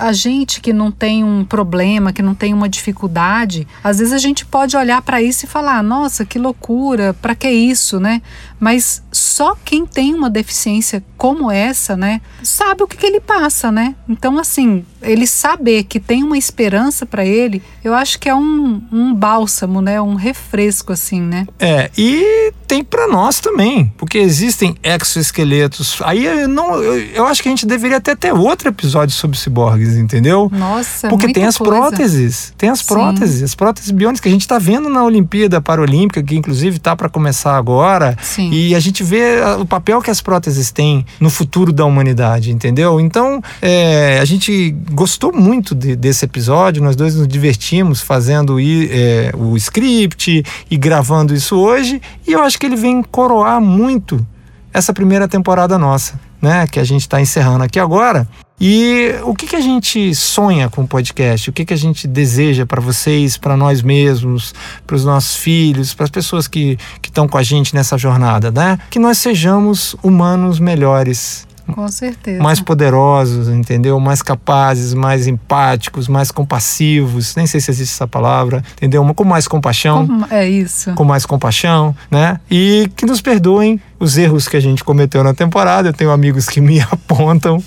a 0.00 0.12
gente 0.12 0.60
que 0.60 0.72
não 0.72 0.90
tem 0.90 1.24
um 1.24 1.44
problema, 1.44 2.12
que 2.12 2.22
não 2.22 2.34
tem 2.34 2.54
uma 2.54 2.68
dificuldade, 2.68 3.66
às 3.82 3.98
vezes 3.98 4.12
a 4.12 4.18
gente 4.18 4.46
pode 4.46 4.76
olhar 4.76 5.02
para 5.02 5.22
isso 5.22 5.44
e 5.44 5.48
falar: 5.48 5.82
nossa, 5.82 6.24
que 6.24 6.38
loucura, 6.38 7.14
para 7.14 7.34
que 7.34 7.48
isso, 7.48 7.98
né? 7.98 8.22
Mas 8.58 9.02
só 9.12 9.56
quem 9.64 9.84
tem 9.84 10.14
uma 10.14 10.30
deficiência 10.30 11.04
como 11.16 11.50
essa, 11.50 11.96
né, 11.96 12.20
sabe 12.42 12.82
o 12.82 12.86
que, 12.86 12.96
que 12.96 13.06
ele 13.06 13.20
passa, 13.20 13.72
né? 13.72 13.94
Então, 14.08 14.38
assim, 14.38 14.84
ele 15.02 15.26
saber 15.26 15.84
que 15.84 15.98
tem 15.98 16.22
uma 16.22 16.36
esperança 16.36 17.04
para 17.04 17.24
ele, 17.24 17.62
eu 17.82 17.94
acho 17.94 18.18
que 18.18 18.28
é 18.28 18.34
um, 18.34 18.82
um 18.92 19.14
bálsamo, 19.14 19.80
né? 19.80 20.00
Um 20.00 20.14
refresco, 20.14 20.92
assim, 20.92 21.20
né? 21.20 21.46
É, 21.58 21.90
e 21.96 22.52
tem 22.66 22.82
pra 22.82 23.06
nós 23.06 23.40
também, 23.40 23.92
porque 23.96 24.18
existem 24.18 24.76
exoesqueletos. 24.82 26.00
Aí 26.02 26.24
eu 26.24 26.48
não, 26.48 26.82
eu, 26.82 26.98
eu 26.98 27.26
acho 27.26 27.42
que 27.42 27.48
a 27.48 27.52
gente 27.52 27.66
deveria 27.66 27.98
até 27.98 28.14
ter 28.14 28.32
outro 28.44 28.68
episódio 28.68 29.14
sobre 29.14 29.38
ciborgues, 29.38 29.96
entendeu? 29.96 30.50
Nossa, 30.52 31.08
Porque 31.08 31.32
tem 31.32 31.44
as 31.44 31.56
coisa. 31.56 31.72
próteses, 31.72 32.52
tem 32.58 32.68
as 32.70 32.80
Sim. 32.80 32.86
próteses, 32.86 33.42
as 33.42 33.54
próteses 33.54 33.90
biônicas 33.90 34.20
que 34.20 34.28
a 34.28 34.30
gente 34.32 34.42
está 34.42 34.58
vendo 34.58 34.88
na 34.88 35.02
Olimpíada 35.04 35.60
Paralímpica, 35.60 36.22
que 36.22 36.36
inclusive 36.36 36.78
tá 36.78 36.94
para 36.96 37.08
começar 37.08 37.56
agora. 37.56 38.16
Sim. 38.22 38.50
E 38.50 38.74
a 38.74 38.80
gente 38.80 39.02
vê 39.02 39.40
o 39.58 39.66
papel 39.66 40.00
que 40.02 40.10
as 40.10 40.20
próteses 40.20 40.70
têm 40.70 41.04
no 41.20 41.30
futuro 41.30 41.72
da 41.72 41.84
humanidade, 41.84 42.50
entendeu? 42.52 43.00
Então, 43.00 43.40
é, 43.60 44.18
a 44.20 44.24
gente 44.24 44.70
gostou 44.92 45.32
muito 45.32 45.74
de- 45.74 45.96
desse 45.96 46.24
episódio, 46.24 46.82
nós 46.82 46.96
dois 46.96 47.14
nos 47.14 47.26
divertimos 47.28 48.00
fazendo 48.00 48.58
é, 48.60 49.32
o 49.36 49.56
script 49.56 50.44
e 50.70 50.76
gravando 50.76 51.34
isso 51.34 51.56
hoje, 51.56 52.00
e 52.26 52.32
eu 52.32 52.42
acho 52.42 52.58
que 52.58 52.66
ele 52.66 52.76
vem 52.76 53.02
coroar 53.02 53.60
muito 53.60 54.24
essa 54.72 54.92
primeira 54.92 55.28
temporada 55.28 55.78
nossa, 55.78 56.18
né? 56.44 56.66
Que 56.66 56.78
a 56.78 56.84
gente 56.84 57.00
está 57.00 57.20
encerrando 57.20 57.64
aqui 57.64 57.80
agora. 57.80 58.28
E 58.60 59.12
o 59.24 59.34
que, 59.34 59.46
que 59.48 59.56
a 59.56 59.60
gente 59.60 60.14
sonha 60.14 60.68
com 60.70 60.82
o 60.82 60.86
podcast? 60.86 61.50
O 61.50 61.52
que, 61.52 61.64
que 61.64 61.74
a 61.74 61.76
gente 61.76 62.06
deseja 62.06 62.64
para 62.64 62.80
vocês, 62.80 63.36
para 63.36 63.56
nós 63.56 63.82
mesmos, 63.82 64.54
para 64.86 64.94
os 64.94 65.04
nossos 65.04 65.34
filhos, 65.36 65.92
para 65.92 66.04
as 66.04 66.10
pessoas 66.10 66.46
que 66.46 66.78
estão 67.02 67.26
com 67.26 67.36
a 67.36 67.42
gente 67.42 67.74
nessa 67.74 67.98
jornada, 67.98 68.52
né? 68.52 68.78
Que 68.90 69.00
nós 69.00 69.18
sejamos 69.18 69.96
humanos 70.04 70.60
melhores, 70.60 71.48
Com 71.66 71.88
certeza. 71.88 72.40
mais 72.42 72.60
poderosos, 72.60 73.48
entendeu? 73.48 73.98
Mais 73.98 74.22
capazes, 74.22 74.94
mais 74.94 75.26
empáticos, 75.26 76.06
mais 76.06 76.30
compassivos. 76.30 77.34
Nem 77.34 77.46
sei 77.46 77.60
se 77.60 77.70
existe 77.70 77.92
essa 77.94 78.06
palavra, 78.06 78.62
entendeu? 78.76 79.04
Com 79.14 79.24
mais 79.24 79.48
compaixão 79.48 80.06
Como- 80.06 80.26
é 80.30 80.48
isso. 80.48 80.92
com 80.94 81.04
mais 81.04 81.26
compaixão, 81.26 81.94
né? 82.10 82.38
E 82.50 82.88
que 82.96 83.04
nos 83.04 83.20
perdoem 83.20 83.80
os 83.98 84.16
erros 84.18 84.48
que 84.48 84.56
a 84.56 84.60
gente 84.60 84.82
cometeu 84.82 85.22
na 85.22 85.34
temporada. 85.34 85.88
Eu 85.88 85.92
tenho 85.92 86.10
amigos 86.10 86.48
que 86.48 86.60
me 86.60 86.80
apontam 86.90 87.62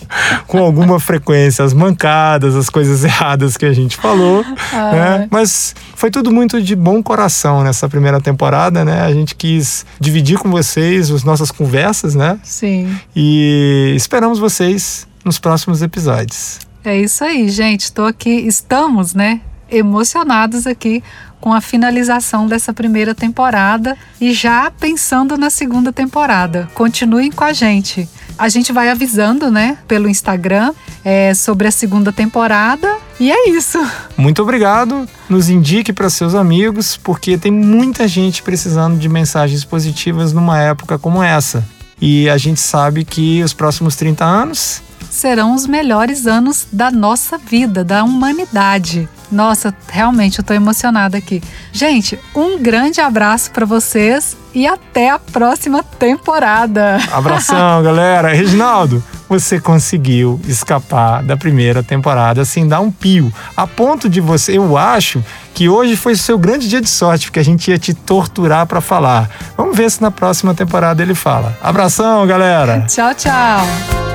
com 0.47 0.59
alguma 0.59 0.99
frequência 0.99 1.63
as 1.63 1.73
mancadas, 1.73 2.55
as 2.55 2.69
coisas 2.69 3.03
erradas 3.03 3.57
que 3.57 3.65
a 3.65 3.73
gente 3.73 3.97
falou, 3.97 4.43
né? 4.73 5.28
Mas 5.32 5.75
foi 5.95 6.11
tudo 6.11 6.32
muito 6.32 6.61
de 6.61 6.75
bom 6.75 7.01
coração 7.01 7.63
nessa 7.63 7.88
primeira 7.89 8.21
temporada, 8.21 8.84
né? 8.84 9.01
A 9.01 9.13
gente 9.13 9.36
quis 9.36 9.86
dividir 9.99 10.38
com 10.38 10.49
vocês 10.49 11.09
as 11.11 11.23
nossas 11.23 11.51
conversas, 11.51 12.15
né? 12.15 12.39
Sim. 12.43 12.97
E 13.15 13.93
esperamos 13.95 14.39
vocês 14.39 15.07
nos 15.23 15.39
próximos 15.39 15.82
episódios. 15.82 16.59
É 16.84 16.97
isso 16.97 17.23
aí, 17.23 17.49
gente. 17.49 17.82
Estou 17.82 18.05
aqui, 18.05 18.30
estamos, 18.30 19.13
né, 19.13 19.41
emocionados 19.69 20.65
aqui 20.65 21.03
com 21.40 21.54
a 21.54 21.62
finalização 21.62 22.48
dessa 22.48 22.74
primeira 22.74 23.14
temporada 23.14 23.98
e 24.20 24.34
já 24.34 24.72
pensando 24.72 25.38
na 25.38 25.50
segunda 25.50 25.94
temporada. 25.94 26.70
Continuem 26.74 27.32
com 27.32 27.44
a 27.44 27.54
gente. 27.54 28.08
A 28.38 28.50
gente 28.50 28.72
vai 28.72 28.90
avisando, 28.90 29.50
né, 29.50 29.78
pelo 29.88 30.08
Instagram 30.08 30.72
é, 31.04 31.34
sobre 31.34 31.68
a 31.68 31.72
segunda 31.72 32.12
temporada. 32.12 32.98
E 33.20 33.32
é 33.32 33.50
isso. 33.50 33.80
Muito 34.16 34.42
obrigado. 34.44 35.08
Nos 35.28 35.50
indique 35.50 35.92
para 35.92 36.10
seus 36.10 36.36
amigos, 36.36 36.98
porque 36.98 37.38
tem 37.38 37.52
muita 37.52 38.08
gente 38.08 38.44
precisando 38.44 38.98
de 38.98 39.10
mensagens 39.10 39.66
positivas 39.66 40.34
numa 40.34 40.60
época 40.60 41.00
como 41.00 41.24
essa. 41.24 41.66
E 42.00 42.30
a 42.30 42.38
gente 42.38 42.60
sabe 42.60 43.04
que 43.04 43.42
os 43.42 43.54
próximos 43.54 43.96
30 43.96 44.24
anos 44.24 44.84
Serão 45.18 45.55
os 45.55 45.65
melhores 45.65 46.28
anos 46.28 46.68
da 46.72 46.91
nossa 46.91 47.39
vida, 47.39 47.84
da 47.84 48.03
humanidade. 48.03 49.09
Nossa, 49.32 49.74
realmente 49.89 50.38
eu 50.38 50.45
tô 50.45 50.53
emocionada 50.53 51.18
aqui. 51.18 51.41
Gente, 51.74 52.20
um 52.36 52.61
grande 52.61 53.01
abraço 53.01 53.49
para 53.49 53.65
vocês 53.65 54.38
e 54.53 54.68
até 54.68 55.09
a 55.09 55.18
próxima 55.18 55.82
temporada. 55.82 56.99
Abração, 57.11 57.82
galera. 57.82 58.28
Reginaldo, 58.28 59.03
você 59.28 59.59
conseguiu 59.59 60.39
escapar 60.47 61.24
da 61.24 61.36
primeira 61.36 61.82
temporada 61.82 62.45
sem 62.45 62.68
dar 62.68 62.82
um 62.82 62.91
pio. 62.91 63.34
A 63.55 63.65
ponto 63.65 64.07
de 64.07 64.22
você, 64.22 64.55
eu 64.55 64.78
acho 64.78 65.26
que 65.55 65.68
hoje 65.68 65.95
foi 65.95 66.13
o 66.13 66.18
seu 66.18 66.38
grande 66.38 66.70
dia 66.70 66.80
de 66.80 66.89
sorte, 66.89 67.26
porque 67.26 67.39
a 67.39 67.43
gente 67.43 67.72
ia 67.72 67.80
te 67.80 67.91
torturar 67.91 68.68
para 68.68 68.82
falar. 68.82 69.32
Vamos 69.57 69.76
ver 69.76 69.89
se 69.89 69.99
na 69.99 70.11
próxima 70.11 70.53
temporada 70.53 71.01
ele 71.01 71.15
fala. 71.15 71.57
Abração, 71.59 72.28
galera. 72.28 72.82
Tchau, 72.82 73.15
tchau. 73.15 74.07